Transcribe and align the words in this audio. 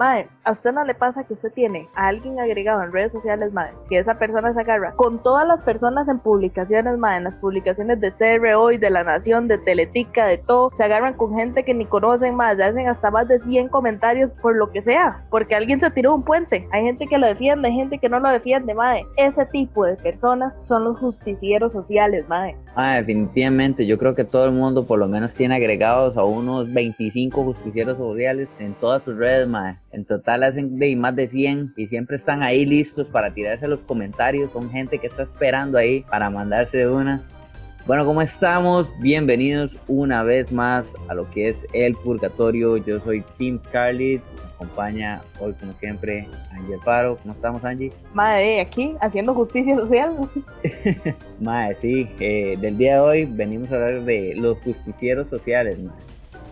Mae, 0.00 0.28
a 0.44 0.52
usted 0.52 0.72
no 0.72 0.82
le 0.82 0.94
pasa 0.94 1.24
que 1.24 1.34
usted 1.34 1.52
tiene 1.52 1.86
a 1.94 2.06
alguien 2.06 2.40
agregado 2.40 2.82
en 2.82 2.90
redes 2.90 3.12
sociales, 3.12 3.52
mae, 3.52 3.70
que 3.90 3.98
esa 3.98 4.18
persona 4.18 4.50
se 4.50 4.62
agarra 4.62 4.92
con 4.92 5.22
todas 5.22 5.46
las 5.46 5.60
personas 5.60 6.08
en 6.08 6.20
publicaciones, 6.20 6.96
mae, 6.96 7.18
en 7.18 7.24
las 7.24 7.36
publicaciones 7.36 8.00
de 8.00 8.10
CR 8.10 8.54
Hoy, 8.54 8.78
de 8.78 8.88
La 8.88 9.04
Nación, 9.04 9.46
de 9.46 9.58
Teletica, 9.58 10.24
de 10.24 10.38
todo, 10.38 10.70
se 10.74 10.84
agarran 10.84 11.12
con 11.12 11.34
gente 11.34 11.64
que 11.64 11.74
ni 11.74 11.84
conocen, 11.84 12.34
más, 12.34 12.56
se 12.56 12.64
hacen 12.64 12.88
hasta 12.88 13.10
más 13.10 13.28
de 13.28 13.40
100 13.40 13.68
comentarios 13.68 14.30
por 14.40 14.56
lo 14.56 14.70
que 14.70 14.80
sea, 14.80 15.22
porque 15.28 15.54
alguien 15.54 15.80
se 15.80 15.90
tiró 15.90 16.14
un 16.14 16.22
puente. 16.22 16.66
Hay 16.72 16.82
gente 16.82 17.06
que 17.06 17.18
lo 17.18 17.26
defiende, 17.26 17.68
hay 17.68 17.74
gente 17.74 17.98
que 17.98 18.08
no 18.08 18.20
lo 18.20 18.30
defiende, 18.30 18.72
mae. 18.72 19.04
Ese 19.18 19.44
tipo 19.44 19.84
de 19.84 19.96
personas 19.96 20.54
son 20.62 20.84
los 20.84 20.98
justicieros 20.98 21.72
sociales, 21.72 22.26
mae. 22.26 22.56
Ah, 22.74 22.94
definitivamente, 22.96 23.84
yo 23.84 23.98
creo 23.98 24.14
que 24.14 24.24
todo 24.24 24.46
el 24.46 24.52
mundo 24.52 24.86
por 24.86 24.98
lo 24.98 25.08
menos 25.08 25.34
tiene 25.34 25.56
agregados 25.56 26.16
a 26.16 26.24
unos 26.24 26.72
25 26.72 27.44
justicieros 27.44 27.98
sociales 27.98 28.48
en 28.58 28.72
todas 28.72 29.02
sus 29.02 29.14
redes, 29.18 29.46
mae. 29.46 29.76
En 29.92 30.04
total 30.04 30.44
hacen 30.44 30.78
de 30.78 30.94
más 30.94 31.16
de 31.16 31.26
100 31.26 31.74
y 31.76 31.88
siempre 31.88 32.14
están 32.16 32.42
ahí 32.42 32.64
listos 32.64 33.08
para 33.08 33.34
tirarse 33.34 33.66
los 33.66 33.80
comentarios. 33.80 34.52
Son 34.52 34.70
gente 34.70 34.98
que 34.98 35.08
está 35.08 35.24
esperando 35.24 35.78
ahí 35.78 36.04
para 36.08 36.30
mandarse 36.30 36.86
una. 36.86 37.22
Bueno, 37.86 38.04
¿cómo 38.04 38.22
estamos? 38.22 38.88
Bienvenidos 39.00 39.72
una 39.88 40.22
vez 40.22 40.52
más 40.52 40.94
a 41.08 41.14
lo 41.14 41.28
que 41.30 41.48
es 41.48 41.66
El 41.72 41.94
Purgatorio. 41.94 42.76
Yo 42.76 43.00
soy 43.00 43.24
Tim 43.36 43.58
Scarlett. 43.58 44.22
Me 44.36 44.50
acompaña 44.54 45.22
hoy, 45.40 45.54
como 45.54 45.72
siempre, 45.72 46.28
Angie 46.52 46.74
Alfaro. 46.74 47.16
¿Cómo 47.16 47.34
estamos, 47.34 47.64
Angie? 47.64 47.90
Mae, 48.14 48.60
aquí 48.60 48.94
haciendo 49.00 49.34
justicia 49.34 49.74
social. 49.74 50.14
Mae, 51.40 51.74
sí. 51.74 52.08
eh, 52.20 52.56
del 52.60 52.78
día 52.78 52.94
de 52.94 53.00
hoy 53.00 53.24
venimos 53.24 53.72
a 53.72 53.74
hablar 53.74 54.04
de 54.04 54.34
los 54.36 54.58
justicieros 54.58 55.28
sociales, 55.28 55.80
mae. 55.80 55.94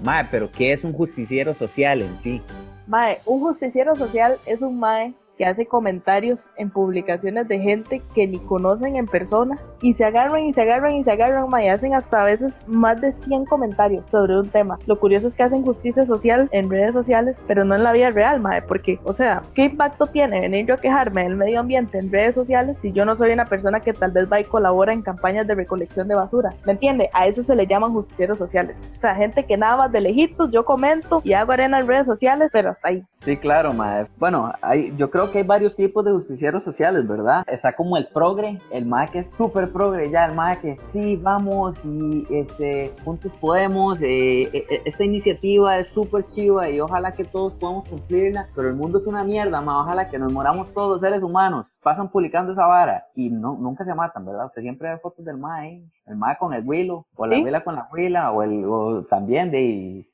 Mae, 0.02 0.27
pero 0.28 0.50
¿qué 0.50 0.73
es 0.73 0.83
un 0.83 0.92
justiciero 0.92 1.55
social 1.55 2.02
en 2.02 2.19
sí? 2.19 2.42
Mae, 2.88 3.19
un 3.27 3.41
justiciero 3.41 3.95
social 3.97 4.38
es 4.47 4.62
un 4.62 4.78
mae 4.80 5.12
que 5.39 5.47
hace 5.47 5.67
comentarios 5.67 6.50
en 6.56 6.69
publicaciones 6.69 7.47
de 7.48 7.61
gente 7.61 8.03
que 8.14 8.27
ni 8.27 8.39
conocen 8.41 8.97
en 8.97 9.06
persona 9.06 9.58
y 9.80 9.92
se 9.92 10.05
agarran 10.05 10.42
y 10.45 10.53
se 10.53 10.62
agarran 10.62 10.97
y 10.97 11.05
se 11.05 11.12
agarran, 11.12 11.48
mae, 11.48 11.67
y 11.67 11.69
hacen 11.69 11.95
hasta 11.95 12.22
a 12.22 12.25
veces 12.25 12.61
más 12.67 13.00
de 13.00 13.12
100 13.12 13.47
comentarios 13.47 14.05
sobre 14.11 14.39
un 14.39 14.48
tema. 14.48 14.78
Lo 14.86 14.98
curioso 14.98 15.28
es 15.28 15.36
que 15.36 15.45
hacen 15.45 15.64
justicia 15.64 16.05
social 16.05 16.48
en 16.50 16.69
redes 16.69 16.92
sociales, 16.92 17.36
pero 17.47 17.64
no 17.64 17.77
en 17.77 17.84
la 17.84 17.92
vida 17.92 18.11
real, 18.11 18.41
mae, 18.41 18.61
porque, 18.62 18.98
o 19.05 19.12
sea, 19.12 19.42
¿qué 19.55 19.64
impacto 19.64 20.08
tiene 20.08 20.41
venir 20.41 20.67
yo 20.67 20.75
a 20.75 20.80
quejarme 20.80 21.22
del 21.22 21.36
medio 21.36 21.61
ambiente 21.61 21.98
en 21.98 22.11
redes 22.11 22.34
sociales 22.34 22.77
si 22.83 22.92
yo 22.92 23.05
no 23.05 23.17
soy 23.17 23.33
una 23.33 23.47
persona 23.47 23.80
que 23.80 23.92
tal 23.92 24.11
vez 24.11 24.30
va 24.30 24.41
y 24.41 24.45
colabora 24.45 24.92
en 24.92 25.02
campañas 25.02 25.47
de 25.47 25.55
recolección 25.55 26.08
de 26.08 26.17
basura? 26.17 26.55
¿Me 26.67 26.73
entiende? 26.73 27.08
A 27.12 27.27
eso 27.28 27.42
se 27.42 27.55
le 27.55 27.67
llaman 27.67 27.92
justicieros 27.92 28.39
sociales. 28.39 28.77
O 28.97 29.00
sea, 29.00 29.14
gente 29.14 29.45
que 29.45 29.56
nada 29.56 29.77
más 29.77 29.92
de 29.92 30.00
lejitos, 30.00 30.50
yo 30.50 30.64
comento 30.64 31.20
y 31.23 31.33
hago 31.33 31.52
arena 31.52 31.78
en 31.78 31.86
redes 31.86 32.06
sociales, 32.06 32.50
pero 32.52 32.70
hasta 32.70 32.89
ahí. 32.89 33.05
Sí, 33.17 33.36
claro, 33.36 33.73
mae. 33.73 34.06
Bueno, 34.19 34.52
hay, 34.62 34.92
yo 34.97 35.11
creo 35.11 35.28
que 35.31 35.39
hay 35.39 35.45
varios 35.45 35.77
tipos 35.77 36.05
de 36.05 36.12
justicieros 36.12 36.62
sociales, 36.62 37.07
¿verdad? 37.07 37.45
Está 37.47 37.75
como 37.75 37.97
el 37.97 38.07
progre, 38.09 38.61
el 38.71 38.87
mae 38.87 39.11
que 39.11 39.21
es 39.21 39.31
súper 39.33 39.70
progre, 39.70 40.11
ya 40.11 40.27
el 40.27 40.35
mae 40.35 40.59
que 40.59 40.77
sí, 40.85 41.17
vamos 41.17 41.85
y 41.85 42.27
este, 42.31 42.93
juntos 43.05 43.33
podemos, 43.41 44.01
eh, 44.01 44.43
eh, 44.53 44.83
esta 44.85 45.05
iniciativa 45.05 45.79
es 45.79 45.89
súper 45.89 46.25
chiva 46.27 46.69
y 46.70 46.81
ojalá 46.81 47.12
que 47.12 47.25
todos 47.25 47.53
podamos 47.55 47.89
cumplirla, 47.89 48.48
pero 48.55 48.69
el 48.69 48.75
mundo 48.75 48.98
es 48.98 49.07
una 49.07 49.25
mierda, 49.25 49.61
mae, 49.61 49.77
ojalá 49.77 50.09
que 50.09 50.19
nos 50.19 50.33
moramos 50.33 50.73
todos 50.73 50.91
los 50.91 51.01
seres 51.01 51.23
humanos. 51.23 51.67
Pasan 51.83 52.11
publicando 52.11 52.53
esa 52.53 52.67
vara 52.67 53.07
y 53.15 53.31
no, 53.31 53.57
nunca 53.59 53.85
se 53.85 53.95
matan, 53.95 54.25
¿verdad? 54.25 54.47
Usted 54.47 54.63
siempre 54.63 54.91
ve 54.91 54.98
fotos 54.98 55.25
del 55.25 55.39
mae, 55.39 55.59
ahí, 55.59 55.91
el 56.07 56.17
mae 56.17 56.37
con 56.39 56.53
el 56.55 56.67
huilo, 56.67 57.07
o 57.17 57.27
la 57.27 57.37
¿Sí? 57.37 57.42
huila 57.42 57.65
con 57.65 57.75
la 57.75 57.89
huila, 57.92 58.33
o, 58.33 58.42
el, 58.42 58.65
o 58.65 59.05
también 59.05 59.51
de 59.51 60.09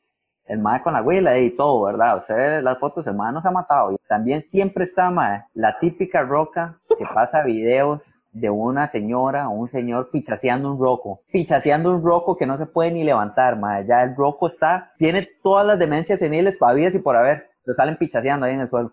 el 0.46 0.58
mae 0.58 0.82
con 0.82 0.92
la 0.92 1.00
abuela 1.00 1.38
y 1.38 1.50
todo, 1.56 1.82
¿verdad? 1.84 2.18
Ustedes 2.18 2.62
las 2.62 2.78
fotos, 2.78 3.06
el 3.06 3.14
mae 3.14 3.32
no 3.32 3.40
se 3.40 3.48
ha 3.48 3.52
matado. 3.52 3.92
Y 3.92 3.96
también 4.08 4.42
siempre 4.42 4.84
está, 4.84 5.10
mae, 5.10 5.44
la 5.54 5.78
típica 5.78 6.22
roca 6.22 6.78
que 6.98 7.04
pasa 7.14 7.42
videos 7.42 8.02
de 8.32 8.50
una 8.50 8.88
señora 8.88 9.48
o 9.48 9.52
un 9.52 9.68
señor 9.68 10.10
pichaseando 10.10 10.72
un 10.72 10.78
roco. 10.78 11.20
Pichaseando 11.32 11.92
un 11.94 12.04
roco 12.04 12.36
que 12.36 12.46
no 12.46 12.58
se 12.58 12.66
puede 12.66 12.90
ni 12.90 13.04
levantar, 13.04 13.58
mae. 13.58 13.86
Ya 13.86 14.02
el 14.02 14.14
roco 14.16 14.48
está, 14.48 14.92
tiene 14.98 15.28
todas 15.42 15.66
las 15.66 15.78
demencias 15.78 16.18
seniles 16.18 16.56
pavidas 16.58 16.94
y 16.94 16.98
por 16.98 17.16
haber. 17.16 17.50
Lo 17.64 17.74
salen 17.74 17.96
pichaseando 17.96 18.46
ahí 18.46 18.54
en 18.54 18.60
el 18.60 18.68
suelo. 18.68 18.92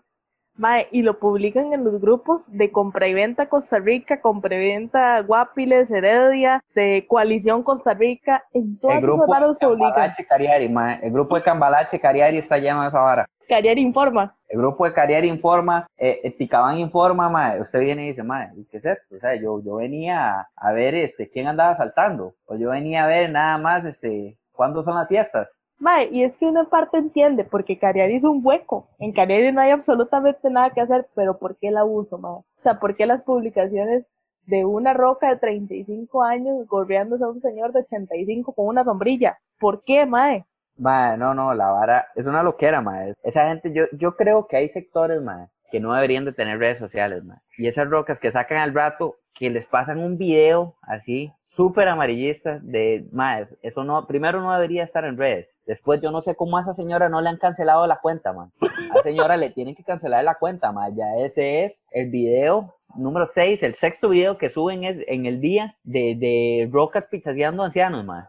Mae, 0.54 0.86
y 0.90 1.02
lo 1.02 1.18
publican 1.18 1.72
en 1.72 1.82
los 1.82 2.00
grupos 2.00 2.50
de 2.52 2.70
compra 2.70 3.08
y 3.08 3.14
venta 3.14 3.48
Costa 3.48 3.78
Rica, 3.78 4.20
compra 4.20 4.54
y 4.54 4.58
venta 4.58 5.20
Guapiles, 5.22 5.90
Heredia, 5.90 6.62
de 6.74 7.06
Coalición 7.08 7.62
Costa 7.62 7.94
Rica, 7.94 8.44
en 8.52 8.78
todas 8.78 8.98
El 8.98 9.04
esas 9.04 9.16
grupo 9.16 9.34
de 9.34 9.66
publican. 9.66 10.12
Cariari, 10.28 10.68
mae. 10.68 11.00
El 11.02 11.12
grupo 11.12 11.36
de 11.36 11.42
Cambalache 11.42 11.98
Cariari 11.98 12.38
está 12.38 12.58
lleno 12.58 12.82
de 12.82 12.88
esa 12.88 13.00
vara. 13.00 13.26
Cariar 13.48 13.78
informa. 13.78 14.36
El 14.48 14.58
grupo 14.58 14.84
de 14.84 14.92
Cariari 14.92 15.28
informa, 15.28 15.86
eh, 15.96 16.20
eh, 16.22 16.30
Ticabán 16.30 16.78
informa, 16.78 17.30
mae. 17.30 17.60
Usted 17.60 17.80
viene 17.80 18.04
y 18.04 18.08
dice, 18.08 18.22
mae, 18.22 18.50
¿qué 18.70 18.76
es 18.76 18.84
esto? 18.84 19.16
O 19.16 19.18
sea, 19.18 19.34
yo, 19.34 19.62
yo 19.64 19.76
venía 19.76 20.40
a, 20.40 20.48
a 20.54 20.72
ver 20.72 20.94
este, 20.94 21.30
quién 21.30 21.46
andaba 21.46 21.76
saltando. 21.76 22.34
O 22.44 22.56
yo 22.56 22.70
venía 22.70 23.04
a 23.04 23.06
ver 23.06 23.30
nada 23.30 23.56
más, 23.56 23.86
este, 23.86 24.38
cuándo 24.52 24.82
son 24.82 24.94
las 24.96 25.08
fiestas. 25.08 25.58
Mae, 25.82 26.10
y 26.12 26.22
es 26.22 26.32
que 26.36 26.46
uno 26.46 26.68
parte 26.68 26.96
entiende, 26.96 27.42
porque 27.42 27.76
Cariari 27.76 28.14
es 28.14 28.22
un 28.22 28.40
hueco. 28.44 28.86
En 29.00 29.12
Cariari 29.12 29.50
no 29.50 29.60
hay 29.60 29.72
absolutamente 29.72 30.48
nada 30.48 30.70
que 30.70 30.80
hacer, 30.80 31.08
pero 31.16 31.40
¿por 31.40 31.56
qué 31.56 31.68
el 31.68 31.76
abuso, 31.76 32.18
mae? 32.18 32.34
O 32.34 32.62
sea, 32.62 32.78
¿por 32.78 32.94
qué 32.94 33.04
las 33.04 33.22
publicaciones 33.22 34.08
de 34.46 34.64
una 34.64 34.94
roca 34.94 35.28
de 35.28 35.38
35 35.38 36.22
años 36.22 36.68
golpeándose 36.68 37.24
a 37.24 37.28
un 37.28 37.40
señor 37.40 37.72
de 37.72 37.80
85 37.80 38.52
con 38.52 38.68
una 38.68 38.84
sombrilla? 38.84 39.40
¿Por 39.58 39.82
qué, 39.82 40.06
mae? 40.06 40.44
Mae, 40.76 41.18
no, 41.18 41.34
no, 41.34 41.52
la 41.52 41.72
vara 41.72 42.06
es 42.14 42.26
una 42.26 42.44
loquera, 42.44 42.80
mae. 42.80 43.16
Esa 43.24 43.48
gente, 43.48 43.72
yo, 43.74 43.86
yo 43.90 44.14
creo 44.14 44.46
que 44.46 44.58
hay 44.58 44.68
sectores, 44.68 45.20
mae, 45.20 45.48
que 45.72 45.80
no 45.80 45.94
deberían 45.94 46.24
de 46.24 46.32
tener 46.32 46.60
redes 46.60 46.78
sociales, 46.78 47.24
mae. 47.24 47.38
Y 47.58 47.66
esas 47.66 47.90
rocas 47.90 48.20
que 48.20 48.30
sacan 48.30 48.58
al 48.58 48.72
rato, 48.72 49.16
que 49.34 49.50
les 49.50 49.66
pasan 49.66 49.98
un 49.98 50.16
video 50.16 50.76
así, 50.82 51.32
súper 51.56 51.88
amarillista, 51.88 52.58
de, 52.62 53.06
mae, 53.12 53.46
eso 53.62 53.84
no, 53.84 54.06
primero 54.06 54.40
no 54.40 54.52
debería 54.52 54.84
estar 54.84 55.04
en 55.04 55.18
redes. 55.18 55.48
Después 55.66 56.00
yo 56.00 56.10
no 56.10 56.22
sé 56.22 56.34
cómo 56.34 56.56
a 56.56 56.60
esa 56.60 56.74
señora 56.74 57.08
no 57.08 57.20
le 57.20 57.28
han 57.28 57.36
cancelado 57.36 57.86
la 57.86 57.96
cuenta, 57.96 58.32
man. 58.32 58.50
A 58.60 58.66
esa 58.94 59.02
señora 59.02 59.36
le 59.36 59.50
tienen 59.50 59.74
que 59.74 59.84
cancelar 59.84 60.24
la 60.24 60.34
cuenta, 60.34 60.72
man. 60.72 60.94
Ya 60.96 61.16
ese 61.18 61.64
es 61.64 61.82
el 61.90 62.10
video 62.10 62.74
número 62.94 63.26
6, 63.26 63.62
el 63.62 63.74
sexto 63.74 64.10
video 64.10 64.36
que 64.38 64.50
suben 64.50 64.84
es 64.84 64.98
en 65.06 65.26
el 65.26 65.40
día 65.40 65.76
de, 65.82 66.14
de 66.16 66.68
rocas 66.70 67.06
pichaseando 67.10 67.62
ancianos, 67.62 68.04
man. 68.04 68.28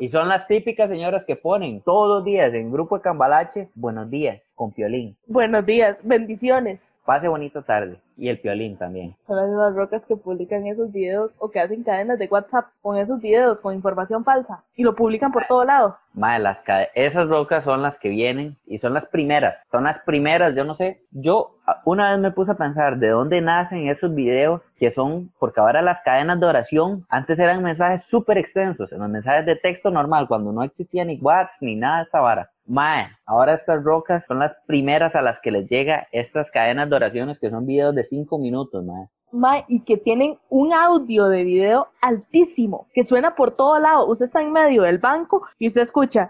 Y 0.00 0.08
son 0.08 0.28
las 0.28 0.46
típicas 0.46 0.88
señoras 0.88 1.24
que 1.24 1.34
ponen 1.34 1.80
todos 1.80 2.08
los 2.08 2.24
días 2.24 2.54
en 2.54 2.70
grupo 2.70 2.96
de 2.96 3.02
Cambalache, 3.02 3.68
buenos 3.74 4.08
días, 4.08 4.40
con 4.54 4.72
piolín. 4.72 5.16
Buenos 5.26 5.66
días, 5.66 5.98
bendiciones. 6.02 6.78
Pase 7.08 7.26
bonita 7.26 7.62
tarde. 7.62 8.02
Y 8.18 8.28
el 8.28 8.38
piolín 8.38 8.76
también. 8.76 9.16
Son 9.26 9.36
las 9.36 9.48
mismas 9.48 9.74
rocas 9.74 10.04
que 10.04 10.14
publican 10.14 10.66
esos 10.66 10.92
videos 10.92 11.30
o 11.38 11.50
que 11.50 11.58
hacen 11.58 11.82
cadenas 11.82 12.18
de 12.18 12.26
WhatsApp 12.26 12.66
con 12.82 12.98
esos 12.98 13.18
videos 13.18 13.60
con 13.60 13.74
información 13.74 14.24
falsa 14.24 14.62
y 14.76 14.82
lo 14.82 14.94
publican 14.94 15.32
por 15.32 15.46
todo 15.46 15.64
lado. 15.64 15.96
Mae, 16.12 16.38
las 16.38 16.58
esas 16.94 17.26
rocas 17.28 17.64
son 17.64 17.80
las 17.80 17.96
que 17.98 18.10
vienen 18.10 18.58
y 18.66 18.76
son 18.76 18.92
las 18.92 19.06
primeras. 19.06 19.64
Son 19.70 19.84
las 19.84 20.00
primeras, 20.00 20.54
yo 20.54 20.64
no 20.64 20.74
sé. 20.74 21.00
Yo 21.10 21.54
una 21.86 22.10
vez 22.10 22.20
me 22.20 22.30
puse 22.30 22.52
a 22.52 22.56
pensar 22.56 22.98
de 22.98 23.08
dónde 23.08 23.40
nacen 23.40 23.88
esos 23.88 24.14
videos 24.14 24.68
que 24.76 24.90
son, 24.90 25.32
porque 25.38 25.60
ahora 25.60 25.80
las 25.80 26.02
cadenas 26.02 26.38
de 26.38 26.46
oración 26.46 27.06
antes 27.08 27.38
eran 27.38 27.62
mensajes 27.62 28.04
súper 28.04 28.36
extensos, 28.36 28.92
en 28.92 28.98
los 28.98 29.08
mensajes 29.08 29.46
de 29.46 29.56
texto 29.56 29.90
normal, 29.90 30.28
cuando 30.28 30.52
no 30.52 30.62
existía 30.62 31.06
ni 31.06 31.18
WhatsApp 31.18 31.62
ni 31.62 31.74
nada 31.74 31.96
de 31.96 32.02
esta 32.02 32.20
vara. 32.20 32.50
Mae, 32.70 33.08
ahora 33.24 33.54
estas 33.54 33.82
rocas 33.82 34.26
son 34.26 34.40
las 34.40 34.54
primeras 34.66 35.16
a 35.16 35.22
las 35.22 35.40
que 35.40 35.50
les 35.50 35.70
llega 35.70 36.06
estas 36.12 36.50
cadenas 36.50 36.90
de 36.90 36.96
oraciones 36.96 37.38
que 37.38 37.48
son 37.48 37.64
videos 37.64 37.94
de 37.94 38.04
5 38.04 38.38
minutos, 38.38 38.84
mae. 38.84 39.08
Mae, 39.32 39.64
y 39.68 39.80
que 39.80 39.96
tienen 39.96 40.38
un 40.50 40.74
audio 40.74 41.28
de 41.28 41.44
video 41.44 41.88
altísimo, 42.02 42.86
que 42.92 43.06
suena 43.06 43.34
por 43.34 43.52
todo 43.52 43.78
lado. 43.78 44.06
Usted 44.08 44.26
está 44.26 44.42
en 44.42 44.52
medio 44.52 44.82
del 44.82 44.98
banco 44.98 45.46
y 45.58 45.68
usted 45.68 45.80
escucha. 45.80 46.28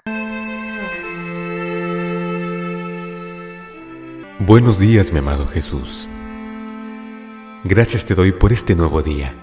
Buenos 4.38 4.78
días, 4.78 5.12
mi 5.12 5.18
amado 5.18 5.44
Jesús. 5.44 6.08
Gracias 7.64 8.04
te 8.04 8.14
doy 8.14 8.30
por 8.30 8.52
este 8.52 8.76
nuevo 8.76 9.02
día. 9.02 9.34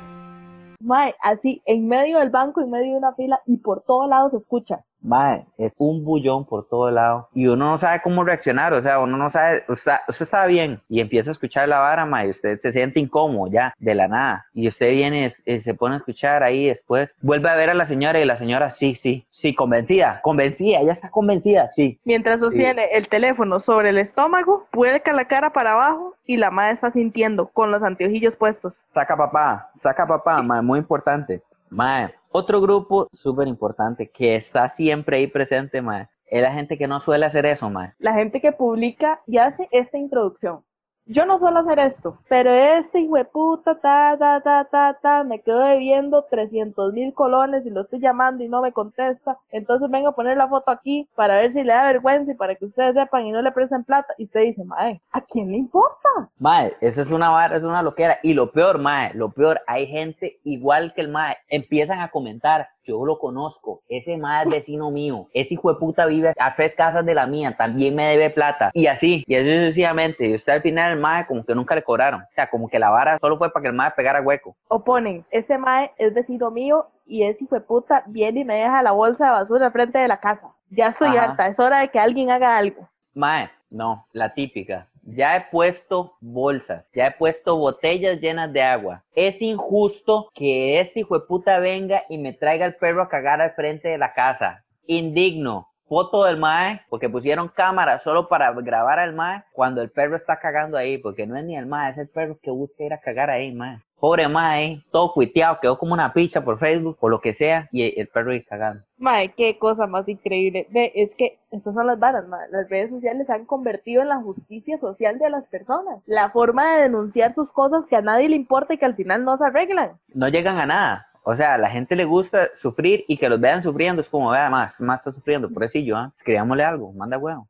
Mae, 0.79 1.13
así, 1.21 1.61
en 1.65 1.89
medio 1.89 2.19
del 2.19 2.29
banco, 2.29 2.61
en 2.61 2.69
medio 2.69 2.93
de 2.93 2.99
una 2.99 3.13
fila 3.15 3.41
y 3.45 3.57
por 3.57 3.81
todos 3.81 4.07
lados 4.07 4.31
se 4.31 4.37
escucha. 4.37 4.85
Mae, 5.05 5.45
es 5.57 5.73
un 5.77 6.03
bullón 6.03 6.45
por 6.45 6.67
todo 6.67 6.89
lado. 6.89 7.29
Y 7.33 7.47
uno 7.47 7.71
no 7.71 7.77
sabe 7.77 8.01
cómo 8.01 8.23
reaccionar, 8.23 8.73
o 8.73 8.81
sea, 8.81 8.99
uno 8.99 9.17
no 9.17 9.29
sabe, 9.29 9.63
usted, 9.67 9.93
usted 10.07 10.23
está 10.23 10.45
bien 10.47 10.81
y 10.89 10.99
empieza 10.99 11.29
a 11.29 11.33
escuchar 11.33 11.69
la 11.69 11.79
vara, 11.79 12.05
mae, 12.05 12.27
y 12.27 12.31
usted 12.31 12.57
se 12.57 12.71
siente 12.71 12.99
incómodo 12.99 13.51
ya, 13.51 13.73
de 13.77 13.95
la 13.95 14.07
nada. 14.07 14.47
Y 14.53 14.67
usted 14.67 14.91
viene, 14.91 15.31
y 15.45 15.59
se 15.59 15.73
pone 15.75 15.95
a 15.95 15.97
escuchar 15.99 16.41
ahí 16.41 16.67
después, 16.67 17.13
vuelve 17.21 17.49
a 17.49 17.55
ver 17.55 17.69
a 17.69 17.75
la 17.75 17.85
señora 17.85 18.19
y 18.19 18.25
la 18.25 18.37
señora, 18.37 18.71
sí, 18.71 18.95
sí, 18.95 19.27
sí, 19.31 19.53
convencida, 19.53 20.21
convencida, 20.23 20.79
ella 20.79 20.93
está 20.93 21.09
convencida, 21.09 21.67
sí. 21.67 21.99
Mientras 22.03 22.39
sostiene 22.39 22.85
el 22.93 23.07
teléfono 23.07 23.59
sobre 23.59 23.89
el 23.89 23.99
estómago, 23.99 24.65
puerca 24.71 25.13
la 25.13 25.25
cara 25.25 25.53
para 25.53 25.73
abajo 25.73 26.15
y 26.25 26.37
la 26.37 26.49
madre 26.49 26.73
está 26.73 26.89
sintiendo 26.89 27.47
con 27.47 27.69
los 27.71 27.83
anteojillos 27.83 28.35
puestos. 28.35 28.85
Saca 28.93 29.15
papá, 29.15 29.69
saca 29.77 30.07
papá, 30.07 30.41
mae, 30.41 30.61
muy 30.61 30.79
importante. 30.79 31.43
Mae, 31.69 32.13
otro 32.29 32.61
grupo 32.61 33.07
súper 33.11 33.47
importante 33.47 34.09
que 34.09 34.35
está 34.35 34.69
siempre 34.69 35.17
ahí 35.17 35.27
presente, 35.27 35.81
mae, 35.81 36.07
Es 36.27 36.41
la 36.41 36.51
gente 36.51 36.77
que 36.77 36.87
no 36.87 36.99
suele 36.99 37.25
hacer 37.25 37.45
eso, 37.45 37.69
mae. 37.69 37.93
La 37.99 38.13
gente 38.13 38.41
que 38.41 38.51
publica 38.51 39.21
y 39.27 39.37
hace 39.37 39.67
esta 39.71 39.97
introducción. 39.97 40.63
Yo 41.07 41.27
no 41.27 41.37
suelo 41.37 41.59
hacer 41.59 41.77
esto, 41.77 42.17
pero 42.27 42.49
este 42.49 43.01
hijo 43.01 43.15
de 43.15 43.25
puta, 43.25 43.79
ta, 43.79 44.17
ta, 44.17 44.41
ta, 44.41 44.63
ta, 44.63 44.97
ta, 44.99 45.23
me 45.23 45.39
quedo 45.39 45.59
debiendo 45.59 46.23
300 46.23 46.93
mil 46.93 47.13
colones 47.13 47.63
y 47.67 47.69
lo 47.69 47.81
estoy 47.81 47.99
llamando 47.99 48.43
y 48.43 48.49
no 48.49 48.59
me 48.63 48.71
contesta. 48.71 49.37
Entonces 49.51 49.87
vengo 49.91 50.07
a 50.07 50.15
poner 50.15 50.35
la 50.35 50.47
foto 50.47 50.71
aquí 50.71 51.07
para 51.13 51.35
ver 51.35 51.51
si 51.51 51.63
le 51.63 51.73
da 51.73 51.85
vergüenza 51.85 52.31
y 52.31 52.35
para 52.35 52.55
que 52.55 52.65
ustedes 52.65 52.95
sepan 52.95 53.27
y 53.27 53.31
no 53.31 53.43
le 53.43 53.51
presten 53.51 53.83
plata. 53.83 54.15
Y 54.17 54.23
usted 54.23 54.41
dice, 54.45 54.63
mae, 54.63 54.99
¿a 55.11 55.21
quién 55.21 55.51
le 55.51 55.57
importa? 55.57 56.09
Mae, 56.39 56.75
esa 56.81 57.03
es 57.03 57.11
una 57.11 57.29
vara, 57.29 57.57
es 57.57 57.63
una 57.63 57.83
loquera. 57.83 58.17
Y 58.23 58.33
lo 58.33 58.51
peor, 58.51 58.79
mae, 58.79 59.13
lo 59.13 59.29
peor, 59.29 59.61
hay 59.67 59.85
gente 59.85 60.39
igual 60.43 60.95
que 60.95 61.01
el 61.01 61.09
mae. 61.09 61.37
Empiezan 61.49 61.99
a 61.99 62.09
comentar, 62.09 62.69
yo 62.85 63.03
lo 63.05 63.17
conozco, 63.17 63.81
ese 63.89 64.17
mae 64.17 64.45
es 64.45 64.51
vecino 64.51 64.91
mío, 64.91 65.27
ese 65.33 65.55
hijo 65.55 65.73
de 65.73 65.79
puta 65.79 66.05
vive 66.05 66.33
a 66.37 66.55
tres 66.55 66.73
casas 66.75 67.05
de 67.05 67.15
la 67.15 67.27
mía, 67.27 67.55
también 67.57 67.95
me 67.95 68.05
debe 68.05 68.29
plata. 68.29 68.71
Y 68.73 68.87
así, 68.87 69.23
y 69.27 69.35
así 69.35 69.49
sucesivamente. 69.49 70.27
Y 70.27 70.35
usted 70.35 70.53
al 70.53 70.61
final 70.61 70.93
el 70.93 70.99
mae 70.99 71.25
como 71.25 71.43
que 71.43 71.55
nunca 71.55 71.75
le 71.75 71.83
cobraron. 71.83 72.21
O 72.21 72.33
sea, 72.35 72.49
como 72.49 72.69
que 72.69 72.79
la 72.79 72.89
vara 72.89 73.17
solo 73.19 73.37
fue 73.37 73.51
para 73.51 73.63
que 73.63 73.69
el 73.69 73.75
mae 73.75 73.91
pegara 73.91 74.21
hueco. 74.21 74.55
O 74.67 74.83
ponen, 74.83 75.25
este 75.31 75.57
mae 75.57 75.91
es 75.97 76.13
vecino 76.13 76.51
mío 76.51 76.87
y 77.05 77.23
ese 77.23 77.43
hijo 77.43 77.55
de 77.55 77.61
puta 77.61 78.03
viene 78.07 78.41
y 78.41 78.45
me 78.45 78.55
deja 78.55 78.83
la 78.83 78.91
bolsa 78.91 79.25
de 79.25 79.31
basura 79.31 79.67
al 79.67 79.71
frente 79.71 79.97
de 79.97 80.07
la 80.07 80.19
casa. 80.19 80.53
Ya 80.69 80.87
estoy 80.87 81.09
Ajá. 81.09 81.23
harta, 81.23 81.47
es 81.47 81.59
hora 81.59 81.79
de 81.79 81.89
que 81.89 81.99
alguien 81.99 82.31
haga 82.31 82.57
algo. 82.57 82.87
Mae, 83.13 83.49
no, 83.69 84.07
la 84.11 84.33
típica. 84.33 84.87
Ya 85.07 85.37
he 85.37 85.41
puesto 85.51 86.17
bolsas, 86.19 86.83
ya 86.95 87.07
he 87.07 87.11
puesto 87.11 87.57
botellas 87.57 88.19
llenas 88.19 88.51
de 88.51 88.63
agua. 88.63 89.03
Es 89.13 89.39
injusto 89.39 90.31
que 90.33 90.79
este 90.79 91.01
hijo 91.01 91.19
de 91.19 91.27
puta 91.27 91.59
venga 91.59 92.03
y 92.09 92.17
me 92.17 92.33
traiga 92.33 92.65
el 92.65 92.75
perro 92.75 93.03
a 93.03 93.07
cagar 93.07 93.39
al 93.39 93.53
frente 93.53 93.87
de 93.87 93.99
la 93.99 94.13
casa. 94.13 94.65
Indigno. 94.87 95.69
Foto 95.87 96.23
del 96.23 96.37
mae, 96.37 96.81
porque 96.89 97.07
pusieron 97.09 97.47
cámara 97.47 97.99
solo 97.99 98.27
para 98.27 98.51
grabar 98.53 98.97
al 98.97 99.13
mae 99.13 99.43
cuando 99.51 99.83
el 99.83 99.91
perro 99.91 100.15
está 100.15 100.39
cagando 100.39 100.77
ahí, 100.77 100.97
porque 100.97 101.27
no 101.27 101.37
es 101.37 101.45
ni 101.45 101.55
el 101.55 101.67
mae, 101.67 101.91
es 101.91 101.97
el 101.99 102.07
perro 102.07 102.37
que 102.41 102.49
busca 102.49 102.83
ir 102.83 102.93
a 102.93 102.99
cagar 102.99 103.29
ahí, 103.29 103.53
mae. 103.53 103.79
Pobre 103.99 104.27
mae, 104.27 104.83
todo 104.91 105.13
cuiteado, 105.13 105.59
quedó 105.61 105.77
como 105.77 105.93
una 105.93 106.11
picha 106.11 106.43
por 106.43 106.59
Facebook, 106.59 106.97
por 106.99 107.11
lo 107.11 107.21
que 107.21 107.33
sea, 107.33 107.69
y 107.71 107.99
el 107.99 108.07
perro 108.07 108.31
ahí 108.31 108.43
cagando. 108.43 108.83
Mae, 108.97 109.29
qué 109.33 109.57
cosa 109.57 109.85
más 109.87 110.07
increíble. 110.07 110.67
Ve, 110.71 110.91
es 110.95 111.15
que 111.15 111.37
estas 111.51 111.73
son 111.75 111.87
las 111.87 111.99
varas, 111.99 112.27
mae. 112.27 112.49
Las 112.49 112.67
redes 112.67 112.89
sociales 112.89 113.27
se 113.27 113.33
han 113.33 113.45
convertido 113.45 114.01
en 114.01 114.09
la 114.09 114.17
justicia 114.17 114.77
social 114.79 115.17
de 115.19 115.29
las 115.29 115.45
personas. 115.47 115.99
La 116.07 116.29
forma 116.31 116.75
de 116.75 116.83
denunciar 116.83 117.35
sus 117.35 117.51
cosas 117.51 117.85
que 117.85 117.95
a 117.95 118.01
nadie 118.01 118.27
le 118.27 118.35
importa 118.35 118.73
y 118.73 118.77
que 118.77 118.85
al 118.85 118.95
final 118.95 119.23
no 119.23 119.37
se 119.37 119.45
arreglan. 119.45 119.91
no 120.13 120.27
llegan 120.27 120.57
a 120.57 120.65
nada. 120.65 121.07
O 121.27 121.35
sea, 121.35 121.55
a 121.55 121.57
la 121.57 121.69
gente 121.71 121.95
le 121.95 122.05
gusta 122.05 122.49
sufrir 122.61 123.03
y 123.07 123.17
que 123.17 123.27
los 123.27 123.41
vean 123.41 123.63
sufriendo. 123.63 124.01
Es 124.01 124.07
como, 124.09 124.29
vea, 124.29 124.47
más, 124.49 124.79
más 124.79 124.99
está 124.99 125.11
sufriendo, 125.11 125.49
por 125.49 125.63
eso 125.63 125.79
¿ah? 125.95 126.11
Escribámosle 126.15 126.63
algo, 126.63 126.93
manda 126.93 127.17
huevo. 127.17 127.47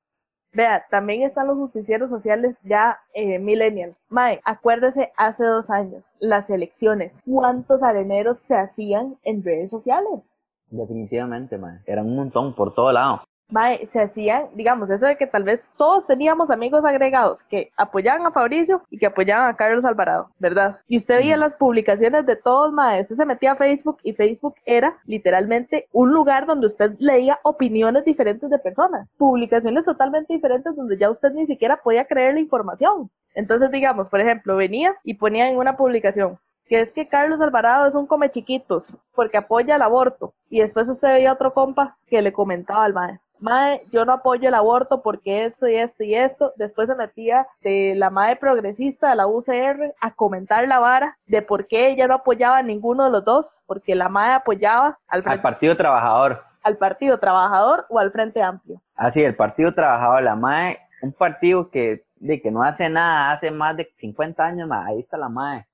Vea, 0.54 0.86
también 0.89 1.24
están 1.24 1.48
los 1.48 1.57
justicieros 1.57 2.10
sociales 2.10 2.57
ya 2.63 2.98
eh, 3.13 3.38
millennial. 3.38 3.94
Mae, 4.07 4.39
acuérdese 4.45 5.12
hace 5.18 5.44
dos 5.44 5.69
años, 5.69 6.06
las 6.19 6.50
elecciones. 6.50 7.19
¿Cuántos 7.25 7.83
areneros 7.83 8.39
se 8.39 8.56
hacían 8.56 9.18
en 9.24 9.44
redes 9.44 9.72
sociales? 9.72 10.31
Definitivamente, 10.69 11.57
man. 11.57 11.81
Eran 11.86 12.06
un 12.06 12.16
montón 12.16 12.56
por 12.56 12.74
todo 12.74 12.94
lado. 12.94 13.24
Mae, 13.50 13.86
se 13.86 14.01
hacían, 14.01 14.47
digamos, 14.56 14.89
eso 14.89 15.06
de 15.06 15.18
que 15.18 15.27
tal 15.27 15.44
vez 15.44 15.62
todos 15.77 16.07
teníamos 16.07 16.50
amigos 16.50 16.83
agregados 16.83 17.44
que 17.44 17.71
apoyaban 17.77 18.25
a 18.25 18.31
Fabricio 18.31 18.81
y 18.89 18.97
que 18.97 19.06
apoyaban 19.06 19.47
a 19.47 19.56
Carlos 19.56 19.86
Alvarado, 19.86 20.30
¿verdad? 20.39 20.80
Y 20.88 20.97
usted 20.97 21.18
veía 21.18 21.36
Ujú. 21.36 21.42
las 21.42 21.53
publicaciones 21.53 22.25
de 22.25 22.36
todos, 22.38 22.74
mae, 22.74 23.01
usted 23.01 23.15
se 23.15 23.25
metía 23.25 23.51
a 23.51 23.56
Facebook 23.56 24.00
y 24.01 24.13
Facebook 24.13 24.56
era 24.65 24.97
literalmente 25.06 25.88
un 25.92 26.12
lugar 26.12 26.47
donde 26.47 26.68
usted 26.68 26.95
leía 26.97 27.39
opiniones 27.44 28.03
diferentes 28.03 28.50
de 28.50 28.57
personas, 28.57 29.13
publicaciones 29.18 29.86
totalmente 29.86 30.33
diferentes 30.33 30.75
donde 30.75 30.98
ya 30.98 31.12
usted 31.12 31.31
ni 31.31 31.45
siquiera 31.45 31.77
podía 31.77 32.06
creer 32.06 32.33
la 32.33 32.39
información. 32.39 33.12
Entonces, 33.36 33.69
digamos, 33.69 34.07
por 34.09 34.21
ejemplo, 34.21 34.56
venía 34.56 34.95
y 35.03 35.13
ponía 35.13 35.50
en 35.50 35.57
una 35.57 35.77
publicación, 35.77 36.39
que 36.65 36.81
es 36.81 36.91
que 36.91 37.07
Carlos 37.07 37.39
Alvarado 37.41 37.88
es 37.88 37.94
un 37.94 38.07
come 38.07 38.31
chiquitos 38.31 38.86
porque 39.13 39.38
apoya 39.38 39.75
el 39.75 39.83
aborto. 39.83 40.33
Y 40.50 40.62
después 40.62 40.89
usted 40.89 41.09
veía 41.09 41.33
otro 41.33 41.53
compa 41.53 41.95
que 42.07 42.21
le 42.24 42.33
comentaba 42.33 42.83
al 42.86 42.94
mae. 42.94 43.19
Mae, 43.40 43.86
yo 43.92 44.06
no 44.06 44.14
apoyo 44.14 44.48
el 44.48 44.56
aborto 44.56 45.02
porque 45.02 45.46
esto 45.46 45.68
y 45.68 45.76
esto 45.76 46.04
y 46.04 46.16
esto. 46.16 46.54
Después 46.56 46.88
se 46.88 46.96
metía 46.96 47.48
de 47.62 47.94
la 47.96 48.10
mae 48.10 48.36
progresista 48.36 49.10
de 49.10 49.16
la 49.16 49.28
UCR 49.28 49.94
a 50.00 50.12
comentar 50.14 50.68
la 50.68 50.80
vara 50.80 51.18
de 51.28 51.42
por 51.42 51.68
qué 51.68 51.90
ella 51.90 52.08
no 52.08 52.16
apoyaba 52.16 52.58
a 52.58 52.64
ninguno 52.64 53.06
de 53.06 53.12
los 53.12 53.26
dos, 53.26 53.64
porque 53.68 53.96
la 53.96 54.10
mae 54.10 54.34
apoyaba 54.34 54.98
al, 55.08 55.24
Partido 55.42 55.76
Trabajador. 55.76 56.44
al 56.64 56.78
Partido 56.78 57.20
Trabajador 57.20 57.86
o 57.90 58.00
al 58.00 58.12
Frente 58.12 58.42
Amplio. 58.42 58.82
Así, 58.96 59.24
el 59.24 59.36
Partido 59.36 59.74
Trabajador, 59.74 60.24
la 60.24 60.36
MAE, 60.36 60.80
un 61.02 61.12
partido 61.12 61.70
que, 61.70 62.06
de 62.16 62.42
que 62.42 62.52
no 62.52 62.64
hace 62.64 62.90
nada, 62.90 63.32
hace 63.32 63.52
más 63.52 63.76
de 63.78 63.92
50 63.98 64.44
años, 64.44 64.70
ahí 64.72 65.00
está 65.00 65.18
la 65.18 65.30
MAE. 65.30 65.66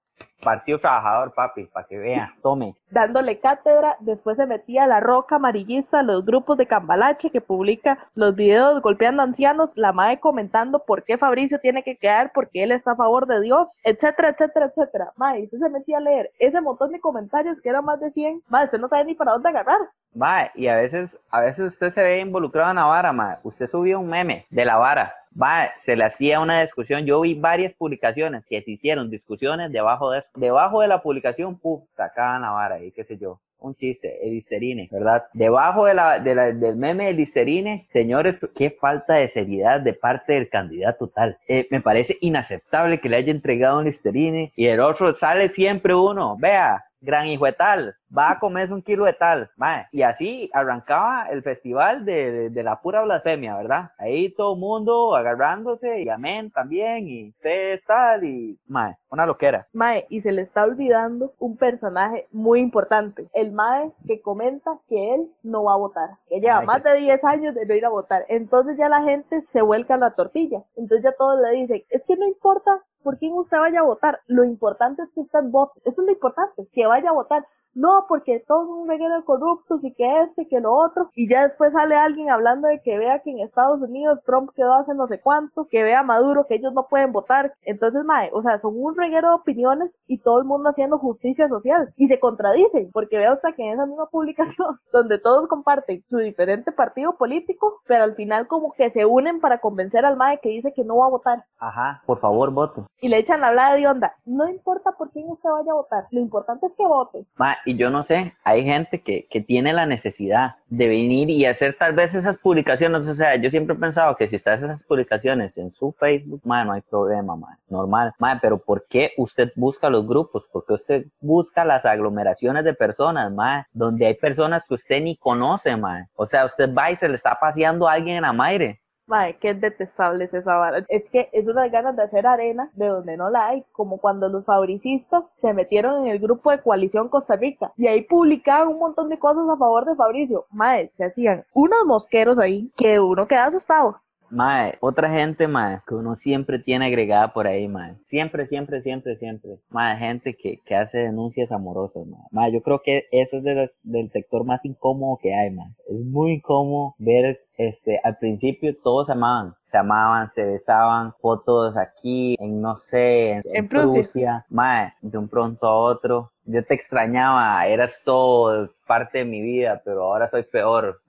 Partido 0.43 0.79
Trabajador, 0.79 1.33
papi, 1.33 1.65
para 1.65 1.85
que 1.87 1.97
vea, 1.97 2.33
tome. 2.41 2.75
dándole 2.89 3.39
cátedra, 3.39 3.95
después 3.99 4.37
se 4.37 4.45
metía 4.45 4.83
a 4.83 4.87
la 4.87 4.99
roca 4.99 5.35
amarillista, 5.35 6.03
los 6.03 6.25
grupos 6.25 6.57
de 6.57 6.67
Cambalache 6.67 7.29
que 7.29 7.41
publica 7.41 7.99
los 8.15 8.35
videos 8.35 8.81
golpeando 8.81 9.21
ancianos, 9.23 9.71
la 9.75 9.91
MAE 9.91 10.19
comentando 10.19 10.83
por 10.85 11.03
qué 11.03 11.17
Fabricio 11.17 11.59
tiene 11.59 11.83
que 11.83 11.97
quedar, 11.97 12.31
porque 12.33 12.63
él 12.63 12.71
está 12.71 12.91
a 12.91 12.95
favor 12.95 13.27
de 13.27 13.41
Dios, 13.41 13.67
etcétera, 13.83 14.29
etcétera, 14.29 14.67
etcétera. 14.67 15.11
MAE, 15.15 15.43
usted 15.43 15.59
se 15.59 15.69
metía 15.69 15.97
a 15.97 16.01
leer 16.01 16.31
ese 16.39 16.59
montón 16.61 16.91
de 16.91 16.99
comentarios 16.99 17.61
que 17.61 17.69
eran 17.69 17.85
más 17.85 17.99
de 17.99 18.09
100, 18.09 18.41
MAE, 18.49 18.65
usted 18.65 18.79
no 18.79 18.87
sabe 18.87 19.05
ni 19.05 19.15
para 19.15 19.33
dónde 19.33 19.49
agarrar. 19.49 19.81
Va, 20.19 20.51
y 20.55 20.67
a 20.67 20.75
veces, 20.75 21.09
a 21.29 21.39
veces 21.39 21.71
usted 21.71 21.89
se 21.91 22.03
ve 22.03 22.19
involucrado 22.19 22.71
en 22.71 22.75
la 22.77 22.85
vara, 22.85 23.13
ma. 23.13 23.39
Usted 23.43 23.65
subió 23.65 23.99
un 23.99 24.09
meme 24.09 24.45
de 24.49 24.65
la 24.65 24.77
vara. 24.77 25.13
Va, 25.39 25.69
se 25.85 25.95
le 25.95 26.03
hacía 26.03 26.39
una 26.39 26.61
discusión. 26.61 27.05
Yo 27.05 27.21
vi 27.21 27.35
varias 27.35 27.73
publicaciones 27.73 28.43
que 28.49 28.61
se 28.61 28.71
hicieron 28.71 29.09
discusiones 29.09 29.71
debajo 29.71 30.11
de 30.11 30.19
eso. 30.19 30.27
Debajo 30.35 30.81
de 30.81 30.87
la 30.87 31.01
publicación, 31.01 31.57
puf, 31.57 31.83
sacaban 31.95 32.41
la 32.41 32.51
vara 32.51 32.83
y 32.83 32.91
qué 32.91 33.03
sé 33.05 33.17
yo. 33.17 33.39
Un 33.59 33.75
chiste, 33.75 34.25
el 34.25 34.31
Listerine, 34.33 34.89
¿verdad? 34.91 35.25
Debajo 35.33 35.85
de 35.85 35.93
la, 35.93 36.17
de 36.19 36.33
la- 36.33 36.51
del 36.51 36.75
meme 36.75 37.05
del 37.05 37.17
Listerine, 37.17 37.87
señores, 37.93 38.39
qué 38.55 38.71
falta 38.71 39.13
de 39.13 39.29
seriedad 39.29 39.79
de 39.79 39.93
parte 39.93 40.33
del 40.33 40.49
candidato 40.49 41.07
tal. 41.09 41.37
Eh, 41.47 41.67
me 41.69 41.79
parece 41.79 42.17
inaceptable 42.21 42.99
que 42.99 43.07
le 43.07 43.17
haya 43.17 43.31
entregado 43.31 43.77
un 43.77 43.85
Listerine 43.85 44.51
y 44.55 44.65
el 44.65 44.79
otro 44.79 45.15
sale 45.19 45.49
siempre 45.49 45.93
uno. 45.93 46.37
Vea, 46.39 46.83
gran 47.01 47.27
hijo 47.27 47.45
de 47.45 47.53
tal, 47.53 47.95
va 48.15 48.31
a 48.31 48.39
comerse 48.39 48.73
un 48.73 48.81
kilo 48.81 49.05
de 49.05 49.13
tal, 49.13 49.49
mae. 49.55 49.87
y 49.91 50.01
así 50.01 50.49
arrancaba 50.53 51.27
el 51.29 51.43
festival 51.43 52.05
de, 52.05 52.31
de- 52.31 52.49
de 52.49 52.63
la 52.63 52.81
pura 52.81 53.01
blasfemia, 53.03 53.55
¿verdad? 53.57 53.91
Ahí 53.97 54.33
todo 54.35 54.53
el 54.53 54.59
mundo 54.59 55.15
agarrándose, 55.15 56.01
y 56.01 56.09
amén 56.09 56.51
también, 56.51 57.07
y 57.07 57.29
usted 57.29 57.73
es 57.73 57.83
tal, 57.85 58.23
y 58.23 58.59
mae, 58.67 58.97
una 59.09 59.25
loquera. 59.25 59.67
Mae, 59.73 60.05
y 60.09 60.21
se 60.21 60.31
le 60.31 60.41
está 60.41 60.63
olvidando 60.63 61.33
un 61.39 61.57
personaje 61.57 62.27
muy 62.31 62.59
importante, 62.59 63.27
el 63.33 63.51
Mae 63.51 63.91
que 64.07 64.21
comenta 64.21 64.77
que 64.89 65.15
él 65.15 65.27
no 65.43 65.63
va 65.63 65.73
a 65.73 65.77
votar, 65.77 66.09
que 66.29 66.39
lleva 66.39 66.59
Ay, 66.59 66.65
más 66.67 66.83
de 66.83 66.95
10 66.95 67.23
años 67.23 67.55
de 67.55 67.65
no 67.65 67.73
ir 67.75 67.85
a 67.85 67.89
votar. 67.89 68.25
Entonces 68.29 68.77
ya 68.77 68.89
la 68.89 69.01
gente 69.03 69.41
se 69.51 69.61
vuelca 69.61 69.95
a 69.95 69.97
la 69.97 70.11
tortilla. 70.15 70.63
Entonces 70.75 71.03
ya 71.03 71.11
todos 71.17 71.39
le 71.41 71.51
dicen, 71.51 71.83
es 71.89 72.03
que 72.07 72.15
no 72.15 72.27
importa 72.27 72.71
por 73.03 73.17
quién 73.17 73.33
usted 73.33 73.57
vaya 73.57 73.79
a 73.79 73.83
votar, 73.83 74.19
lo 74.27 74.43
importante 74.43 75.01
es 75.03 75.09
que 75.13 75.21
usted 75.21 75.39
vote. 75.45 75.79
Eso 75.85 76.01
es 76.01 76.05
lo 76.07 76.11
importante, 76.13 76.67
que 76.71 76.85
vaya 76.85 77.09
a 77.09 77.13
votar. 77.13 77.45
No, 77.73 78.05
porque 78.07 78.43
todos 78.47 78.67
son 78.67 78.79
un 78.79 78.87
reguero 78.87 79.15
de 79.15 79.23
corruptos 79.23 79.83
y 79.83 79.93
que 79.93 80.21
este, 80.21 80.47
que 80.47 80.59
lo 80.59 80.73
otro. 80.73 81.09
Y 81.15 81.29
ya 81.29 81.47
después 81.47 81.73
sale 81.73 81.95
alguien 81.95 82.29
hablando 82.29 82.67
de 82.67 82.81
que 82.81 82.97
vea 82.97 83.19
que 83.19 83.31
en 83.31 83.39
Estados 83.39 83.81
Unidos 83.81 84.19
Trump 84.25 84.51
quedó 84.55 84.73
hace 84.73 84.93
no 84.93 85.07
sé 85.07 85.21
cuánto, 85.21 85.67
que 85.69 85.83
vea 85.83 86.03
Maduro 86.03 86.45
que 86.47 86.55
ellos 86.55 86.73
no 86.73 86.87
pueden 86.87 87.11
votar. 87.11 87.53
Entonces, 87.63 88.03
mae, 88.03 88.29
o 88.33 88.41
sea, 88.41 88.59
son 88.59 88.73
un 88.75 88.95
reguero 88.95 89.29
de 89.29 89.35
opiniones 89.35 89.97
y 90.07 90.17
todo 90.19 90.39
el 90.39 90.45
mundo 90.45 90.69
haciendo 90.69 90.97
justicia 90.97 91.47
social. 91.47 91.93
Y 91.95 92.07
se 92.07 92.19
contradicen, 92.19 92.89
porque 92.91 93.17
vea 93.17 93.33
usted 93.33 93.55
que 93.55 93.63
en 93.63 93.73
esa 93.73 93.85
misma 93.85 94.07
publicación, 94.07 94.79
donde 94.91 95.17
todos 95.19 95.47
comparten 95.47 96.03
su 96.09 96.17
diferente 96.17 96.71
partido 96.71 97.13
político, 97.17 97.81
pero 97.85 98.03
al 98.03 98.15
final 98.15 98.47
como 98.47 98.73
que 98.73 98.89
se 98.89 99.05
unen 99.05 99.39
para 99.39 99.59
convencer 99.59 100.05
al 100.05 100.17
mae 100.17 100.39
que 100.41 100.49
dice 100.49 100.73
que 100.73 100.83
no 100.83 100.97
va 100.97 101.05
a 101.05 101.09
votar. 101.09 101.45
Ajá, 101.59 102.01
por 102.05 102.19
favor, 102.19 102.51
vote. 102.51 102.81
Y 102.99 103.09
le 103.09 103.17
echan 103.17 103.41
la 103.41 103.47
hablada 103.47 103.75
de 103.75 103.87
onda. 103.87 104.15
No 104.25 104.47
importa 104.47 104.91
por 104.91 105.11
quién 105.11 105.29
usted 105.29 105.49
vaya 105.49 105.71
a 105.71 105.75
votar, 105.75 106.07
lo 106.11 106.19
importante 106.19 106.67
es 106.67 106.73
que 106.73 106.85
vote. 106.85 107.25
Y 107.65 107.75
yo 107.75 107.89
no 107.89 108.03
sé, 108.03 108.33
hay 108.43 108.63
gente 108.63 109.01
que, 109.01 109.27
que 109.29 109.41
tiene 109.41 109.73
la 109.73 109.85
necesidad 109.85 110.55
de 110.67 110.87
venir 110.87 111.29
y 111.29 111.45
hacer 111.45 111.75
tal 111.77 111.93
vez 111.93 112.15
esas 112.15 112.37
publicaciones. 112.37 113.07
O 113.07 113.15
sea, 113.15 113.35
yo 113.35 113.49
siempre 113.49 113.75
he 113.75 113.79
pensado 113.79 114.15
que 114.15 114.27
si 114.27 114.37
usted 114.37 114.53
hace 114.53 114.65
esas 114.65 114.83
publicaciones 114.83 115.57
en 115.57 115.73
su 115.73 115.91
Facebook, 115.91 116.41
ma, 116.43 116.63
no 116.63 116.73
hay 116.73 116.81
problema, 116.81 117.35
ma, 117.35 117.57
normal. 117.69 118.13
Ma, 118.19 118.39
pero 118.41 118.57
¿por 118.57 118.85
qué 118.87 119.11
usted 119.17 119.51
busca 119.55 119.89
los 119.89 120.07
grupos? 120.07 120.45
¿Por 120.51 120.65
qué 120.65 120.73
usted 120.73 121.05
busca 121.19 121.65
las 121.65 121.85
aglomeraciones 121.85 122.63
de 122.63 122.73
personas, 122.73 123.31
ma? 123.31 123.67
Donde 123.73 124.05
hay 124.05 124.13
personas 124.15 124.63
que 124.67 124.75
usted 124.75 125.01
ni 125.01 125.17
conoce, 125.17 125.75
ma. 125.75 126.07
O 126.15 126.25
sea, 126.25 126.45
usted 126.45 126.73
va 126.73 126.91
y 126.91 126.95
se 126.95 127.09
le 127.09 127.15
está 127.15 127.37
paseando 127.39 127.87
a 127.87 127.93
alguien 127.93 128.17
en 128.17 128.23
la 128.23 128.33
madre. 128.33 128.80
Mae, 129.11 129.35
qué 129.41 129.53
detestable 129.53 130.23
es 130.23 130.33
esa 130.33 130.55
vara. 130.55 130.85
Es 130.87 131.09
que 131.09 131.27
es 131.33 131.45
unas 131.45 131.69
ganas 131.69 131.97
de 131.97 132.03
hacer 132.03 132.25
arena 132.25 132.69
de 132.75 132.87
donde 132.87 133.17
no 133.17 133.29
la 133.29 133.49
hay, 133.49 133.65
como 133.73 133.97
cuando 133.97 134.29
los 134.29 134.45
fabricistas 134.45 135.33
se 135.41 135.53
metieron 135.53 136.05
en 136.05 136.11
el 136.11 136.19
grupo 136.19 136.49
de 136.49 136.61
coalición 136.61 137.09
Costa 137.09 137.35
Rica 137.35 137.73
y 137.75 137.87
ahí 137.87 138.03
publicaban 138.03 138.69
un 138.69 138.79
montón 138.79 139.09
de 139.09 139.19
cosas 139.19 139.49
a 139.49 139.57
favor 139.57 139.83
de 139.83 139.97
Fabricio. 139.97 140.45
Mae, 140.49 140.87
se 140.95 141.03
hacían 141.03 141.43
unos 141.53 141.83
mosqueros 141.85 142.39
ahí 142.39 142.71
que 142.77 143.01
uno 143.01 143.27
queda 143.27 143.47
asustado. 143.47 143.99
Mae, 144.31 144.75
otra 144.79 145.09
gente, 145.11 145.47
mae, 145.47 145.79
que 145.85 145.93
uno 145.95 146.15
siempre 146.15 146.57
tiene 146.59 146.85
agregada 146.85 147.33
por 147.33 147.47
ahí, 147.47 147.67
mae. 147.67 147.97
Siempre, 148.03 148.47
siempre, 148.47 148.81
siempre, 148.81 149.15
siempre. 149.17 149.59
Mae, 149.69 149.97
gente 149.97 150.35
que, 150.35 150.59
que 150.65 150.75
hace 150.75 150.99
denuncias 150.99 151.51
amorosas, 151.51 152.05
mae. 152.07 152.21
Mae, 152.31 152.51
yo 152.53 152.61
creo 152.61 152.81
que 152.83 153.03
eso 153.11 153.37
es 153.37 153.43
de 153.43 153.55
los- 153.55 153.77
del 153.83 154.09
sector 154.09 154.45
más 154.45 154.63
incómodo 154.63 155.17
que 155.21 155.33
hay, 155.35 155.51
mae. 155.51 155.67
Es 155.89 155.99
muy 156.05 156.33
incómodo 156.33 156.95
ver, 156.97 157.41
este, 157.57 157.99
al 158.03 158.17
principio 158.17 158.75
todos 158.81 159.07
se 159.07 159.11
amaban. 159.13 159.53
Se 159.65 159.77
amaban, 159.77 160.31
se 160.31 160.43
besaban, 160.43 161.13
fotos 161.21 161.77
aquí, 161.77 162.35
en 162.39 162.61
no 162.61 162.77
sé, 162.77 163.31
en, 163.31 163.41
En 163.53 163.67
Prusia. 163.67 163.93
Prusia. 164.01 164.45
Mae, 164.49 164.93
de 165.01 165.17
un 165.17 165.27
pronto 165.29 165.67
a 165.67 165.75
otro. 165.75 166.30
Yo 166.45 166.65
te 166.65 166.73
extrañaba, 166.73 167.65
eras 167.67 168.01
todo 168.03 168.69
parte 168.87 169.19
de 169.19 169.25
mi 169.25 169.41
vida, 169.41 169.81
pero 169.85 170.03
ahora 170.03 170.29
soy 170.29 170.43
peor. 170.43 170.99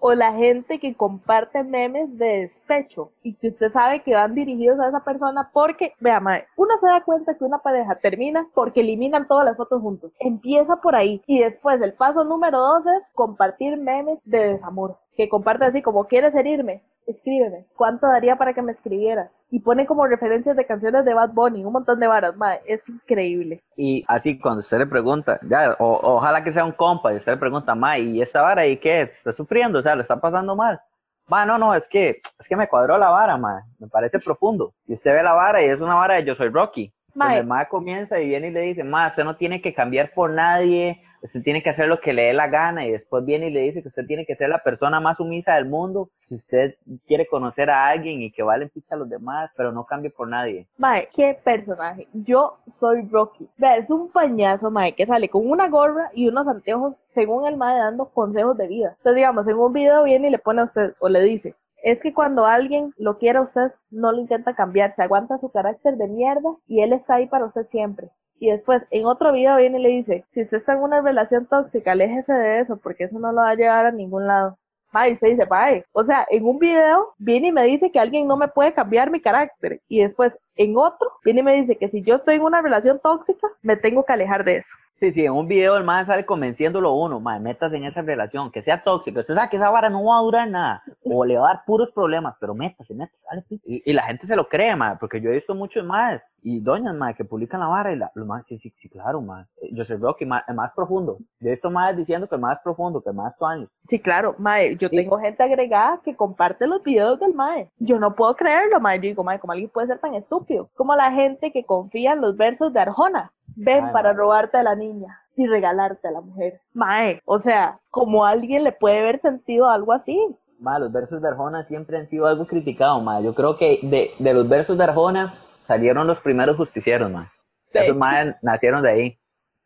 O 0.00 0.12
la 0.12 0.32
gente 0.32 0.78
que 0.78 0.94
comparte 0.94 1.62
memes 1.62 2.18
de 2.18 2.40
despecho 2.40 3.12
y 3.22 3.34
que 3.34 3.48
usted 3.48 3.70
sabe 3.70 4.02
que 4.02 4.14
van 4.14 4.34
dirigidos 4.34 4.78
a 4.80 4.88
esa 4.88 5.04
persona 5.04 5.48
porque, 5.52 5.94
vea, 6.00 6.20
mae, 6.20 6.46
uno 6.56 6.74
se 6.80 6.88
da 6.88 7.00
cuenta 7.02 7.34
que 7.36 7.44
una 7.44 7.58
pareja 7.58 7.94
termina 7.94 8.46
porque 8.54 8.80
eliminan 8.80 9.28
todas 9.28 9.44
las 9.44 9.56
fotos 9.56 9.80
juntos. 9.80 10.12
Empieza 10.18 10.76
por 10.76 10.94
ahí 10.94 11.22
y 11.26 11.40
después 11.40 11.80
el 11.80 11.94
paso 11.94 12.24
número 12.24 12.58
dos 12.58 12.84
es 12.86 13.02
compartir 13.14 13.78
memes 13.78 14.18
de 14.24 14.48
desamor. 14.48 14.98
Que 15.16 15.28
comparte 15.28 15.64
así 15.64 15.80
como, 15.80 16.06
¿quieres 16.06 16.34
herirme? 16.34 16.82
Escríbeme. 17.06 17.66
¿Cuánto 17.76 18.06
daría 18.06 18.36
para 18.36 18.54
que 18.54 18.62
me 18.62 18.72
escribieras? 18.72 19.32
Y 19.50 19.60
pone 19.60 19.86
como 19.86 20.06
referencias 20.06 20.56
de 20.56 20.64
canciones 20.66 21.04
de 21.04 21.14
Bad 21.14 21.30
Bunny, 21.32 21.64
un 21.64 21.72
montón 21.72 21.98
de 21.98 22.06
varas, 22.06 22.36
mae, 22.36 22.60
es 22.66 22.88
increíble. 22.88 23.60
Y 23.76 24.04
así 24.06 24.38
cuando 24.38 24.60
usted 24.60 24.78
le 24.78 24.86
pregunta, 24.86 25.38
ya, 25.42 25.74
o- 25.78 26.00
ojalá 26.16 26.44
que 26.44 26.52
sea 26.52 26.64
un 26.64 26.72
compa, 26.72 27.12
y 27.12 27.16
usted 27.16 27.32
le 27.32 27.38
pregunta, 27.38 27.74
ma, 27.74 27.98
¿y 27.98 28.22
esta 28.22 28.40
vara 28.42 28.66
y 28.66 28.76
qué? 28.78 29.02
¿Está 29.02 29.32
sufriendo? 29.32 29.80
O 29.80 29.82
sea, 29.82 29.96
¿le 29.96 30.02
está 30.02 30.20
pasando 30.20 30.54
mal? 30.54 30.80
Ma, 31.26 31.44
no, 31.44 31.58
no, 31.58 31.74
es 31.74 31.88
que, 31.88 32.20
es 32.38 32.48
que 32.48 32.56
me 32.56 32.68
cuadró 32.68 32.96
la 32.98 33.08
vara, 33.10 33.36
ma, 33.36 33.62
me 33.78 33.88
parece 33.88 34.18
profundo. 34.20 34.72
Y 34.86 34.94
usted 34.94 35.12
ve 35.12 35.22
la 35.22 35.32
vara 35.32 35.60
y 35.62 35.66
es 35.66 35.80
una 35.80 35.94
vara 35.94 36.14
de 36.14 36.24
Yo 36.24 36.34
Soy 36.36 36.48
Rocky. 36.50 36.92
Mae. 37.14 37.28
Donde 37.28 37.40
el 37.40 37.46
ma 37.46 37.64
comienza 37.66 38.18
y 38.20 38.28
viene 38.28 38.48
y 38.48 38.52
le 38.52 38.60
dice, 38.60 38.84
ma, 38.84 39.08
usted 39.08 39.24
no 39.24 39.36
tiene 39.36 39.60
que 39.60 39.74
cambiar 39.74 40.12
por 40.14 40.30
nadie, 40.30 41.02
usted 41.22 41.42
tiene 41.42 41.62
que 41.62 41.70
hacer 41.70 41.88
lo 41.88 42.00
que 42.00 42.12
le 42.12 42.22
dé 42.22 42.32
la 42.32 42.48
gana. 42.48 42.86
Y 42.86 42.90
después 42.90 43.24
viene 43.24 43.48
y 43.48 43.50
le 43.50 43.60
dice 43.60 43.82
que 43.82 43.88
usted 43.88 44.06
tiene 44.06 44.26
que 44.26 44.36
ser 44.36 44.48
la 44.48 44.62
persona 44.62 45.00
más 45.00 45.16
sumisa 45.16 45.54
del 45.54 45.66
mundo. 45.66 46.10
Si 46.24 46.34
usted 46.34 46.76
quiere 47.06 47.26
conocer 47.26 47.70
a 47.70 47.88
alguien 47.88 48.22
y 48.22 48.32
que 48.32 48.42
vale 48.42 48.68
picha 48.68 48.94
a 48.94 48.98
los 48.98 49.08
demás, 49.08 49.50
pero 49.56 49.72
no 49.72 49.84
cambie 49.84 50.10
por 50.10 50.28
nadie. 50.28 50.66
Mae, 50.78 51.08
qué 51.14 51.38
personaje. 51.42 52.08
Yo 52.12 52.58
soy 52.68 53.02
Rocky. 53.10 53.48
Es 53.78 53.90
un 53.90 54.10
pañazo, 54.10 54.70
mae, 54.70 54.94
que 54.94 55.06
sale 55.06 55.28
con 55.28 55.48
una 55.48 55.68
gorra 55.68 56.10
y 56.14 56.28
unos 56.28 56.46
anteojos, 56.46 56.94
según 57.14 57.46
el 57.46 57.56
mae, 57.56 57.78
dando 57.78 58.06
consejos 58.06 58.56
de 58.56 58.68
vida. 58.68 58.94
Entonces, 58.98 59.16
digamos, 59.16 59.46
en 59.48 59.56
un 59.56 59.72
video 59.72 60.04
viene 60.04 60.28
y 60.28 60.30
le 60.30 60.38
pone 60.38 60.62
a 60.62 60.64
usted, 60.64 60.94
o 60.98 61.08
le 61.08 61.20
dice, 61.22 61.54
es 61.82 62.00
que 62.00 62.14
cuando 62.14 62.46
alguien 62.46 62.94
lo 62.96 63.18
quiere 63.18 63.38
a 63.38 63.42
usted, 63.42 63.72
no 63.90 64.12
lo 64.12 64.20
intenta 64.20 64.54
cambiar, 64.54 64.92
se 64.92 65.02
aguanta 65.02 65.38
su 65.38 65.50
carácter 65.50 65.96
de 65.96 66.06
mierda 66.06 66.50
y 66.66 66.80
él 66.80 66.92
está 66.92 67.16
ahí 67.16 67.26
para 67.26 67.44
usted 67.44 67.66
siempre. 67.66 68.08
Y 68.38 68.50
después, 68.50 68.84
en 68.90 69.06
otro 69.06 69.32
video 69.32 69.56
viene 69.56 69.78
y 69.78 69.82
le 69.82 69.88
dice, 69.90 70.24
si 70.32 70.42
usted 70.42 70.56
está 70.56 70.72
en 70.72 70.80
una 70.80 71.00
relación 71.00 71.46
tóxica, 71.46 71.92
aléjese 71.92 72.32
de 72.32 72.60
eso, 72.60 72.76
porque 72.76 73.04
eso 73.04 73.18
no 73.18 73.30
lo 73.30 73.42
va 73.42 73.50
a 73.50 73.54
llevar 73.54 73.86
a 73.86 73.92
ningún 73.92 74.26
lado. 74.26 74.58
Mae, 74.92 75.12
usted 75.12 75.28
dice, 75.28 75.46
mae, 75.46 75.84
o 75.92 76.04
sea, 76.04 76.26
en 76.30 76.44
un 76.44 76.58
video 76.58 77.14
viene 77.18 77.48
y 77.48 77.52
me 77.52 77.64
dice 77.64 77.90
que 77.90 77.98
alguien 77.98 78.26
no 78.26 78.36
me 78.36 78.48
puede 78.48 78.74
cambiar 78.74 79.10
mi 79.10 79.20
carácter. 79.20 79.80
Y 79.88 80.02
después, 80.02 80.38
en 80.56 80.76
otro, 80.76 81.08
viene 81.24 81.40
y 81.40 81.44
me 81.44 81.54
dice 81.54 81.76
que 81.76 81.88
si 81.88 82.02
yo 82.02 82.16
estoy 82.16 82.36
en 82.36 82.42
una 82.42 82.60
relación 82.62 83.00
tóxica, 83.00 83.46
me 83.62 83.76
tengo 83.76 84.04
que 84.04 84.12
alejar 84.12 84.44
de 84.44 84.56
eso. 84.56 84.74
Sí, 85.02 85.10
sí, 85.10 85.24
en 85.24 85.32
un 85.32 85.48
video 85.48 85.76
el 85.76 85.82
man 85.82 86.06
sale 86.06 86.24
convenciéndolo 86.24 86.92
uno, 86.94 87.18
man, 87.18 87.42
métase 87.42 87.76
en 87.76 87.82
esa 87.86 88.02
relación, 88.02 88.52
que 88.52 88.62
sea 88.62 88.84
tóxico. 88.84 89.18
Usted 89.18 89.34
sabe 89.34 89.48
que 89.50 89.56
esa 89.56 89.68
vara 89.68 89.90
no 89.90 90.04
va 90.04 90.18
a 90.18 90.22
durar 90.22 90.48
nada, 90.48 90.84
o 91.02 91.24
le 91.24 91.36
va 91.36 91.50
a 91.50 91.54
dar 91.54 91.64
puros 91.66 91.90
problemas, 91.92 92.36
pero 92.38 92.54
métase, 92.54 92.94
métase, 92.94 93.24
dale, 93.28 93.42
pi. 93.42 93.60
y, 93.64 93.82
y 93.90 93.92
la 93.94 94.04
gente 94.04 94.28
se 94.28 94.36
lo 94.36 94.48
cree, 94.48 94.76
man, 94.76 94.98
porque 95.00 95.20
yo 95.20 95.30
he 95.30 95.32
visto 95.34 95.56
muchos 95.56 95.84
más 95.84 96.22
y 96.44 96.60
doñas, 96.60 96.94
man, 96.94 97.14
que 97.14 97.24
publican 97.24 97.58
la 97.60 97.66
vara 97.66 97.92
y 97.92 97.96
la, 97.96 98.12
los 98.14 98.26
más, 98.28 98.46
sí, 98.46 98.56
sí, 98.58 98.70
sí, 98.76 98.88
claro, 98.88 99.20
man. 99.20 99.46
Eh, 99.60 99.70
Yo 99.72 99.84
soy 99.84 99.96
Rocky, 99.96 100.24
man, 100.24 100.42
el 100.46 100.54
más 100.54 100.72
profundo. 100.72 101.18
Yo 101.40 101.48
he 101.48 101.50
visto 101.50 101.68
más 101.70 101.96
diciendo 101.96 102.28
que 102.28 102.36
el 102.36 102.40
más 102.40 102.60
profundo, 102.62 103.02
que 103.02 103.10
el 103.10 103.16
más 103.16 103.34
años. 103.42 103.68
Sí, 103.88 103.98
claro, 103.98 104.36
mae, 104.38 104.76
yo 104.76 104.88
tengo 104.88 105.18
gente 105.18 105.42
agregada 105.42 106.00
que 106.04 106.14
comparte 106.14 106.68
los 106.68 106.80
videos 106.84 107.18
del 107.18 107.34
mae. 107.34 107.68
Yo 107.78 107.98
no 107.98 108.14
puedo 108.14 108.36
creerlo, 108.36 108.78
mae. 108.80 108.98
Yo 108.98 109.02
digo, 109.02 109.24
mae, 109.24 109.40
¿cómo 109.40 109.52
alguien 109.52 109.70
puede 109.70 109.88
ser 109.88 109.98
tan 109.98 110.14
estúpido? 110.14 110.70
Como 110.76 110.94
la 110.94 111.10
gente 111.10 111.50
que 111.50 111.64
confía 111.64 112.12
en 112.12 112.20
los 112.20 112.36
versos 112.36 112.72
de 112.72 112.80
Arjona. 112.80 113.32
Ven 113.56 113.84
Ay, 113.86 113.92
para 113.92 114.12
robarte 114.12 114.56
a 114.56 114.62
la 114.62 114.74
niña 114.74 115.20
y 115.36 115.46
regalarte 115.46 116.08
a 116.08 116.10
la 116.10 116.20
mujer. 116.20 116.60
Mae, 116.74 117.20
o 117.24 117.38
sea, 117.38 117.78
como 117.90 118.24
alguien 118.24 118.64
le 118.64 118.72
puede 118.72 119.02
ver 119.02 119.20
sentido 119.20 119.68
algo 119.68 119.92
así. 119.92 120.18
Ma, 120.58 120.78
los 120.78 120.92
versos 120.92 121.20
de 121.20 121.28
Arjona 121.28 121.64
siempre 121.64 121.98
han 121.98 122.06
sido 122.06 122.26
algo 122.26 122.46
criticado, 122.46 123.00
ma. 123.00 123.20
Yo 123.20 123.34
creo 123.34 123.56
que 123.56 123.80
de, 123.82 124.12
de 124.18 124.34
los 124.34 124.48
versos 124.48 124.78
de 124.78 124.84
Arjona 124.84 125.34
salieron 125.66 126.06
los 126.06 126.20
primeros 126.20 126.56
justicieros, 126.56 127.10
ma. 127.10 127.30
Esos 127.72 127.96
ma 127.96 128.36
nacieron 128.42 128.82
de 128.82 128.90
ahí. 128.90 129.18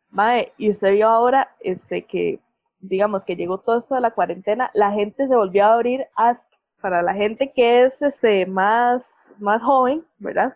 Mae, 0.09 0.53
y 0.57 0.69
usted 0.69 0.93
vio 0.93 1.09
ahora, 1.09 1.49
este, 1.59 2.05
que, 2.05 2.39
digamos, 2.79 3.25
que 3.25 3.35
llegó 3.35 3.59
todo 3.59 3.77
esto 3.77 3.95
de 3.95 4.01
la 4.01 4.11
cuarentena, 4.11 4.71
la 4.73 4.91
gente 4.91 5.27
se 5.27 5.35
volvió 5.35 5.65
a 5.65 5.73
abrir 5.73 6.05
Ask. 6.15 6.49
Para 6.79 7.01
la 7.01 7.15
gente 7.15 7.51
que 7.53 7.83
es, 7.83 8.03
este, 8.03 8.45
más, 8.45 9.31
más 9.39 9.63
joven, 9.63 10.05
¿verdad? 10.19 10.55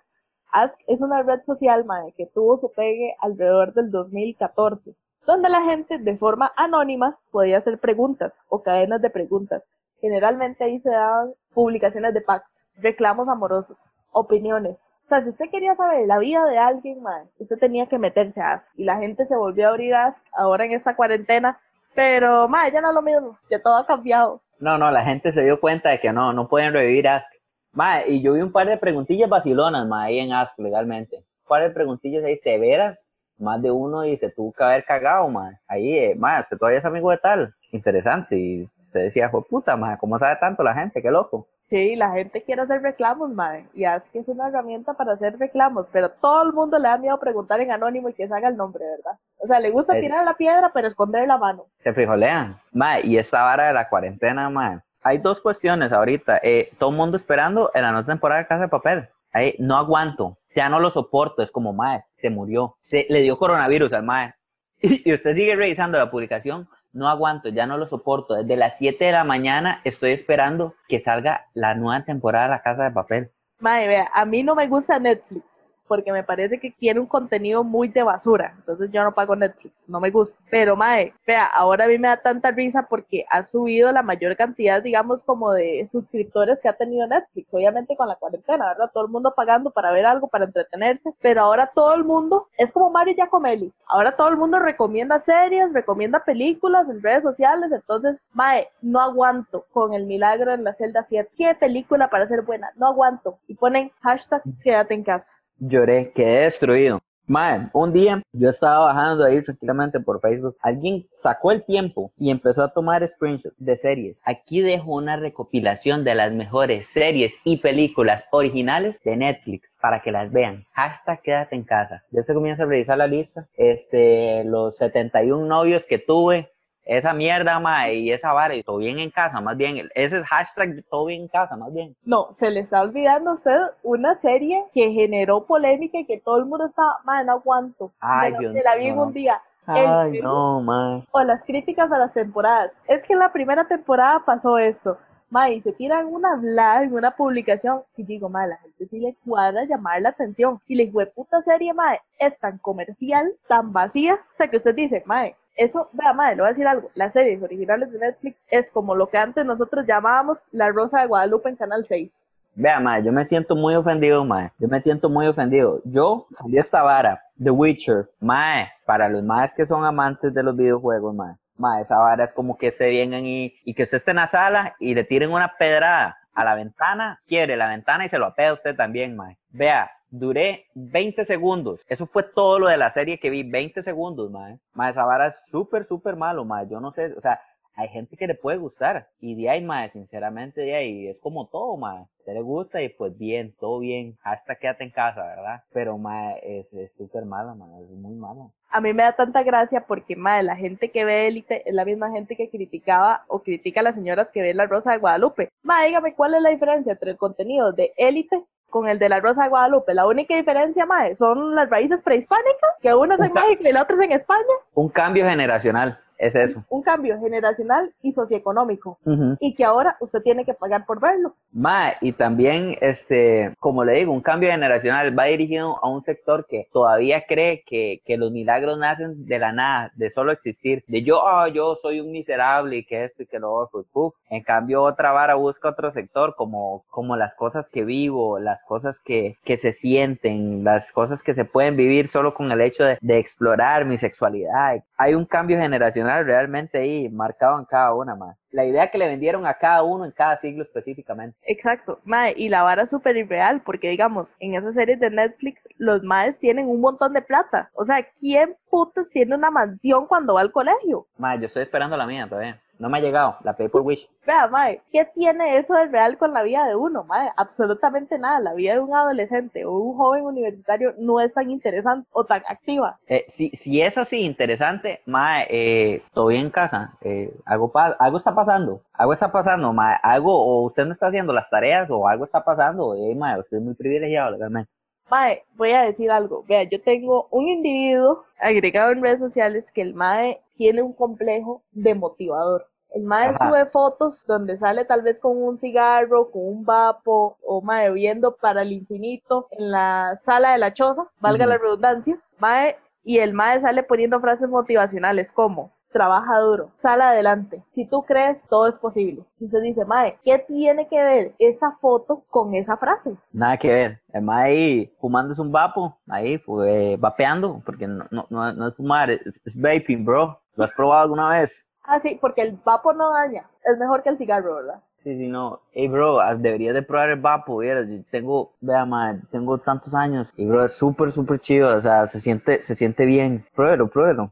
Ask 0.51 0.79
es 0.87 1.01
una 1.01 1.23
red 1.23 1.41
social, 1.45 1.85
mae, 1.85 2.13
que 2.13 2.25
tuvo 2.25 2.57
su 2.57 2.71
pegue 2.71 3.15
alrededor 3.19 3.73
del 3.73 3.89
2014, 3.89 4.95
donde 5.25 5.49
la 5.49 5.61
gente 5.61 5.97
de 5.97 6.17
forma 6.17 6.51
anónima 6.57 7.17
podía 7.31 7.57
hacer 7.57 7.79
preguntas 7.79 8.37
o 8.49 8.61
cadenas 8.61 9.01
de 9.01 9.09
preguntas. 9.09 9.67
Generalmente 10.01 10.63
ahí 10.63 10.79
se 10.79 10.89
daban 10.89 11.33
publicaciones 11.53 12.13
de 12.13 12.21
packs, 12.21 12.67
reclamos 12.75 13.29
amorosos, 13.29 13.77
opiniones. 14.11 14.91
O 15.05 15.07
sea, 15.07 15.23
si 15.23 15.29
usted 15.29 15.49
quería 15.51 15.75
saber 15.75 16.07
la 16.07 16.19
vida 16.19 16.45
de 16.45 16.57
alguien, 16.57 17.01
mae, 17.01 17.23
usted 17.37 17.57
tenía 17.57 17.87
que 17.87 17.97
meterse 17.97 18.41
a 18.41 18.53
Ask. 18.53 18.73
Y 18.77 18.83
la 18.85 18.97
gente 18.97 19.25
se 19.25 19.35
volvió 19.35 19.67
a 19.67 19.71
abrir 19.71 19.93
Ask 19.93 20.23
ahora 20.33 20.65
en 20.65 20.71
esta 20.71 20.95
cuarentena. 20.95 21.59
Pero, 21.93 22.47
mae, 22.47 22.71
ya 22.71 22.81
no 22.81 22.89
es 22.89 22.95
lo 22.95 23.01
mismo. 23.01 23.37
Ya 23.49 23.61
todo 23.61 23.75
ha 23.75 23.85
cambiado. 23.85 24.41
No, 24.59 24.77
no, 24.77 24.89
la 24.91 25.03
gente 25.03 25.33
se 25.33 25.41
dio 25.41 25.59
cuenta 25.59 25.89
de 25.89 25.99
que 25.99 26.13
no, 26.13 26.31
no 26.33 26.47
pueden 26.47 26.73
revivir 26.73 27.07
Ask. 27.07 27.30
Ma, 27.73 28.05
y 28.05 28.21
yo 28.21 28.33
vi 28.33 28.41
un 28.41 28.51
par 28.51 28.67
de 28.67 28.77
preguntillas 28.77 29.29
vacilonas, 29.29 29.87
ma, 29.87 30.03
ahí 30.03 30.19
en 30.19 30.33
Ask 30.33 30.57
legalmente. 30.59 31.17
Un 31.17 31.47
par 31.47 31.63
de 31.63 31.69
preguntillas 31.69 32.23
ahí 32.23 32.35
severas, 32.35 32.99
más 33.37 33.61
de 33.61 33.71
uno 33.71 34.05
y 34.05 34.17
se 34.17 34.29
tuvo 34.29 34.53
que 34.53 34.63
haber 34.63 34.85
cagado, 34.85 35.27
ma. 35.29 35.59
Ahí, 35.67 35.97
eh, 35.97 36.15
ma, 36.15 36.41
usted 36.41 36.57
todavía 36.57 36.79
es 36.79 36.85
amigo 36.85 37.09
de 37.11 37.17
tal. 37.17 37.53
Interesante. 37.71 38.37
Y 38.37 38.63
usted 38.85 39.03
decía, 39.03 39.29
fue 39.29 39.43
puta, 39.43 39.75
ma, 39.77 39.97
¿cómo 39.97 40.19
sabe 40.19 40.35
tanto 40.39 40.63
la 40.63 40.73
gente? 40.73 41.01
Qué 41.01 41.09
loco. 41.09 41.47
Sí, 41.69 41.95
la 41.95 42.11
gente 42.11 42.43
quiere 42.43 42.63
hacer 42.63 42.81
reclamos, 42.81 43.29
mae. 43.29 43.65
Y 43.73 43.85
Ask 43.85 44.13
es 44.13 44.27
una 44.27 44.49
herramienta 44.49 44.93
para 44.93 45.13
hacer 45.13 45.39
reclamos. 45.39 45.87
Pero 45.93 46.09
todo 46.09 46.43
el 46.43 46.51
mundo 46.51 46.77
le 46.77 46.89
da 46.89 46.97
miedo 46.97 47.17
preguntar 47.17 47.61
en 47.61 47.71
anónimo 47.71 48.09
y 48.09 48.13
que 48.13 48.27
se 48.27 48.33
haga 48.33 48.49
el 48.49 48.57
nombre, 48.57 48.83
¿verdad? 48.85 49.17
O 49.37 49.47
sea, 49.47 49.61
le 49.61 49.71
gusta 49.71 49.93
tirar 49.93 50.25
la 50.25 50.33
piedra, 50.33 50.71
pero 50.73 50.89
esconder 50.89 51.25
la 51.25 51.37
mano. 51.37 51.67
Se 51.81 51.93
frijolean. 51.93 52.59
Ma, 52.73 52.99
y 52.99 53.17
esta 53.17 53.43
vara 53.43 53.67
de 53.67 53.73
la 53.73 53.87
cuarentena, 53.87 54.49
ma. 54.49 54.83
Hay 55.01 55.17
dos 55.17 55.41
cuestiones 55.41 55.91
ahorita. 55.91 56.39
Eh, 56.43 56.71
todo 56.77 56.91
el 56.91 56.95
mundo 56.95 57.17
esperando 57.17 57.71
en 57.73 57.81
la 57.81 57.91
nueva 57.91 58.07
temporada 58.07 58.41
de 58.41 58.47
Casa 58.47 58.63
de 58.63 58.69
Papel. 58.69 59.09
Ahí, 59.33 59.55
no 59.59 59.77
aguanto. 59.77 60.37
Ya 60.55 60.69
no 60.69 60.79
lo 60.79 60.89
soporto. 60.89 61.41
Es 61.41 61.51
como, 61.51 61.73
ma, 61.73 62.03
se 62.17 62.29
murió. 62.29 62.77
Se 62.83 63.05
le 63.09 63.21
dio 63.21 63.37
coronavirus 63.37 63.93
al 63.93 64.03
ma. 64.03 64.35
Y 64.83 65.13
usted 65.13 65.35
sigue 65.35 65.55
revisando 65.55 65.97
la 65.97 66.09
publicación. 66.09 66.67
No 66.93 67.07
aguanto, 67.07 67.49
ya 67.49 67.65
no 67.65 67.77
lo 67.77 67.87
soporto. 67.87 68.35
Desde 68.35 68.57
las 68.57 68.77
7 68.77 69.05
de 69.05 69.11
la 69.11 69.23
mañana 69.23 69.81
estoy 69.85 70.11
esperando 70.11 70.75
que 70.87 70.99
salga 70.99 71.47
la 71.53 71.73
nueva 71.75 72.03
temporada 72.03 72.45
de 72.45 72.51
La 72.51 72.61
Casa 72.61 72.83
de 72.83 72.91
Papel. 72.91 73.31
Mae, 73.59 73.87
vea, 73.87 74.09
a 74.13 74.25
mí 74.25 74.43
no 74.43 74.55
me 74.55 74.67
gusta 74.67 74.99
Netflix 74.99 75.60
porque 75.91 76.13
me 76.13 76.23
parece 76.23 76.57
que 76.57 76.71
quiere 76.71 77.01
un 77.01 77.05
contenido 77.05 77.65
muy 77.65 77.89
de 77.89 78.01
basura. 78.01 78.53
Entonces 78.59 78.89
yo 78.93 79.03
no 79.03 79.13
pago 79.13 79.35
Netflix, 79.35 79.83
no 79.89 79.99
me 79.99 80.09
gusta. 80.09 80.41
Pero 80.49 80.77
mae, 80.77 81.13
vea, 81.27 81.43
ahora 81.47 81.83
a 81.83 81.87
mí 81.89 81.97
me 81.97 82.07
da 82.07 82.15
tanta 82.15 82.49
risa 82.49 82.87
porque 82.89 83.25
ha 83.29 83.43
subido 83.43 83.91
la 83.91 84.01
mayor 84.01 84.37
cantidad, 84.37 84.81
digamos, 84.81 85.21
como 85.25 85.51
de 85.51 85.89
suscriptores 85.91 86.61
que 86.61 86.69
ha 86.69 86.77
tenido 86.77 87.05
Netflix. 87.07 87.45
Obviamente 87.51 87.97
con 87.97 88.07
la 88.07 88.15
cuarentena, 88.15 88.67
¿verdad? 88.67 88.89
Todo 88.93 89.03
el 89.03 89.11
mundo 89.11 89.33
pagando 89.35 89.69
para 89.69 89.91
ver 89.91 90.05
algo, 90.05 90.29
para 90.29 90.45
entretenerse. 90.45 91.13
Pero 91.19 91.41
ahora 91.41 91.69
todo 91.75 91.93
el 91.93 92.05
mundo 92.05 92.47
es 92.57 92.71
como 92.71 92.89
Mario 92.89 93.15
Giacomelli. 93.15 93.73
Ahora 93.89 94.15
todo 94.15 94.29
el 94.29 94.37
mundo 94.37 94.59
recomienda 94.59 95.19
series, 95.19 95.73
recomienda 95.73 96.23
películas 96.23 96.87
en 96.87 97.03
redes 97.03 97.23
sociales. 97.23 97.69
Entonces, 97.69 98.17
mae, 98.31 98.69
no 98.81 99.01
aguanto 99.01 99.65
con 99.73 99.93
el 99.93 100.05
milagro 100.05 100.53
en 100.53 100.63
la 100.63 100.71
celda 100.71 101.03
7. 101.03 101.29
¿Qué 101.37 101.53
película 101.53 102.09
para 102.09 102.29
ser 102.29 102.43
buena? 102.43 102.71
No 102.77 102.87
aguanto. 102.87 103.39
Y 103.49 103.55
ponen 103.55 103.91
hashtag 103.99 104.41
quédate 104.63 104.93
en 104.93 105.03
casa. 105.03 105.29
Lloré, 105.63 106.11
quedé 106.11 106.45
destruido. 106.45 107.03
Man, 107.27 107.69
un 107.73 107.93
día 107.93 108.23
yo 108.33 108.49
estaba 108.49 108.87
bajando 108.87 109.23
ahí 109.23 109.43
tranquilamente 109.43 109.99
por 109.99 110.19
Facebook. 110.19 110.57
Alguien 110.59 111.07
sacó 111.21 111.51
el 111.51 111.63
tiempo 111.63 112.11
y 112.17 112.31
empezó 112.31 112.63
a 112.63 112.73
tomar 112.73 113.07
screenshots 113.07 113.55
de 113.59 113.75
series. 113.75 114.17
Aquí 114.25 114.61
dejo 114.61 114.95
una 114.95 115.17
recopilación 115.17 116.03
de 116.03 116.15
las 116.15 116.31
mejores 116.33 116.87
series 116.87 117.39
y 117.43 117.57
películas 117.57 118.25
originales 118.31 119.03
de 119.03 119.15
Netflix 119.15 119.69
para 119.79 120.01
que 120.01 120.11
las 120.11 120.31
vean. 120.31 120.65
Hashtag 120.71 121.21
quédate 121.21 121.55
en 121.55 121.63
casa. 121.63 122.03
Ya 122.09 122.23
se 122.23 122.33
comienza 122.33 122.63
a 122.63 122.65
revisar 122.65 122.97
la 122.97 123.05
lista. 123.05 123.47
Este, 123.55 124.43
los 124.43 124.77
71 124.77 125.45
novios 125.45 125.85
que 125.85 125.99
tuve, 125.99 126.50
esa 126.85 127.13
mierda, 127.13 127.59
mae, 127.59 127.95
y 127.95 128.11
esa 128.11 128.33
vara, 128.33 128.55
y 128.55 128.63
todo 128.63 128.77
bien 128.77 128.99
en 128.99 129.11
casa, 129.11 129.39
más 129.41 129.55
bien, 129.55 129.89
ese 129.95 130.17
es 130.17 130.25
hashtag 130.25 130.83
todo 130.89 131.05
bien 131.05 131.23
en 131.23 131.27
casa, 131.27 131.55
más 131.55 131.73
bien. 131.73 131.95
No, 132.03 132.29
se 132.33 132.49
le 132.49 132.61
está 132.61 132.81
olvidando 132.81 133.31
a 133.31 133.33
usted 133.33 133.57
una 133.83 134.19
serie 134.19 134.63
que 134.73 134.91
generó 134.91 135.45
polémica 135.45 135.99
y 135.99 136.05
que 136.05 136.19
todo 136.19 136.37
el 136.37 136.45
mundo 136.45 136.65
estaba, 136.65 136.97
mae, 137.03 137.23
no 137.23 137.33
aguanto. 137.33 137.91
Ay, 137.99 138.33
Dios 138.39 138.53
me 138.53 138.63
la 138.63 138.75
vi 138.75 138.87
en 138.87 138.95
no. 138.95 139.03
un 139.03 139.13
día. 139.13 139.41
Ay, 139.65 140.17
El- 140.17 140.23
no, 140.23 140.61
mae. 140.61 141.03
O 141.11 141.21
las 141.21 141.43
críticas 141.43 141.91
a 141.91 141.97
las 141.97 142.13
temporadas. 142.13 142.71
Es 142.87 143.03
que 143.03 143.13
en 143.13 143.19
la 143.19 143.31
primera 143.31 143.67
temporada 143.67 144.23
pasó 144.25 144.57
esto. 144.57 144.97
Mae, 145.29 145.61
se 145.61 145.71
tiran 145.71 146.07
una 146.07 146.35
blog 146.35 146.81
en 146.83 146.93
una 146.93 147.11
publicación 147.11 147.83
y 147.95 148.03
digo, 148.03 148.27
mae, 148.27 148.49
la 148.49 148.57
gente 148.57 148.87
sí 148.87 148.99
le 148.99 149.15
cuadra 149.25 149.63
llamar 149.63 150.01
la 150.01 150.09
atención. 150.09 150.59
Y 150.67 150.75
la 150.75 151.05
puta 151.05 151.41
serie, 151.43 151.73
mae, 151.73 152.01
es 152.19 152.37
tan 152.39 152.57
comercial, 152.57 153.31
tan 153.47 153.71
vacía, 153.71 154.17
sea 154.37 154.49
que 154.49 154.57
usted 154.57 154.75
dice, 154.75 155.03
mae, 155.05 155.35
eso, 155.55 155.89
vea, 155.93 156.13
mae, 156.13 156.35
le 156.35 156.41
voy 156.41 156.47
a 156.47 156.49
decir 156.49 156.67
algo. 156.67 156.89
Las 156.95 157.13
series 157.13 157.41
originales 157.41 157.91
de 157.91 157.99
Netflix 157.99 158.37
es 158.49 158.69
como 158.71 158.95
lo 158.95 159.07
que 159.07 159.17
antes 159.17 159.45
nosotros 159.45 159.85
llamábamos 159.87 160.37
La 160.51 160.69
Rosa 160.69 161.01
de 161.01 161.07
Guadalupe 161.07 161.49
en 161.49 161.55
Canal 161.55 161.85
6. 161.87 162.25
Vea, 162.53 162.79
mae, 162.79 163.03
yo 163.03 163.11
me 163.11 163.23
siento 163.25 163.55
muy 163.55 163.75
ofendido, 163.75 164.25
mae. 164.25 164.51
Yo 164.59 164.67
me 164.67 164.81
siento 164.81 165.09
muy 165.09 165.27
ofendido. 165.27 165.81
Yo 165.85 166.27
salí 166.31 166.57
esta 166.57 166.81
vara, 166.83 167.23
The 167.41 167.51
Witcher, 167.51 168.09
mae, 168.19 168.69
para 168.85 169.07
los 169.07 169.23
maes 169.23 169.53
que 169.53 169.65
son 169.65 169.85
amantes 169.85 170.33
de 170.33 170.43
los 170.43 170.55
videojuegos, 170.55 171.15
mae. 171.15 171.35
Mae, 171.57 171.81
esa 171.81 171.97
vara 171.97 172.25
es 172.25 172.33
como 172.33 172.57
que 172.57 172.71
se 172.71 172.85
vengan 172.85 173.25
y, 173.25 173.53
y 173.63 173.73
que 173.73 173.83
usted 173.83 173.97
esté 173.97 174.11
en 174.11 174.17
la 174.17 174.27
sala 174.27 174.75
y 174.79 174.95
le 174.95 175.03
tiren 175.03 175.31
una 175.31 175.53
pedrada 175.57 176.17
a 176.33 176.43
la 176.43 176.55
ventana, 176.55 177.21
quiere 177.25 177.55
la 177.55 177.69
ventana 177.69 178.05
y 178.05 178.09
se 178.09 178.17
lo 178.17 178.25
apea 178.25 178.49
a 178.49 178.53
usted 178.53 178.75
también, 178.75 179.15
mae. 179.15 179.37
Vea, 179.49 179.89
duré 180.11 180.65
20 180.75 181.25
segundos. 181.25 181.79
Eso 181.87 182.05
fue 182.05 182.23
todo 182.23 182.59
lo 182.59 182.67
de 182.67 182.77
la 182.77 182.89
serie 182.89 183.19
que 183.19 183.29
vi, 183.29 183.43
20 183.43 183.81
segundos, 183.81 184.29
mae. 184.29 184.59
Mae, 184.73 184.91
esa 184.91 185.05
vara 185.05 185.27
es 185.27 185.45
súper, 185.49 185.87
súper 185.87 186.15
malo, 186.15 186.45
mae. 186.45 186.67
Yo 186.69 186.79
no 186.79 186.91
sé, 186.91 187.13
o 187.17 187.21
sea, 187.21 187.41
hay 187.75 187.87
gente 187.87 188.17
que 188.17 188.27
le 188.27 188.35
puede 188.35 188.57
gustar. 188.57 189.07
Y 189.19 189.35
de 189.35 189.49
ahí, 189.49 189.63
mae, 189.63 189.89
sinceramente, 189.91 190.61
de 190.61 190.75
ahí 190.75 191.07
es 191.07 191.17
como 191.19 191.47
todo, 191.47 191.77
mae. 191.77 192.05
Usted 192.19 192.33
le 192.33 192.41
gusta 192.41 192.81
y 192.81 192.89
pues 192.89 193.17
bien, 193.17 193.55
todo 193.59 193.79
bien. 193.79 194.17
Hasta 194.23 194.55
quédate 194.55 194.83
en 194.83 194.91
casa, 194.91 195.23
¿verdad? 195.23 195.63
Pero, 195.71 195.97
mae, 195.97 196.39
es 196.43 196.91
súper 196.97 197.25
mae. 197.25 197.45
Es 197.81 197.89
muy 197.89 198.15
mala. 198.15 198.51
a 198.69 198.81
mí 198.81 198.93
me 198.93 199.03
da 199.03 199.13
tanta 199.13 199.43
gracia 199.43 199.85
porque, 199.87 200.15
madre, 200.15 200.43
la 200.43 200.55
gente 200.57 200.91
que 200.91 201.05
ve 201.05 201.27
Élite 201.27 201.67
es 201.67 201.73
la 201.73 201.85
misma 201.85 202.11
gente 202.11 202.35
que 202.35 202.49
criticaba 202.49 203.23
o 203.27 203.39
critica 203.39 203.79
a 203.79 203.83
las 203.83 203.95
señoras 203.95 204.31
que 204.31 204.41
ven 204.41 204.57
La 204.57 204.67
Rosa 204.67 204.91
de 204.91 204.99
Guadalupe. 204.99 205.49
Madre, 205.63 205.87
dígame 205.87 206.13
cuál 206.15 206.35
es 206.35 206.41
la 206.41 206.49
diferencia 206.49 206.91
entre 206.91 207.11
el 207.11 207.17
contenido 207.17 207.71
de 207.71 207.93
Élite 207.95 208.43
con 208.71 208.87
el 208.87 208.97
de 208.97 209.09
La 209.09 209.19
Rosa 209.19 209.43
de 209.43 209.49
Guadalupe. 209.49 209.93
La 209.93 210.07
única 210.07 210.35
diferencia, 210.35 210.87
madre, 210.87 211.15
son 211.17 211.53
las 211.53 211.69
raíces 211.69 212.01
prehispánicas, 212.01 212.71
que 212.81 212.95
una 212.95 213.13
es 213.13 213.21
en. 213.21 213.33
México 213.33 213.63
y 213.67 213.71
la 213.71 213.83
otra 213.83 213.95
es 213.95 214.01
en 214.01 214.13
España. 214.13 214.41
Un 214.73 214.89
cambio 214.89 215.25
generacional, 215.25 215.99
es 216.21 216.35
eso. 216.35 216.63
Un 216.69 216.83
cambio 216.83 217.19
generacional 217.19 217.91
y 218.01 218.11
socioeconómico. 218.11 218.99
Ujú. 219.05 219.37
Y 219.39 219.55
que 219.55 219.65
ahora 219.65 219.97
usted 219.99 220.21
tiene 220.21 220.45
que 220.45 220.53
pagar 220.53 220.85
por 220.85 220.99
verlo. 220.99 221.33
Mae, 221.51 221.97
y 221.99 222.13
también, 222.13 222.77
este, 222.79 223.53
como 223.59 223.83
le 223.83 223.93
digo, 223.93 224.13
un 224.13 224.21
cambio 224.21 224.51
generacional 224.51 225.17
va 225.17 225.25
dirigido 225.25 225.83
a 225.83 225.89
un 225.89 226.03
sector 226.03 226.45
que 226.47 226.67
todavía 226.71 227.25
cree 227.27 227.63
que, 227.65 228.01
que 228.05 228.17
los 228.17 228.31
milagros 228.31 228.77
nacen 228.77 229.25
de 229.25 229.39
la 229.39 229.51
nada, 229.51 229.91
de 229.95 230.11
solo 230.11 230.31
existir, 230.31 230.83
de 230.87 231.03
yo, 231.03 231.27
ah, 231.27 231.49
yo 231.49 231.77
soy 231.81 231.99
un 231.99 232.11
miserable 232.11 232.77
y 232.77 232.85
que 232.85 233.05
esto 233.05 233.23
y 233.23 233.25
que 233.25 233.39
lo 233.39 233.51
otro, 233.51 233.81
y 233.81 233.85
puf. 233.91 234.13
En 234.29 234.43
cambio, 234.43 234.83
otra 234.83 235.11
vara 235.11 235.35
busca 235.35 235.69
otro 235.69 235.91
sector, 235.91 236.35
como, 236.35 236.85
como 236.89 237.15
las 237.15 237.33
cosas 237.33 237.67
que 237.69 237.83
vivo, 237.83 238.39
las 238.39 238.63
cosas 238.63 238.99
que, 239.03 239.37
que 239.43 239.57
se 239.57 239.71
sienten, 239.71 240.63
las 240.63 240.91
cosas 240.91 241.23
que 241.23 241.33
se 241.33 241.45
pueden 241.45 241.75
vivir 241.75 242.07
solo 242.07 242.35
con 242.35 242.51
el 242.51 242.61
hecho 242.61 242.83
de, 242.83 242.97
de 243.01 243.17
explorar 243.17 243.85
mi 243.85 243.97
sexualidad. 243.97 244.83
Hay 244.97 245.15
un 245.15 245.25
cambio 245.25 245.57
generacional 245.57 246.10
realmente 246.23 246.77
ahí 246.77 247.09
marcado 247.09 247.59
en 247.59 247.65
cada 247.65 247.93
una 247.93 248.15
más. 248.15 248.37
La 248.51 248.65
idea 248.65 248.91
que 248.91 248.97
le 248.97 249.07
vendieron 249.07 249.45
a 249.45 249.53
cada 249.53 249.83
uno 249.83 250.05
en 250.05 250.11
cada 250.11 250.35
siglo 250.37 250.63
específicamente. 250.63 251.37
Exacto, 251.43 251.99
mae, 252.03 252.33
y 252.35 252.49
la 252.49 252.63
vara 252.63 252.83
es 252.83 252.89
súper 252.89 253.15
irreal, 253.17 253.61
porque 253.63 253.89
digamos, 253.89 254.35
en 254.39 254.55
esas 254.55 254.75
series 254.75 254.99
de 254.99 255.09
Netflix, 255.09 255.67
los 255.77 256.03
maes 256.03 256.37
tienen 256.39 256.67
un 256.67 256.81
montón 256.81 257.13
de 257.13 257.21
plata. 257.21 257.69
O 257.73 257.85
sea, 257.85 258.05
¿quién 258.19 258.55
putas 258.69 259.09
tiene 259.09 259.35
una 259.35 259.51
mansión 259.51 260.07
cuando 260.07 260.33
va 260.33 260.41
al 260.41 260.51
colegio? 260.51 261.07
Mae, 261.17 261.39
yo 261.39 261.47
estoy 261.47 261.63
esperando 261.63 261.95
la 261.95 262.05
mía 262.05 262.27
todavía. 262.27 262.59
No 262.81 262.89
me 262.89 262.97
ha 262.97 263.01
llegado, 263.01 263.37
la 263.43 263.55
Pay 263.55 263.67
por 263.67 263.83
Wish. 263.83 264.09
Vea, 264.25 264.47
mae, 264.47 264.81
¿qué 264.91 265.05
tiene 265.13 265.59
eso 265.59 265.75
de 265.75 265.85
real 265.85 266.17
con 266.17 266.33
la 266.33 266.41
vida 266.41 266.65
de 266.67 266.75
uno, 266.75 267.03
mae? 267.03 267.29
Absolutamente 267.37 268.17
nada. 268.17 268.39
La 268.39 268.55
vida 268.55 268.73
de 268.73 268.79
un 268.79 268.95
adolescente 268.95 269.65
o 269.65 269.77
un 269.77 269.95
joven 269.95 270.23
universitario 270.23 270.95
no 270.97 271.21
es 271.21 271.31
tan 271.31 271.51
interesante 271.51 272.09
o 272.11 272.25
tan 272.25 272.41
activa. 272.47 272.97
Eh, 273.05 273.25
si, 273.29 273.51
si 273.51 273.79
es 273.83 273.99
así 273.99 274.21
interesante, 274.21 275.01
mae, 275.05 275.45
eh, 275.51 276.01
bien 276.27 276.45
en 276.45 276.49
casa. 276.49 276.97
Eh, 277.01 277.31
algo, 277.45 277.71
algo 277.75 278.17
está 278.17 278.33
pasando. 278.33 278.81
Algo 278.93 279.13
está 279.13 279.31
pasando, 279.31 279.71
mae. 279.73 279.97
Algo, 280.01 280.33
o 280.33 280.65
usted 280.65 280.85
no 280.85 280.93
está 280.93 281.09
haciendo 281.09 281.33
las 281.33 281.51
tareas, 281.51 281.87
o 281.91 282.07
algo 282.07 282.25
está 282.25 282.43
pasando. 282.43 282.95
Eh, 282.95 283.13
mae, 283.13 283.39
usted 283.39 283.57
es 283.57 283.63
muy 283.63 283.75
privilegiado, 283.75 284.31
legalmente. 284.31 284.71
Mae, 285.11 285.43
voy 285.55 285.71
a 285.73 285.83
decir 285.83 286.09
algo. 286.09 286.43
Vea, 286.47 286.63
yo 286.63 286.81
tengo 286.81 287.27
un 287.29 287.47
individuo 287.47 288.23
agregado 288.39 288.91
en 288.91 289.03
redes 289.03 289.19
sociales 289.19 289.71
que 289.71 289.81
el 289.81 289.93
mae 289.93 290.41
tiene 290.55 290.81
un 290.81 290.93
complejo 290.93 291.61
de 291.71 291.95
motivador. 291.95 292.70
El 292.93 293.03
mae 293.03 293.33
sube 293.37 293.65
fotos 293.67 294.25
donde 294.27 294.57
sale 294.57 294.85
tal 294.85 295.01
vez 295.01 295.17
con 295.19 295.41
un 295.41 295.59
cigarro, 295.59 296.29
con 296.29 296.43
un 296.45 296.65
vapo, 296.65 297.37
o 297.43 297.61
mae 297.61 297.89
viendo 297.91 298.35
para 298.35 298.63
el 298.63 298.71
infinito 298.73 299.47
en 299.51 299.71
la 299.71 300.19
sala 300.25 300.51
de 300.51 300.57
la 300.57 300.73
choza, 300.73 301.07
valga 301.19 301.45
la 301.45 301.57
redundancia. 301.57 302.19
Mae, 302.39 302.75
y 303.03 303.19
el 303.19 303.33
mae 303.33 303.61
sale 303.61 303.83
poniendo 303.83 304.19
frases 304.19 304.49
motivacionales 304.49 305.31
como 305.31 305.71
trabaja 305.91 306.39
duro, 306.39 306.71
sale 306.81 307.03
adelante. 307.03 307.63
Si 307.75 307.85
tú 307.85 308.03
crees, 308.03 308.37
todo 308.49 308.67
es 308.67 308.75
posible. 308.75 309.23
Y 309.39 309.47
se 309.49 309.59
dice, 309.61 309.85
mae, 309.85 310.17
¿qué 310.23 310.39
tiene 310.39 310.87
que 310.87 311.01
ver 311.03 311.35
esa 311.39 311.77
foto 311.81 312.23
con 312.29 312.55
esa 312.55 312.77
frase? 312.77 313.15
Nada 313.31 313.57
que 313.57 313.67
ver. 313.67 314.01
El 314.13 314.23
mae 314.23 314.51
ahí 314.51 314.93
fumándose 314.99 315.41
un 315.41 315.51
vapo, 315.51 315.97
ahí, 316.07 316.37
pues, 316.39 316.99
vapeando, 316.99 317.61
porque 317.65 317.87
no, 317.87 318.05
no, 318.09 318.25
no, 318.29 318.53
no 318.53 318.67
es 318.67 318.75
fumar, 318.75 319.11
es, 319.11 319.21
es 319.45 319.59
vaping, 319.59 320.05
bro. 320.05 320.39
¿Lo 320.55 320.63
has 320.63 320.71
probado 320.71 321.03
alguna 321.03 321.29
vez? 321.29 321.70
Ah, 321.83 321.99
sí, 321.99 322.17
porque 322.21 322.41
el 322.41 322.59
vapo 322.63 322.93
no 322.93 323.11
daña. 323.11 323.49
Es 323.63 323.77
mejor 323.77 324.03
que 324.03 324.09
el 324.09 324.17
cigarro, 324.17 324.55
¿verdad? 324.55 324.81
Sí, 325.03 325.17
sí, 325.17 325.27
no. 325.27 325.61
Hey, 325.73 325.87
bro, 325.87 326.19
ah, 326.19 326.35
deberías 326.35 326.75
de 326.75 326.83
probar 326.83 327.09
el 327.09 327.19
vapo, 327.19 327.57
vieras. 327.57 327.87
Yo 327.89 328.03
tengo, 328.11 328.53
vea, 328.61 328.85
ma, 328.85 329.19
tengo 329.31 329.57
tantos 329.57 329.95
años. 329.95 330.31
Y, 330.37 330.45
bro, 330.45 330.63
es 330.63 330.73
súper, 330.73 331.11
súper 331.11 331.39
chido. 331.39 331.75
O 331.75 331.81
sea, 331.81 332.05
se 332.07 332.19
siente, 332.19 332.61
se 332.61 332.75
siente 332.75 333.05
bien. 333.05 333.45
Pruébelo, 333.55 333.87
pruébelo. 333.87 334.31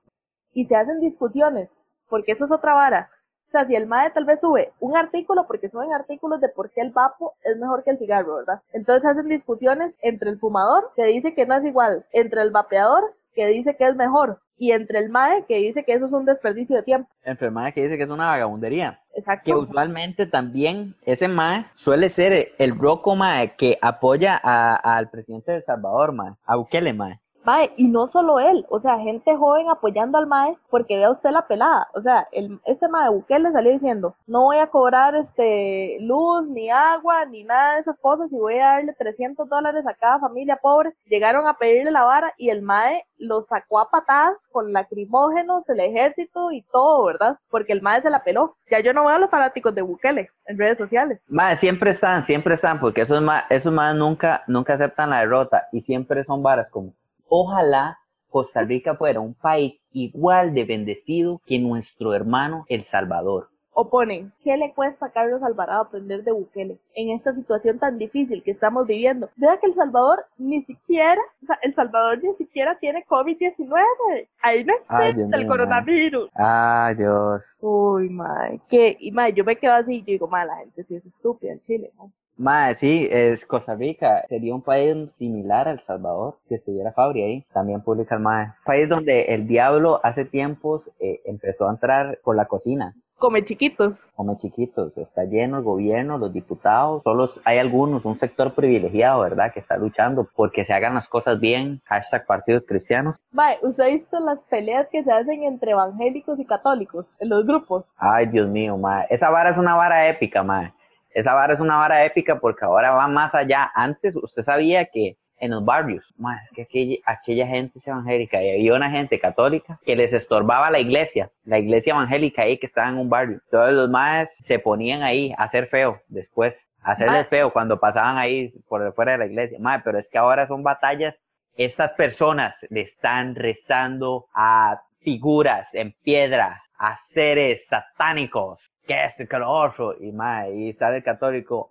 Y 0.53 0.65
se 0.65 0.75
hacen 0.75 0.99
discusiones, 0.99 1.69
porque 2.07 2.33
eso 2.33 2.45
es 2.45 2.51
otra 2.51 2.73
vara. 2.73 3.09
O 3.47 3.51
sea, 3.51 3.65
si 3.65 3.75
el 3.75 3.87
MAE 3.87 4.11
tal 4.11 4.25
vez 4.25 4.39
sube 4.39 4.71
un 4.79 4.95
artículo, 4.95 5.47
porque 5.47 5.69
suben 5.69 5.91
artículos 5.91 6.39
de 6.39 6.49
por 6.49 6.69
qué 6.69 6.81
el 6.81 6.91
vapo 6.91 7.33
es 7.43 7.57
mejor 7.57 7.83
que 7.83 7.89
el 7.89 7.97
cigarro, 7.97 8.35
¿verdad? 8.35 8.61
Entonces 8.73 9.09
hacen 9.09 9.27
discusiones 9.27 9.95
entre 10.03 10.29
el 10.29 10.37
fumador, 10.37 10.91
que 10.95 11.05
dice 11.05 11.33
que 11.33 11.47
no 11.47 11.55
es 11.55 11.65
igual, 11.65 12.05
entre 12.11 12.43
el 12.43 12.51
vapeador, 12.51 13.15
que 13.33 13.47
dice 13.47 13.75
que 13.75 13.87
es 13.87 13.95
mejor, 13.95 14.39
y 14.59 14.73
entre 14.73 14.99
el 14.99 15.09
MAE, 15.09 15.45
que 15.47 15.57
dice 15.57 15.83
que 15.85 15.93
eso 15.93 16.05
es 16.05 16.11
un 16.11 16.25
desperdicio 16.25 16.75
de 16.75 16.83
tiempo. 16.83 17.09
Enfermedad 17.23 17.73
que 17.73 17.83
dice 17.83 17.97
que 17.97 18.03
es 18.03 18.09
una 18.09 18.27
vagabundería. 18.27 18.99
Que 19.13 19.19
Exacto. 19.21 19.59
usualmente 19.59 20.25
también 20.27 20.95
ese 21.05 21.27
mae 21.27 21.65
suele 21.75 22.09
ser 22.09 22.51
el 22.57 22.73
broco 22.73 23.15
mae 23.15 23.55
que 23.55 23.77
apoya 23.81 24.35
al 24.37 25.09
presidente 25.09 25.51
de 25.51 25.57
El 25.57 25.63
Salvador, 25.63 26.13
mae. 26.13 26.33
A 26.45 26.57
Bukele, 26.57 26.93
mae. 26.93 27.19
Mae, 27.43 27.71
y 27.77 27.87
no 27.87 28.07
solo 28.07 28.39
él, 28.39 28.65
o 28.69 28.79
sea, 28.79 28.99
gente 28.99 29.35
joven 29.35 29.69
apoyando 29.69 30.17
al 30.17 30.27
Mae 30.27 30.57
porque 30.69 30.97
vea 30.97 31.11
usted 31.11 31.31
la 31.31 31.47
pelada. 31.47 31.87
O 31.93 32.01
sea, 32.01 32.27
el, 32.31 32.59
este 32.65 32.87
Mae 32.87 33.09
Bukele 33.09 33.51
salió 33.51 33.71
diciendo, 33.71 34.15
no 34.27 34.43
voy 34.43 34.57
a 34.57 34.67
cobrar 34.67 35.15
este 35.15 35.97
luz, 36.01 36.47
ni 36.47 36.69
agua, 36.69 37.25
ni 37.25 37.43
nada 37.43 37.75
de 37.75 37.81
esas 37.81 37.97
cosas 37.99 38.31
y 38.31 38.35
voy 38.35 38.55
a 38.59 38.73
darle 38.73 38.93
300 38.93 39.47
dólares 39.47 39.85
a 39.87 39.93
cada 39.93 40.19
familia 40.19 40.57
pobre. 40.57 40.93
Llegaron 41.05 41.47
a 41.47 41.57
pedirle 41.57 41.91
la 41.91 42.03
vara 42.03 42.33
y 42.37 42.49
el 42.49 42.61
Mae 42.61 43.05
lo 43.17 43.43
sacó 43.43 43.79
a 43.79 43.89
patadas 43.89 44.37
con 44.51 44.71
lacrimógenos, 44.73 45.67
el 45.69 45.79
ejército 45.79 46.51
y 46.51 46.61
todo, 46.63 47.05
¿verdad? 47.05 47.37
Porque 47.49 47.73
el 47.73 47.81
Mae 47.81 48.01
se 48.01 48.09
la 48.09 48.23
peló. 48.23 48.55
Ya 48.69 48.79
yo 48.79 48.93
no 48.93 49.05
veo 49.05 49.15
a 49.15 49.19
los 49.19 49.29
fanáticos 49.29 49.73
de 49.75 49.81
Bukele 49.81 50.29
en 50.45 50.57
redes 50.57 50.77
sociales. 50.77 51.23
Mae, 51.29 51.57
siempre 51.57 51.91
están, 51.91 52.23
siempre 52.23 52.55
están, 52.55 52.79
porque 52.79 53.01
esos 53.01 53.21
más, 53.21 53.43
esos 53.49 53.73
más 53.73 53.95
nunca, 53.95 54.43
nunca 54.47 54.73
aceptan 54.73 55.09
la 55.09 55.19
derrota 55.19 55.67
y 55.71 55.81
siempre 55.81 56.23
son 56.23 56.41
varas 56.41 56.69
como, 56.69 56.93
ojalá 57.29 57.97
Costa 58.29 58.61
Rica 58.61 58.95
fuera 58.95 59.19
un 59.19 59.33
país 59.33 59.81
igual 59.91 60.53
de 60.53 60.65
bendecido 60.65 61.41
que 61.45 61.59
nuestro 61.59 62.13
hermano 62.13 62.65
El 62.67 62.83
Salvador. 62.83 63.49
O 63.71 63.89
ponen, 63.89 64.33
¿qué 64.43 64.57
le 64.57 64.73
cuesta 64.73 65.05
a 65.05 65.11
Carlos 65.11 65.41
Alvarado 65.41 65.83
aprender 65.83 66.23
de 66.23 66.33
Bukele 66.33 66.79
en 66.95 67.11
esta 67.11 67.31
situación 67.31 67.79
tan 67.79 67.97
difícil 67.97 68.43
que 68.43 68.51
estamos 68.51 68.85
viviendo? 68.85 69.29
Vea 69.37 69.57
que 69.57 69.67
El 69.67 69.73
Salvador 69.73 70.25
ni 70.37 70.61
siquiera, 70.63 71.21
o 71.41 71.45
sea, 71.45 71.57
El 71.61 71.73
Salvador 71.73 72.21
ni 72.21 72.33
siquiera 72.33 72.77
tiene 72.77 73.05
COVID-19. 73.07 74.27
Ahí 74.41 74.65
no 74.65 74.73
existe 74.73 75.27
el 75.31 75.47
coronavirus. 75.47 76.29
Ay, 76.35 76.95
Dios. 76.95 77.57
Uy, 77.61 78.09
madre. 78.09 78.59
Que, 78.67 78.97
y 78.99 79.11
madre, 79.11 79.33
yo 79.33 79.45
me 79.45 79.55
quedo 79.55 79.73
así 79.73 79.93
y 79.93 79.99
yo 79.99 80.05
digo, 80.07 80.27
madre, 80.27 80.47
la 80.47 80.57
gente 80.57 80.83
sí 80.83 80.95
es 80.95 81.05
estúpida 81.05 81.53
en 81.53 81.59
Chile, 81.59 81.91
¿no? 81.95 82.11
Mae, 82.39 82.73
sí, 82.73 83.05
es 83.11 83.45
Costa 83.45 83.75
Rica. 83.75 84.23
Sería 84.29 84.55
un 84.55 84.61
país 84.61 84.95
similar 85.15 85.67
a 85.67 85.71
El 85.71 85.81
Salvador 85.81 86.37
si 86.43 86.55
estuviera 86.55 86.93
Fabri 86.93 87.21
ahí. 87.21 87.45
También 87.51 87.81
publica 87.81 88.15
el 88.15 88.21
Mae. 88.21 88.53
País 88.63 88.87
donde 88.87 89.23
el 89.33 89.45
diablo 89.45 89.99
hace 90.03 90.23
tiempos 90.23 90.89
eh, 91.01 91.19
empezó 91.25 91.67
a 91.67 91.71
entrar 91.71 92.17
por 92.23 92.37
la 92.37 92.45
cocina. 92.45 92.95
Come 93.17 93.43
chiquitos. 93.43 94.07
Come 94.15 94.37
chiquitos. 94.37 94.97
Está 94.97 95.25
lleno 95.25 95.57
el 95.57 95.63
gobierno, 95.63 96.17
los 96.17 96.31
diputados. 96.31 97.03
Solo 97.03 97.27
hay 97.43 97.57
algunos, 97.57 98.05
un 98.05 98.17
sector 98.17 98.53
privilegiado, 98.53 99.19
¿verdad? 99.19 99.51
Que 99.51 99.59
está 99.59 99.75
luchando 99.75 100.25
porque 100.33 100.63
se 100.63 100.71
hagan 100.71 100.95
las 100.95 101.09
cosas 101.09 101.41
bien. 101.41 101.81
Hashtag 101.83 102.25
partidos 102.25 102.63
cristianos. 102.65 103.17
Mae, 103.33 103.57
¿usted 103.61 103.83
ha 103.83 103.87
visto 103.87 104.17
las 104.21 104.39
peleas 104.49 104.87
que 104.89 105.03
se 105.03 105.11
hacen 105.11 105.43
entre 105.43 105.71
evangélicos 105.71 106.39
y 106.39 106.45
católicos 106.45 107.05
en 107.19 107.27
los 107.27 107.45
grupos? 107.45 107.83
Ay, 107.97 108.27
Dios 108.27 108.47
mío, 108.47 108.77
Mae. 108.77 109.07
Esa 109.09 109.29
vara 109.29 109.49
es 109.49 109.57
una 109.57 109.75
vara 109.75 110.07
épica, 110.07 110.41
Mae 110.41 110.71
esa 111.11 111.33
vara 111.33 111.53
es 111.53 111.59
una 111.59 111.77
vara 111.77 112.05
épica 112.05 112.39
porque 112.39 112.65
ahora 112.65 112.91
va 112.91 113.07
más 113.07 113.33
allá. 113.33 113.71
Antes 113.73 114.15
usted 114.15 114.43
sabía 114.43 114.85
que 114.85 115.17
en 115.39 115.51
los 115.51 115.63
barrios, 115.63 116.05
más 116.17 116.49
que 116.53 116.63
aquella, 116.63 116.97
aquella 117.05 117.47
gente 117.47 117.79
evangélica 117.83 118.43
y 118.43 118.51
había 118.51 118.73
una 118.75 118.91
gente 118.91 119.19
católica 119.19 119.79
que 119.85 119.95
les 119.95 120.13
estorbaba 120.13 120.69
la 120.69 120.79
iglesia, 120.79 121.31
la 121.45 121.59
iglesia 121.59 121.91
evangélica 121.91 122.43
ahí 122.43 122.57
que 122.57 122.67
estaba 122.67 122.89
en 122.89 122.97
un 122.97 123.09
barrio. 123.09 123.39
Todos 123.49 123.71
los 123.71 123.89
más 123.89 124.29
se 124.41 124.59
ponían 124.59 125.01
ahí 125.01 125.33
a 125.37 125.43
hacer 125.43 125.67
feo 125.67 126.01
después, 126.09 126.57
a 126.81 126.91
hacerles 126.91 127.27
feo 127.29 127.51
cuando 127.51 127.79
pasaban 127.79 128.17
ahí 128.17 128.51
por 128.67 128.93
fuera 128.93 129.13
de 129.13 129.17
la 129.19 129.25
iglesia. 129.25 129.57
Más, 129.59 129.81
pero 129.83 129.97
es 129.97 130.09
que 130.09 130.17
ahora 130.17 130.47
son 130.47 130.61
batallas. 130.61 131.15
Estas 131.55 131.93
personas 131.93 132.55
le 132.69 132.81
están 132.81 133.35
rezando 133.35 134.27
a 134.33 134.81
figuras 134.99 135.73
en 135.73 135.93
piedra, 136.03 136.61
a 136.77 136.95
seres 136.97 137.65
satánicos 137.67 138.69
que 138.89 139.05
este, 139.05 139.27
que 139.27 139.37
lo 139.37 139.51
otro, 139.51 139.95
y 139.99 140.11
más, 140.11 140.47
y 140.49 140.73
sale 140.73 140.97
el 140.97 141.03
católico, 141.03 141.69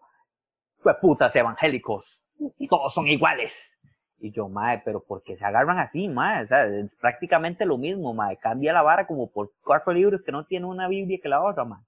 pues 0.81 0.94
putas 1.00 1.35
evangélicos, 1.35 2.22
todos 2.70 2.94
son 2.94 3.09
iguales. 3.09 3.76
Y 4.20 4.31
yo, 4.31 4.48
mae, 4.48 4.83
pero 4.85 5.00
¿por 5.00 5.24
qué 5.24 5.35
se 5.35 5.44
agarran 5.44 5.78
así, 5.78 6.07
mae? 6.07 6.44
O 6.44 6.46
sea, 6.46 6.64
es 6.66 6.94
prácticamente 6.94 7.66
lo 7.66 7.76
mismo, 7.76 8.14
mae. 8.14 8.37
Cambia 8.37 8.72
la 8.72 8.83
vara 8.83 9.09
como 9.09 9.28
por 9.28 9.50
cuatro 9.64 9.92
libros 9.92 10.22
que 10.22 10.31
no 10.31 10.44
tienen 10.44 10.68
una 10.68 10.87
Biblia 10.87 11.18
que 11.20 11.28
la 11.28 11.42
otra, 11.42 11.64
mae. 11.64 11.81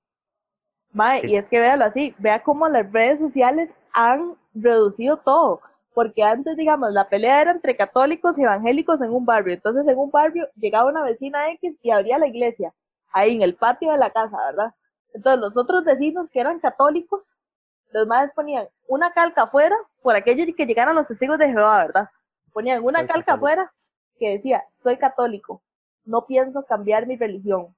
Mae, 0.92 1.26
y 1.28 1.36
es 1.36 1.46
que 1.46 1.60
véalo 1.60 1.84
así, 1.84 2.12
vea 2.18 2.42
cómo 2.42 2.68
las 2.68 2.90
redes 2.90 3.20
sociales 3.20 3.70
han 3.92 4.34
reducido 4.52 5.18
todo. 5.18 5.60
Porque 5.94 6.24
antes, 6.24 6.56
digamos, 6.56 6.92
la 6.92 7.08
pelea 7.08 7.40
era 7.40 7.50
entre 7.52 7.76
católicos 7.76 8.36
y 8.36 8.42
evangélicos 8.42 9.00
en 9.00 9.10
un 9.10 9.24
barrio. 9.24 9.54
Entonces, 9.54 9.86
en 9.86 9.96
un 9.96 10.10
barrio 10.10 10.48
llegaba 10.56 10.90
una 10.90 11.04
vecina 11.04 11.52
X 11.52 11.76
y 11.82 11.90
abría 11.90 12.18
la 12.18 12.26
iglesia, 12.26 12.72
ahí 13.12 13.36
en 13.36 13.42
el 13.42 13.54
patio 13.54 13.92
de 13.92 13.98
la 13.98 14.10
casa, 14.10 14.36
¿verdad? 14.46 14.74
Entonces 15.14 15.40
los 15.40 15.56
otros 15.56 15.84
vecinos 15.84 16.28
que 16.30 16.40
eran 16.40 16.60
católicos, 16.60 17.22
los 17.92 18.06
madres 18.06 18.32
ponían 18.34 18.68
una 18.86 19.12
calca 19.12 19.42
afuera 19.42 19.76
por 20.02 20.14
aquellos 20.14 20.54
que 20.56 20.66
llegaran 20.66 20.94
los 20.94 21.08
testigos 21.08 21.38
de 21.38 21.48
Jehová, 21.48 21.78
¿verdad? 21.86 22.08
Ponían 22.52 22.84
una 22.84 23.06
calca 23.06 23.34
afuera 23.34 23.72
que 24.18 24.30
decía, 24.30 24.64
soy 24.82 24.96
católico, 24.98 25.62
no 26.04 26.26
pienso 26.26 26.64
cambiar 26.64 27.06
mi 27.06 27.16
religión. 27.16 27.74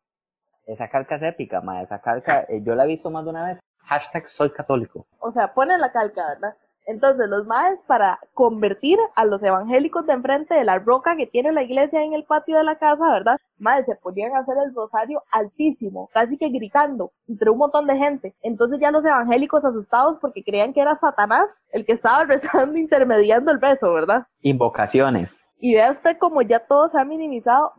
Esa 0.67 0.89
calca 0.89 1.17
es 1.17 1.23
épica, 1.23 1.61
ma, 1.61 1.83
esa 1.83 2.01
calca, 2.01 2.45
eh, 2.49 2.63
yo 2.63 2.75
la 2.75 2.85
he 2.85 2.89
visto 2.89 3.11
más 3.11 3.25
de 3.25 3.31
una 3.31 3.47
vez. 3.47 3.61
Hashtag 3.79 4.29
soy 4.29 4.51
católico. 4.51 5.07
O 5.19 5.33
sea, 5.33 5.53
ponen 5.55 5.81
la 5.81 5.93
calca, 5.93 6.27
¿verdad? 6.29 6.57
Entonces, 6.87 7.29
los 7.29 7.47
maes, 7.47 7.81
para 7.87 8.19
convertir 8.35 8.99
a 9.15 9.25
los 9.25 9.43
evangélicos 9.43 10.07
de 10.07 10.15
enfrente 10.15 10.55
de 10.55 10.65
la 10.65 10.79
roca 10.79 11.17
que 11.17 11.27
tiene 11.27 11.53
la 11.53 11.63
iglesia 11.63 12.03
en 12.03 12.13
el 12.13 12.25
patio 12.25 12.57
de 12.57 12.65
la 12.65 12.77
casa, 12.77 13.11
¿verdad? 13.11 13.39
Maes, 13.59 13.87
se 13.87 13.95
podían 13.95 14.35
hacer 14.35 14.57
el 14.65 14.75
rosario 14.75 15.23
altísimo, 15.31 16.09
casi 16.13 16.37
que 16.37 16.49
gritando, 16.49 17.13
entre 17.29 17.51
un 17.51 17.59
montón 17.59 17.87
de 17.87 17.97
gente. 17.97 18.35
Entonces 18.43 18.81
ya 18.81 18.91
los 18.91 19.05
evangélicos 19.05 19.65
asustados 19.65 20.19
porque 20.21 20.43
creían 20.43 20.73
que 20.73 20.81
era 20.81 20.95
Satanás 20.95 21.63
el 21.71 21.87
que 21.87 21.93
estaba 21.93 22.25
rezando, 22.27 22.79
intermediando 22.79 23.53
el 23.53 23.59
beso, 23.59 23.93
¿verdad? 23.93 24.27
Invocaciones. 24.41 25.42
Y 25.65 25.75
vea 25.75 25.93
usted 25.93 26.19
como 26.19 26.43
ya 26.43 26.59
todo 26.59 26.89
se 26.91 26.99
ha 26.99 27.05
minimizado, 27.05 27.73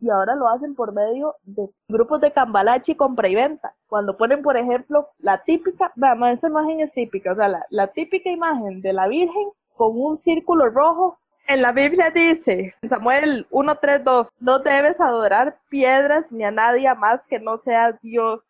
y 0.00 0.08
ahora 0.08 0.34
lo 0.34 0.48
hacen 0.48 0.74
por 0.74 0.94
medio 0.94 1.34
de 1.44 1.68
grupos 1.86 2.22
de 2.22 2.32
cambalache 2.32 2.92
y 2.92 2.94
compra 2.94 3.28
y 3.28 3.34
venta. 3.34 3.74
Cuando 3.88 4.16
ponen, 4.16 4.40
por 4.40 4.56
ejemplo, 4.56 5.10
la 5.18 5.44
típica, 5.44 5.92
vea, 5.96 6.14
esa 6.32 6.48
imagen 6.48 6.80
es 6.80 6.94
típica, 6.94 7.32
o 7.32 7.34
sea, 7.34 7.62
la, 7.68 7.86
típica 7.88 8.30
imagen 8.30 8.80
de 8.80 8.94
la 8.94 9.06
Virgen 9.06 9.50
con 9.74 10.00
un 10.00 10.16
círculo 10.16 10.70
rojo. 10.70 11.18
En 11.46 11.60
la 11.60 11.72
Biblia 11.72 12.10
dice, 12.10 12.74
Samuel 12.88 13.46
1.3.2, 13.50 14.28
no 14.40 14.60
debes 14.60 14.98
adorar 14.98 15.58
piedras 15.68 16.24
ni 16.32 16.42
a 16.42 16.50
nadie 16.50 16.88
más 16.94 17.26
que 17.26 17.38
no 17.38 17.58
sea 17.58 17.98
Dios. 18.00 18.40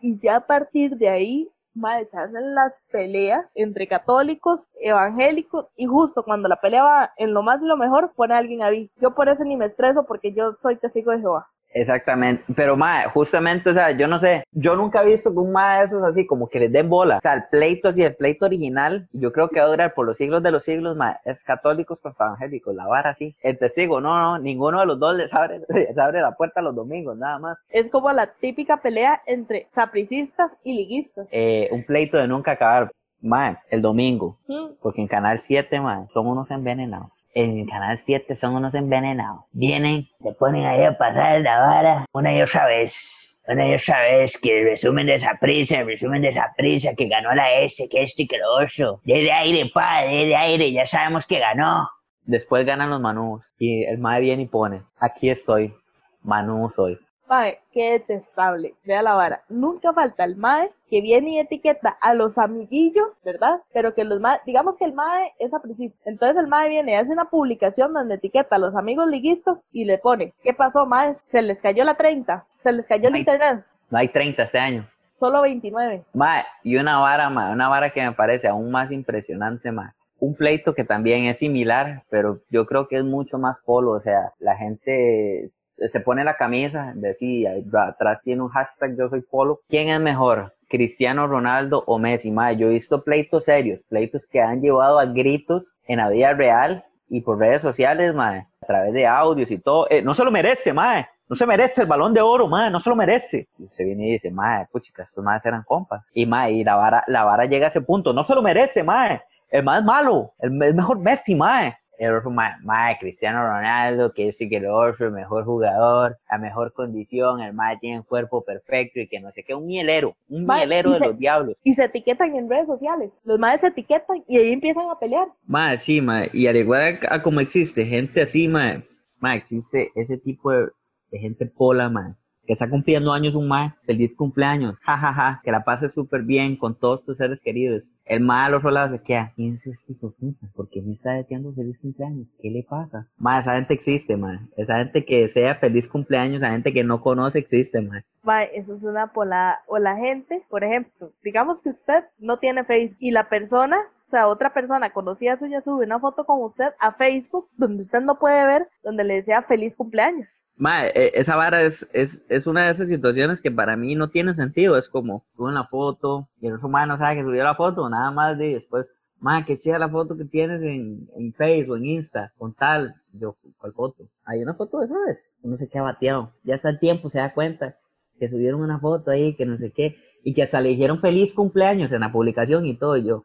Y 0.00 0.18
ya 0.18 0.38
a 0.38 0.46
partir 0.46 0.96
de 0.96 1.08
ahí 1.08 1.48
madre, 1.74 2.06
se 2.10 2.18
hacen 2.18 2.54
las 2.54 2.72
peleas 2.90 3.46
entre 3.54 3.86
católicos, 3.86 4.60
evangélicos, 4.80 5.66
y 5.76 5.86
justo 5.86 6.22
cuando 6.22 6.48
la 6.48 6.60
pelea 6.60 6.82
va 6.82 7.12
en 7.16 7.34
lo 7.34 7.42
más 7.42 7.62
y 7.62 7.66
lo 7.66 7.76
mejor, 7.76 8.12
pone 8.14 8.34
a 8.34 8.38
alguien 8.38 8.62
ahí. 8.62 8.90
Yo 9.00 9.14
por 9.14 9.28
eso 9.28 9.44
ni 9.44 9.56
me 9.56 9.66
estreso 9.66 10.04
porque 10.04 10.32
yo 10.32 10.54
soy 10.60 10.76
testigo 10.76 11.12
de 11.12 11.20
Jehová. 11.20 11.48
Exactamente, 11.74 12.44
pero 12.54 12.76
mae, 12.76 13.08
justamente, 13.08 13.70
o 13.70 13.74
sea, 13.74 13.90
yo 13.92 14.06
no 14.06 14.20
sé, 14.20 14.44
yo 14.52 14.76
nunca 14.76 15.02
he 15.02 15.06
visto 15.06 15.32
que 15.32 15.38
un 15.38 15.52
mae 15.52 15.80
de 15.80 15.86
esos 15.86 16.02
así, 16.02 16.26
como 16.26 16.48
que 16.48 16.60
les 16.60 16.72
den 16.72 16.88
bola. 16.88 17.18
O 17.18 17.20
sea, 17.20 17.34
el 17.34 17.44
pleito 17.50 17.88
así, 17.88 18.02
el 18.02 18.14
pleito 18.14 18.46
original, 18.46 19.08
yo 19.12 19.32
creo 19.32 19.48
que 19.48 19.60
va 19.60 19.66
a 19.66 19.70
durar 19.70 19.94
por 19.94 20.06
los 20.06 20.16
siglos 20.16 20.42
de 20.42 20.50
los 20.50 20.64
siglos, 20.64 20.96
mae, 20.96 21.16
es 21.24 21.42
católicos 21.44 21.98
contra 22.00 22.26
evangélicos, 22.26 22.74
la 22.74 22.86
vara 22.86 23.10
así. 23.10 23.34
El 23.40 23.58
testigo, 23.58 24.00
no, 24.00 24.20
no, 24.20 24.38
ninguno 24.38 24.80
de 24.80 24.86
los 24.86 24.98
dos 24.98 25.16
les 25.16 25.32
abre, 25.32 25.60
les 25.68 25.96
abre 25.96 26.20
la 26.20 26.32
puerta 26.32 26.60
los 26.60 26.74
domingos, 26.74 27.16
nada 27.16 27.38
más. 27.38 27.58
Es 27.68 27.90
como 27.90 28.12
la 28.12 28.26
típica 28.26 28.78
pelea 28.78 29.22
entre 29.26 29.66
sapricistas 29.68 30.56
y 30.62 30.74
liguistas. 30.74 31.26
Eh, 31.30 31.68
un 31.72 31.84
pleito 31.84 32.16
de 32.16 32.28
nunca 32.28 32.52
acabar, 32.52 32.90
mae, 33.20 33.56
el 33.70 33.82
domingo, 33.82 34.38
porque 34.80 35.00
en 35.00 35.08
Canal 35.08 35.40
7, 35.40 35.80
mae, 35.80 36.06
son 36.12 36.26
unos 36.26 36.50
envenenados 36.50 37.21
en 37.34 37.66
canal 37.66 37.98
7 37.98 38.34
son 38.34 38.56
unos 38.56 38.74
envenenados. 38.74 39.44
Vienen, 39.52 40.08
se 40.18 40.32
ponen 40.32 40.66
ahí 40.66 40.82
a 40.84 40.96
pasar 40.96 41.40
la 41.40 41.60
vara 41.60 42.04
una 42.12 42.34
y 42.34 42.42
otra 42.42 42.66
vez. 42.66 43.28
Una 43.48 43.68
y 43.68 43.74
otra 43.74 44.00
vez 44.02 44.38
que 44.40 44.60
el 44.60 44.64
resumen 44.66 45.06
de 45.06 45.14
esa 45.14 45.36
prisa, 45.40 45.80
el 45.80 45.86
resumen 45.86 46.22
de 46.22 46.28
esa 46.28 46.52
prisa, 46.56 46.94
que 46.96 47.08
ganó 47.08 47.34
la 47.34 47.60
S, 47.60 47.88
que 47.90 48.02
esto 48.02 48.22
y 48.22 48.28
que 48.28 48.38
lo 48.38 48.64
otro. 48.64 49.00
De 49.04 49.32
aire, 49.32 49.68
pa, 49.74 50.02
de 50.02 50.36
aire, 50.36 50.70
ya 50.70 50.86
sabemos 50.86 51.26
que 51.26 51.40
ganó. 51.40 51.88
Después 52.24 52.64
ganan 52.64 52.90
los 52.90 53.00
manús 53.00 53.42
y 53.58 53.82
el 53.84 53.98
mae 53.98 54.20
viene 54.20 54.44
y 54.44 54.46
pone, 54.46 54.82
aquí 55.00 55.28
estoy, 55.28 55.74
manú 56.22 56.70
soy. 56.70 56.98
Mae, 57.32 57.60
qué 57.72 57.92
detestable. 57.92 58.74
Vea 58.84 59.00
la 59.00 59.14
vara. 59.14 59.40
Nunca 59.48 59.94
falta 59.94 60.22
el 60.22 60.36
mae 60.36 60.70
que 60.90 61.00
viene 61.00 61.30
y 61.30 61.38
etiqueta 61.38 61.96
a 62.02 62.12
los 62.12 62.36
amiguillos, 62.36 63.08
¿verdad? 63.24 63.62
Pero 63.72 63.94
que 63.94 64.04
los 64.04 64.20
mae, 64.20 64.40
digamos 64.44 64.76
que 64.76 64.84
el 64.84 64.92
mae 64.92 65.32
es 65.38 65.54
apricista. 65.54 65.98
Entonces 66.04 66.36
el 66.36 66.48
mae 66.48 66.68
viene 66.68 66.92
y 66.92 66.94
hace 66.96 67.10
una 67.10 67.30
publicación 67.30 67.94
donde 67.94 68.16
etiqueta 68.16 68.56
a 68.56 68.58
los 68.58 68.76
amigos 68.76 69.08
liguistas 69.08 69.64
y 69.72 69.86
le 69.86 69.96
pone, 69.96 70.34
¿qué 70.42 70.52
pasó, 70.52 70.84
mae? 70.84 71.14
Se 71.30 71.40
les 71.40 71.58
cayó 71.62 71.84
la 71.84 71.94
30. 71.94 72.44
Se 72.62 72.70
les 72.70 72.86
cayó 72.86 73.08
el 73.08 73.16
internet. 73.16 73.64
No 73.88 73.96
hay 73.96 74.08
30 74.08 74.42
este 74.42 74.58
año. 74.58 74.86
Solo 75.18 75.40
29. 75.40 76.04
Mae, 76.12 76.44
y 76.62 76.76
una 76.76 76.98
vara, 76.98 77.30
mae, 77.30 77.50
una 77.50 77.70
vara 77.70 77.94
que 77.94 78.02
me 78.02 78.12
parece 78.12 78.46
aún 78.46 78.70
más 78.70 78.92
impresionante, 78.92 79.72
mae 79.72 79.92
un 80.18 80.36
pleito 80.36 80.72
que 80.72 80.84
también 80.84 81.24
es 81.24 81.38
similar, 81.38 82.04
pero 82.08 82.42
yo 82.48 82.64
creo 82.64 82.86
que 82.86 82.96
es 82.96 83.02
mucho 83.02 83.38
más 83.38 83.58
polo, 83.64 83.90
o 83.90 84.00
sea, 84.00 84.32
la 84.38 84.56
gente 84.56 85.50
se 85.88 86.00
pone 86.00 86.24
la 86.24 86.34
camisa, 86.34 86.92
de 86.94 87.14
sí, 87.14 87.44
atrás 87.46 88.20
tiene 88.22 88.42
un 88.42 88.48
hashtag 88.48 88.96
yo 88.96 89.08
soy 89.08 89.22
polo. 89.22 89.60
¿Quién 89.68 89.88
es 89.88 90.00
mejor? 90.00 90.54
Cristiano 90.68 91.26
Ronaldo 91.26 91.84
o 91.86 91.98
Messi, 91.98 92.30
mae. 92.30 92.56
Yo 92.56 92.68
he 92.68 92.70
visto 92.70 93.02
pleitos 93.04 93.44
serios, 93.44 93.80
pleitos 93.88 94.26
que 94.26 94.40
han 94.40 94.60
llevado 94.60 94.98
a 94.98 95.06
gritos 95.06 95.64
en 95.86 95.98
la 95.98 96.08
vida 96.08 96.32
real 96.32 96.84
y 97.08 97.20
por 97.20 97.38
redes 97.38 97.62
sociales, 97.62 98.14
mae, 98.14 98.46
a 98.62 98.66
través 98.66 98.92
de 98.94 99.06
audios 99.06 99.50
y 99.50 99.58
todo. 99.58 99.86
Eh, 99.90 100.02
no 100.02 100.14
se 100.14 100.24
lo 100.24 100.30
merece, 100.30 100.72
mae. 100.72 101.06
No 101.28 101.36
se 101.36 101.46
merece 101.46 101.82
el 101.82 101.88
balón 101.88 102.12
de 102.12 102.20
oro, 102.20 102.46
mae, 102.46 102.70
no 102.70 102.80
se 102.80 102.90
lo 102.90 102.96
merece. 102.96 103.48
Y 103.58 103.68
se 103.68 103.84
viene 103.84 104.08
y 104.08 104.12
dice, 104.12 104.30
mae, 104.30 104.66
puchica, 104.70 105.02
estos 105.02 105.24
maes 105.24 105.44
eran 105.44 105.62
compas. 105.62 106.02
Y 106.14 106.26
mae, 106.26 106.52
y 106.52 106.64
la 106.64 106.76
vara, 106.76 107.04
la 107.06 107.24
vara 107.24 107.46
llega 107.46 107.66
a 107.66 107.70
ese 107.70 107.80
punto, 107.80 108.12
no 108.12 108.24
se 108.24 108.34
lo 108.34 108.42
merece, 108.42 108.82
mae. 108.82 109.22
El 109.50 109.64
más 109.64 109.84
malo, 109.84 110.32
el, 110.38 110.62
el 110.62 110.74
mejor 110.74 110.98
Messi, 110.98 111.34
mae 111.34 111.76
el 112.02 112.16
otro 112.16 112.30
más, 112.30 112.58
Cristiano 112.98 113.46
Ronaldo, 113.46 114.12
que 114.12 114.28
es 114.28 114.38
que 114.38 114.56
el 114.56 114.66
otro, 114.66 115.06
el 115.06 115.12
mejor 115.12 115.44
jugador, 115.44 116.18
la 116.28 116.38
mejor 116.38 116.72
condición, 116.72 117.40
el 117.40 117.52
más 117.52 117.78
tiene 117.78 117.98
un 117.98 118.04
cuerpo 118.04 118.42
perfecto 118.42 118.98
y 118.98 119.06
que 119.06 119.20
no 119.20 119.30
sé 119.30 119.44
qué, 119.44 119.54
un 119.54 119.66
mielero, 119.66 120.16
un 120.28 120.44
mielero 120.44 120.90
de 120.92 120.98
los 120.98 121.18
diablos. 121.18 121.56
Y 121.62 121.74
se 121.74 121.84
etiquetan 121.84 122.34
en 122.34 122.50
redes 122.50 122.66
sociales, 122.66 123.20
los 123.24 123.38
más 123.38 123.60
se 123.60 123.68
etiquetan 123.68 124.24
y 124.26 124.36
ahí 124.36 124.52
empiezan 124.52 124.90
a 124.90 124.98
pelear. 124.98 125.28
Más, 125.46 125.82
sí, 125.82 126.00
ma, 126.00 126.24
y 126.32 126.48
al 126.48 126.56
igual 126.56 126.98
a, 127.08 127.22
como 127.22 127.40
existe 127.40 127.84
gente 127.86 128.22
así, 128.22 128.48
ma, 128.48 128.82
ma, 129.20 129.36
existe 129.36 129.92
ese 129.94 130.18
tipo 130.18 130.50
de, 130.50 130.70
gente 131.12 131.46
pola, 131.46 131.88
ma, 131.88 132.16
que 132.44 132.54
está 132.54 132.68
cumpliendo 132.68 133.12
años 133.12 133.36
un 133.36 133.46
mae, 133.46 133.74
feliz 133.84 134.16
cumpleaños, 134.16 134.80
jajaja, 134.80 135.12
ja, 135.12 135.32
ja, 135.34 135.40
que 135.44 135.52
la 135.52 135.62
pases 135.62 135.94
súper 135.94 136.22
bien 136.22 136.56
con 136.56 136.76
todos 136.76 137.04
tus 137.04 137.18
seres 137.18 137.40
queridos. 137.40 137.84
El 138.04 138.20
mae 138.20 138.46
al 138.46 138.54
otro 138.54 138.70
lado 138.70 138.90
se 138.90 139.02
queda, 139.02 139.32
¿quién 139.36 139.54
es 139.54 139.66
este 139.66 139.92
hijo 139.92 140.10
puta? 140.10 140.46
¿Por 140.54 140.68
qué 140.68 140.82
me 140.82 140.92
está 140.92 141.12
deseando 141.12 141.52
feliz 141.52 141.78
cumpleaños? 141.78 142.28
¿Qué 142.40 142.50
le 142.50 142.62
pasa? 142.62 143.06
Mae, 143.16 143.40
esa 143.40 143.54
gente 143.54 143.74
existe, 143.74 144.16
mae. 144.16 144.40
Esa 144.56 144.78
gente 144.78 145.04
que 145.04 145.28
sea 145.28 145.54
feliz 145.54 145.88
cumpleaños, 145.88 146.42
esa 146.42 146.52
gente 146.52 146.72
que 146.72 146.84
no 146.84 147.00
conoce 147.00 147.38
existe, 147.38 147.80
mae. 147.80 148.04
Mae, 148.22 148.50
eso 148.54 148.74
es 148.74 148.82
una 148.82 149.12
pola. 149.12 149.60
O 149.66 149.78
la 149.78 149.96
gente, 149.96 150.44
por 150.48 150.64
ejemplo, 150.64 151.12
digamos 151.22 151.62
que 151.62 151.70
usted 151.70 152.04
no 152.18 152.38
tiene 152.38 152.64
Facebook 152.64 152.98
y 153.00 153.10
la 153.10 153.28
persona 153.28 153.78
o 154.04 154.10
sea, 154.12 154.28
otra 154.28 154.52
persona 154.52 154.92
conocida 154.92 155.38
suya 155.38 155.62
sube 155.62 155.86
una 155.86 155.98
foto 155.98 156.26
con 156.26 156.42
usted 156.42 156.74
a 156.78 156.92
Facebook 156.92 157.48
donde 157.56 157.80
usted 157.80 158.02
no 158.02 158.18
puede 158.18 158.44
ver, 158.46 158.68
donde 158.84 159.04
le 159.04 159.14
desea 159.14 159.40
feliz 159.40 159.74
cumpleaños. 159.74 160.28
Ma, 160.56 160.86
e, 160.86 161.12
esa 161.14 161.36
vara 161.36 161.62
es, 161.62 161.88
es, 161.92 162.24
es, 162.28 162.46
una 162.46 162.64
de 162.64 162.70
esas 162.70 162.88
situaciones 162.88 163.40
que 163.40 163.50
para 163.50 163.76
mí 163.76 163.94
no 163.94 164.10
tiene 164.10 164.34
sentido. 164.34 164.76
Es 164.76 164.88
como, 164.88 165.24
suben 165.36 165.54
la 165.54 165.66
foto 165.66 166.28
y 166.40 166.46
el 166.46 166.54
otro 166.54 166.68
ma 166.68 166.86
no 166.86 166.96
sabe 166.96 167.16
que 167.16 167.22
subió 167.22 167.42
la 167.42 167.54
foto, 167.54 167.88
nada 167.88 168.10
más 168.10 168.38
de 168.38 168.54
después, 168.54 168.86
ma, 169.18 169.44
qué 169.44 169.56
chida 169.58 169.78
la 169.78 169.88
foto 169.88 170.16
que 170.16 170.24
tienes 170.24 170.62
en, 170.62 171.08
en 171.16 171.32
Facebook, 171.32 171.76
en 171.78 171.86
Insta, 171.86 172.32
con 172.36 172.54
tal. 172.54 172.94
Yo, 173.12 173.36
¿cuál 173.58 173.72
foto? 173.72 174.08
Hay 174.24 174.42
una 174.42 174.54
foto 174.54 174.80
de 174.80 174.88
¿sabes? 174.88 175.30
Uno 175.42 175.56
se 175.56 175.68
queda 175.68 175.82
bateado. 175.82 176.32
Ya 176.44 176.54
está 176.54 176.68
el 176.68 176.78
tiempo, 176.78 177.10
se 177.10 177.18
da 177.18 177.32
cuenta 177.32 177.76
que 178.18 178.28
subieron 178.28 178.60
una 178.60 178.78
foto 178.78 179.10
ahí, 179.10 179.34
que 179.34 179.46
no 179.46 179.56
sé 179.58 179.72
qué, 179.72 179.96
y 180.22 180.34
que 180.34 180.42
hasta 180.44 180.60
le 180.60 180.70
dijeron 180.70 181.00
feliz 181.00 181.34
cumpleaños 181.34 181.92
en 181.92 182.00
la 182.00 182.12
publicación 182.12 182.66
y 182.66 182.76
todo. 182.76 182.96
Y 182.96 183.04
yo, 183.04 183.24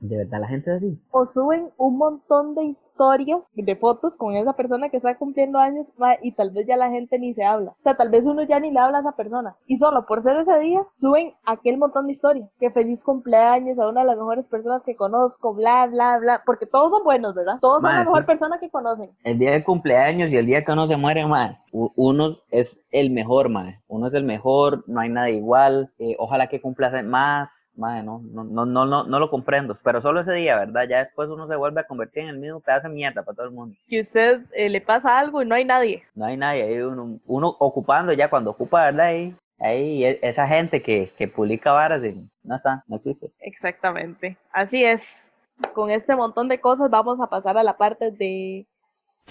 de 0.00 0.16
verdad 0.18 0.40
la 0.40 0.48
gente 0.48 0.70
es 0.70 0.76
así. 0.76 1.00
O 1.10 1.24
suben 1.24 1.70
un 1.76 1.96
montón 1.96 2.54
de 2.54 2.64
historias 2.64 3.50
de 3.54 3.76
fotos 3.76 4.16
con 4.16 4.34
esa 4.34 4.52
persona 4.54 4.88
que 4.88 4.96
está 4.96 5.16
cumpliendo 5.16 5.58
años 5.58 5.86
y 6.22 6.32
tal 6.32 6.50
vez 6.50 6.66
ya 6.66 6.76
la 6.76 6.90
gente 6.90 7.18
ni 7.18 7.32
se 7.32 7.44
habla. 7.44 7.72
O 7.72 7.82
sea, 7.82 7.96
tal 7.96 8.10
vez 8.10 8.24
uno 8.24 8.42
ya 8.42 8.60
ni 8.60 8.70
le 8.70 8.80
habla 8.80 8.98
a 8.98 9.00
esa 9.00 9.12
persona. 9.12 9.56
Y 9.66 9.78
solo 9.78 10.06
por 10.06 10.20
ser 10.20 10.36
ese 10.36 10.58
día 10.58 10.82
suben 10.94 11.34
aquel 11.44 11.78
montón 11.78 12.06
de 12.06 12.12
historias. 12.12 12.54
Que 12.60 12.70
feliz 12.70 13.02
cumpleaños 13.02 13.78
a 13.78 13.88
una 13.88 14.00
de 14.00 14.06
las 14.06 14.16
mejores 14.16 14.46
personas 14.46 14.82
que 14.84 14.96
conozco, 14.96 15.54
bla, 15.54 15.86
bla, 15.86 16.18
bla. 16.18 16.42
Porque 16.44 16.66
todos 16.66 16.90
son 16.90 17.04
buenos, 17.04 17.34
¿verdad? 17.34 17.58
Todos 17.60 17.82
son 17.82 17.92
la 17.92 18.00
mejor 18.00 18.26
persona 18.26 18.58
que 18.58 18.70
conocen. 18.70 19.10
El 19.24 19.38
día 19.38 19.52
de 19.52 19.64
cumpleaños 19.64 20.32
y 20.32 20.36
el 20.36 20.46
día 20.46 20.64
que 20.64 20.72
uno 20.72 20.86
se 20.86 20.96
muere, 20.96 21.26
man, 21.26 21.58
uno 21.72 22.36
es 22.50 22.84
el 22.90 23.10
mejor, 23.10 23.48
man. 23.48 23.74
Uno 23.88 24.06
es 24.06 24.14
el 24.14 24.24
mejor, 24.24 24.84
no 24.86 25.00
hay 25.00 25.08
nada 25.08 25.30
igual. 25.30 25.92
Eh, 25.98 26.16
ojalá 26.18 26.48
que 26.48 26.60
cumpla 26.60 26.86
más 27.02 27.66
Madre, 27.76 28.02
no, 28.02 28.22
no, 28.24 28.42
no, 28.44 28.64
no, 28.64 28.86
no, 28.86 29.04
no 29.04 29.20
lo 29.20 29.28
comprendo, 29.28 29.74
pero 29.86 30.00
solo 30.00 30.18
ese 30.18 30.32
día, 30.32 30.56
¿verdad? 30.56 30.88
Ya 30.88 30.98
después 30.98 31.28
uno 31.28 31.46
se 31.46 31.54
vuelve 31.54 31.80
a 31.80 31.86
convertir 31.86 32.24
en 32.24 32.30
el 32.30 32.38
mismo 32.38 32.58
pedazo 32.58 32.88
de 32.88 32.94
mierda 32.94 33.22
para 33.22 33.36
todo 33.36 33.46
el 33.46 33.52
mundo. 33.52 33.76
Que 33.86 34.00
usted 34.00 34.40
eh, 34.52 34.68
le 34.68 34.80
pasa 34.80 35.16
algo 35.16 35.42
y 35.42 35.46
no 35.46 35.54
hay 35.54 35.64
nadie. 35.64 36.02
No 36.16 36.24
hay 36.24 36.36
nadie, 36.36 36.64
hay 36.64 36.78
uno, 36.80 37.20
uno 37.24 37.56
ocupando 37.60 38.12
ya 38.12 38.28
cuando 38.28 38.50
ocupa, 38.50 38.86
¿verdad? 38.86 39.06
Ahí, 39.06 39.36
ahí 39.60 40.04
e, 40.04 40.18
esa 40.22 40.48
gente 40.48 40.82
que, 40.82 41.12
que 41.16 41.28
publica 41.28 41.70
varas, 41.70 42.02
no 42.42 42.56
está, 42.56 42.82
no 42.88 42.96
existe. 42.96 43.30
Exactamente, 43.38 44.36
así 44.50 44.84
es. 44.84 45.32
Con 45.72 45.90
este 45.90 46.16
montón 46.16 46.48
de 46.48 46.60
cosas 46.60 46.90
vamos 46.90 47.20
a 47.20 47.28
pasar 47.28 47.56
a 47.56 47.62
la 47.62 47.76
parte 47.76 48.10
de 48.10 48.66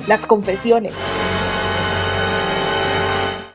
las 0.08 0.26
confesiones. 0.26 0.94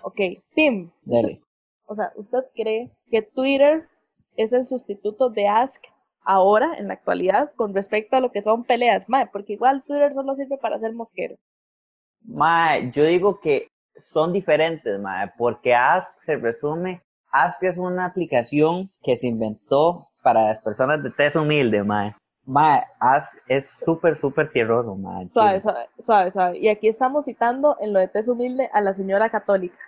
Ok, 0.02 0.20
Tim. 0.54 0.90
Dale. 1.06 1.40
O 1.86 1.94
sea, 1.94 2.12
¿usted 2.16 2.44
cree 2.54 2.90
que 3.10 3.22
Twitter 3.22 3.88
es 4.36 4.52
el 4.52 4.66
sustituto 4.66 5.30
de 5.30 5.48
Ask 5.48 5.82
ahora, 6.22 6.74
en 6.78 6.88
la 6.88 6.94
actualidad, 6.94 7.52
con 7.56 7.74
respecto 7.74 8.16
a 8.16 8.20
lo 8.20 8.30
que 8.30 8.42
son 8.42 8.64
peleas, 8.64 9.08
mae, 9.08 9.26
porque 9.26 9.54
igual 9.54 9.82
Twitter 9.84 10.12
solo 10.12 10.34
sirve 10.34 10.58
para 10.58 10.76
hacer 10.76 10.92
mosquero. 10.92 11.36
Mae, 12.22 12.90
yo 12.92 13.04
digo 13.04 13.40
que 13.40 13.68
son 13.96 14.32
diferentes, 14.32 14.98
mae, 15.00 15.32
porque 15.36 15.74
Ask 15.74 16.18
se 16.18 16.36
resume, 16.36 17.02
Ask 17.32 17.62
es 17.62 17.78
una 17.78 18.06
aplicación 18.06 18.90
que 19.02 19.16
se 19.16 19.28
inventó 19.28 20.08
para 20.22 20.44
las 20.44 20.58
personas 20.58 21.02
de 21.02 21.10
test 21.10 21.36
humilde, 21.36 21.82
mae. 21.82 22.14
Mae, 22.44 22.82
Ask 22.98 23.36
es 23.46 23.68
súper, 23.84 24.16
súper 24.16 24.50
tierroso, 24.52 24.94
mae. 24.96 25.28
Suave, 25.32 25.60
suave, 25.60 25.88
suave, 26.00 26.30
suave. 26.30 26.58
Y 26.58 26.68
aquí 26.68 26.88
estamos 26.88 27.24
citando 27.24 27.76
en 27.80 27.92
lo 27.92 27.98
de 27.98 28.08
test 28.08 28.28
humilde 28.28 28.68
a 28.72 28.80
la 28.80 28.92
señora 28.92 29.30
católica. 29.30 29.78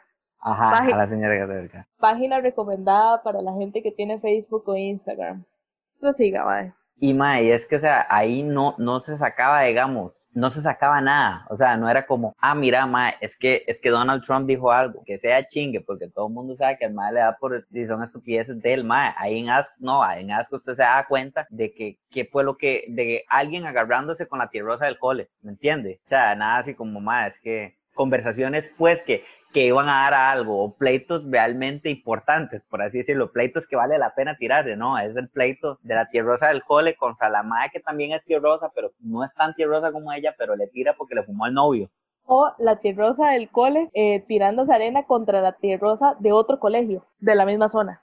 Ajá, 0.44 0.82
a 0.82 0.96
la 0.96 1.08
señora 1.08 1.38
católica. 1.38 1.86
Página 1.98 2.40
recomendada 2.40 3.22
para 3.22 3.40
la 3.42 3.52
gente 3.52 3.80
que 3.80 3.92
tiene 3.92 4.18
Facebook 4.18 4.64
o 4.66 4.76
Instagram. 4.76 5.44
Siga, 6.12 6.44
mae. 6.44 6.72
Y 6.98 7.14
mae, 7.14 7.52
es 7.52 7.66
que, 7.66 7.76
o 7.76 7.80
sea, 7.80 8.06
ahí 8.08 8.44
no, 8.44 8.76
no 8.78 9.00
se 9.00 9.18
sacaba, 9.18 9.62
digamos, 9.62 10.12
no 10.34 10.50
se 10.50 10.60
sacaba 10.60 11.00
nada. 11.00 11.46
O 11.50 11.56
sea, 11.56 11.76
no 11.76 11.88
era 11.88 12.06
como, 12.06 12.34
ah, 12.38 12.54
mira, 12.54 12.86
mae, 12.86 13.14
es 13.20 13.36
que, 13.36 13.64
es 13.66 13.80
que 13.80 13.90
Donald 13.90 14.24
Trump 14.24 14.46
dijo 14.46 14.70
algo, 14.70 15.02
que 15.04 15.18
sea 15.18 15.46
chingue, 15.46 15.80
porque 15.80 16.08
todo 16.08 16.28
el 16.28 16.32
mundo 16.34 16.56
sabe 16.56 16.78
que 16.78 16.84
el 16.84 16.94
mae 16.94 17.12
le 17.12 17.20
da 17.20 17.36
por, 17.38 17.66
y 17.72 17.86
son 17.86 18.02
estupideces 18.02 18.60
del 18.62 18.84
mae. 18.84 19.12
Ahí 19.16 19.40
en 19.40 19.48
Ask, 19.48 19.74
no, 19.78 20.08
en 20.12 20.30
Ask 20.30 20.52
usted 20.52 20.74
se 20.74 20.82
da 20.82 21.04
cuenta 21.08 21.46
de 21.50 21.72
que, 21.72 21.98
qué 22.10 22.24
fue 22.24 22.44
lo 22.44 22.56
que, 22.56 22.84
de 22.88 23.24
alguien 23.28 23.66
agarrándose 23.66 24.26
con 24.26 24.38
la 24.38 24.48
tierrosa 24.48 24.86
del 24.86 24.98
cole, 24.98 25.28
¿me 25.42 25.50
entiende? 25.52 26.00
O 26.06 26.08
sea, 26.08 26.34
nada 26.34 26.58
así 26.58 26.74
como, 26.74 27.00
mae, 27.00 27.30
es 27.30 27.40
que 27.40 27.76
conversaciones, 27.94 28.70
pues, 28.78 29.02
que 29.02 29.24
que 29.52 29.66
iban 29.66 29.88
a 29.88 30.02
dar 30.02 30.14
a 30.14 30.30
algo, 30.30 30.64
o 30.64 30.74
pleitos 30.74 31.22
realmente 31.30 31.90
importantes, 31.90 32.62
por 32.68 32.82
así 32.82 32.98
decirlo, 32.98 33.32
pleitos 33.32 33.66
que 33.66 33.76
vale 33.76 33.98
la 33.98 34.14
pena 34.14 34.36
tirarse, 34.36 34.76
¿no? 34.76 34.98
Es 34.98 35.14
el 35.16 35.28
pleito 35.28 35.78
de 35.82 35.94
la 35.94 36.08
tierrosa 36.08 36.48
del 36.48 36.64
cole 36.64 36.96
contra 36.96 37.28
la 37.28 37.42
madre 37.42 37.70
que 37.72 37.80
también 37.80 38.12
es 38.12 38.24
tierrosa, 38.24 38.70
pero 38.74 38.92
no 39.00 39.24
es 39.24 39.32
tan 39.34 39.54
tierrosa 39.54 39.92
como 39.92 40.12
ella, 40.12 40.34
pero 40.36 40.56
le 40.56 40.66
tira 40.66 40.94
porque 40.94 41.14
le 41.14 41.22
fumó 41.22 41.44
al 41.44 41.54
novio. 41.54 41.90
O 42.24 42.50
la 42.58 42.76
tierrosa 42.76 43.30
del 43.30 43.50
cole 43.50 43.90
eh, 43.94 44.24
tirándose 44.26 44.72
arena 44.72 45.04
contra 45.04 45.40
la 45.40 45.52
tierrosa 45.52 46.16
de 46.20 46.32
otro 46.32 46.58
colegio, 46.58 47.04
de 47.18 47.34
la 47.34 47.44
misma 47.44 47.68
zona. 47.68 48.00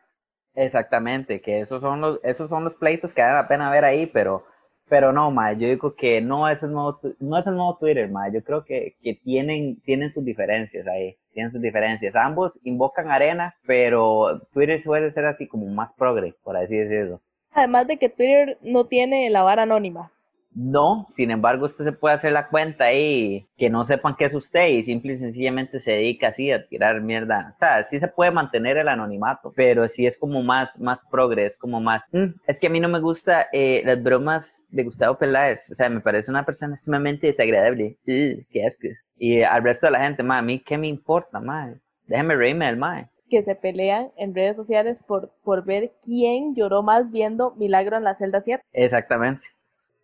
Exactamente, 0.55 1.41
que 1.41 1.61
esos 1.61 1.81
son 1.81 2.01
los, 2.01 2.19
esos 2.23 2.49
son 2.49 2.63
los 2.63 2.75
pleitos 2.75 3.13
que 3.13 3.21
vale 3.21 3.33
la 3.33 3.47
pena 3.47 3.69
ver 3.69 3.85
ahí, 3.85 4.05
pero 4.07 4.43
pero 4.89 5.13
no, 5.13 5.29
ma, 5.31 5.53
yo 5.53 5.67
digo 5.67 5.95
que 5.95 6.19
no 6.19 6.49
es 6.49 6.63
el 6.63 6.71
nuevo, 6.71 6.99
no 7.19 7.37
es 7.37 7.45
el 7.45 7.55
nuevo 7.55 7.77
Twitter, 7.77 8.09
ma. 8.09 8.29
Yo 8.33 8.43
creo 8.43 8.65
que, 8.65 8.95
que 9.01 9.13
tienen, 9.13 9.79
tienen 9.81 10.11
sus 10.11 10.25
diferencias 10.25 10.87
ahí. 10.87 11.15
Tienen 11.33 11.51
sus 11.51 11.61
diferencias. 11.61 12.15
Ambos 12.15 12.59
invocan 12.63 13.09
arena, 13.09 13.55
pero 13.65 14.41
Twitter 14.53 14.81
suele 14.81 15.11
ser 15.11 15.25
así 15.25 15.47
como 15.47 15.67
más 15.67 15.91
progre, 15.93 16.35
por 16.43 16.57
así 16.57 16.75
decirlo. 16.75 17.21
Además 17.51 17.87
de 17.87 17.97
que 17.97 18.09
Twitter 18.09 18.57
no 18.61 18.85
tiene 18.85 19.29
la 19.29 19.43
vara 19.43 19.63
anónima. 19.63 20.11
No, 20.51 21.07
sin 21.15 21.29
embargo, 21.29 21.67
usted 21.67 21.85
se 21.85 21.91
puede 21.91 22.15
hacer 22.15 22.31
la 22.33 22.47
cuenta 22.47 22.85
ahí, 22.85 23.47
que 23.55 23.69
no 23.69 23.85
sepan 23.85 24.15
que 24.15 24.25
es 24.25 24.33
usted 24.33 24.67
y 24.67 24.83
simple 24.83 25.13
y 25.13 25.17
sencillamente 25.17 25.79
se 25.79 25.91
dedica 25.91 26.29
así 26.29 26.51
a 26.51 26.67
tirar 26.67 27.01
mierda. 27.01 27.53
O 27.55 27.59
sea, 27.59 27.83
sí 27.83 27.99
se 27.99 28.07
puede 28.07 28.31
mantener 28.31 28.77
el 28.77 28.87
anonimato, 28.87 29.53
pero 29.55 29.87
sí 29.87 30.07
es 30.07 30.17
como 30.17 30.41
más, 30.41 30.77
más 30.79 30.99
progres, 31.11 31.55
como 31.57 31.79
más. 31.79 32.01
Mm, 32.11 32.33
es 32.47 32.59
que 32.59 32.67
a 32.67 32.69
mí 32.69 32.79
no 32.79 32.89
me 32.89 32.99
gusta 32.99 33.47
eh, 33.53 33.83
las 33.85 34.01
bromas 34.01 34.65
de 34.69 34.83
Gustavo 34.83 35.17
Peláez. 35.17 35.71
O 35.71 35.75
sea, 35.75 35.87
me 35.89 36.01
parece 36.01 36.31
una 36.31 36.45
persona 36.45 36.73
extremadamente 36.73 37.27
desagradable. 37.27 37.97
qué 38.05 38.65
asco. 38.65 38.87
Y 39.19 39.43
al 39.43 39.63
resto 39.63 39.85
de 39.85 39.91
la 39.91 39.99
gente, 39.99 40.23
ma, 40.23 40.39
a 40.39 40.41
mí 40.41 40.59
qué 40.59 40.77
me 40.77 40.87
importa, 40.87 41.39
ma. 41.39 41.73
Déjeme 42.07 42.35
reírme 42.35 42.65
del 42.65 42.77
ma 42.77 43.07
que 43.29 43.43
se 43.43 43.55
pelean 43.55 44.11
en 44.17 44.35
redes 44.35 44.55
sociales 44.55 44.99
por, 45.05 45.29
por 45.43 45.63
ver 45.63 45.93
quién 46.01 46.55
lloró 46.55 46.83
más 46.83 47.11
viendo 47.11 47.51
Milagro 47.51 47.95
en 47.95 48.03
la 48.03 48.13
celda 48.13 48.41
7. 48.41 48.63
Exactamente. 48.73 49.45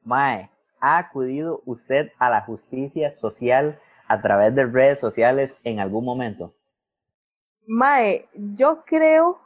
Mae, 0.03 0.49
¿ha 0.79 0.99
acudido 0.99 1.61
usted 1.65 2.11
a 2.19 2.29
la 2.29 2.41
justicia 2.41 3.09
social 3.09 3.79
a 4.07 4.21
través 4.21 4.53
de 4.55 4.65
redes 4.65 4.99
sociales 4.99 5.57
en 5.63 5.79
algún 5.79 6.05
momento? 6.05 6.53
Mae, 7.67 8.27
yo 8.35 8.83
creo 8.85 9.39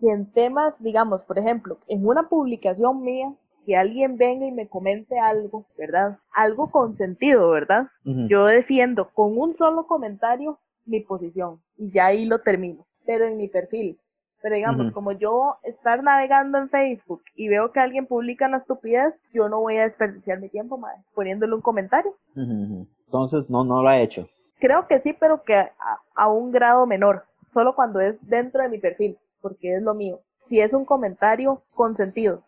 que 0.00 0.08
en 0.08 0.30
temas, 0.30 0.80
digamos, 0.80 1.24
por 1.24 1.38
ejemplo, 1.38 1.78
en 1.88 2.06
una 2.06 2.28
publicación 2.28 3.02
mía, 3.02 3.34
que 3.68 3.76
alguien 3.76 4.16
venga 4.16 4.46
y 4.46 4.50
me 4.50 4.66
comente 4.66 5.18
algo, 5.18 5.66
¿verdad? 5.76 6.18
Algo 6.32 6.70
con 6.70 6.94
sentido, 6.94 7.50
¿verdad? 7.50 7.88
Yo 8.02 8.46
defiendo 8.46 9.10
con 9.10 9.36
un 9.36 9.54
solo 9.54 9.86
comentario 9.86 10.58
mi 10.86 11.00
posición 11.00 11.60
y 11.76 11.90
ya 11.90 12.06
ahí 12.06 12.24
lo 12.24 12.38
termino. 12.38 12.86
Pero 13.04 13.26
en 13.26 13.36
mi 13.36 13.46
perfil, 13.46 13.98
pero 14.40 14.54
digamos, 14.54 14.90
como 14.92 15.12
yo 15.12 15.58
estar 15.64 16.02
navegando 16.02 16.56
en 16.56 16.70
Facebook 16.70 17.20
y 17.36 17.48
veo 17.48 17.70
que 17.70 17.80
alguien 17.80 18.06
publica 18.06 18.46
una 18.46 18.56
estupidez, 18.56 19.20
yo 19.34 19.50
no 19.50 19.60
voy 19.60 19.76
a 19.76 19.82
desperdiciar 19.82 20.40
mi 20.40 20.48
tiempo, 20.48 20.78
madre, 20.78 21.02
poniéndole 21.14 21.54
un 21.54 21.60
comentario. 21.60 22.14
Entonces, 22.34 23.50
no, 23.50 23.64
no 23.64 23.82
lo 23.82 23.88
ha 23.90 24.00
hecho. 24.00 24.30
Creo 24.60 24.86
que 24.86 24.98
sí, 24.98 25.12
pero 25.12 25.42
que 25.42 25.68
a, 26.14 26.28
un 26.28 26.52
grado 26.52 26.86
menor, 26.86 27.26
solo 27.52 27.74
cuando 27.74 28.00
es 28.00 28.18
dentro 28.26 28.62
de 28.62 28.70
mi 28.70 28.78
perfil, 28.78 29.18
porque 29.42 29.74
es 29.74 29.82
lo 29.82 29.92
mío. 29.92 30.20
Si 30.40 30.58
es 30.58 30.72
un 30.72 30.86
comentario 30.86 31.60
con 31.74 31.94
sentido. 31.94 32.44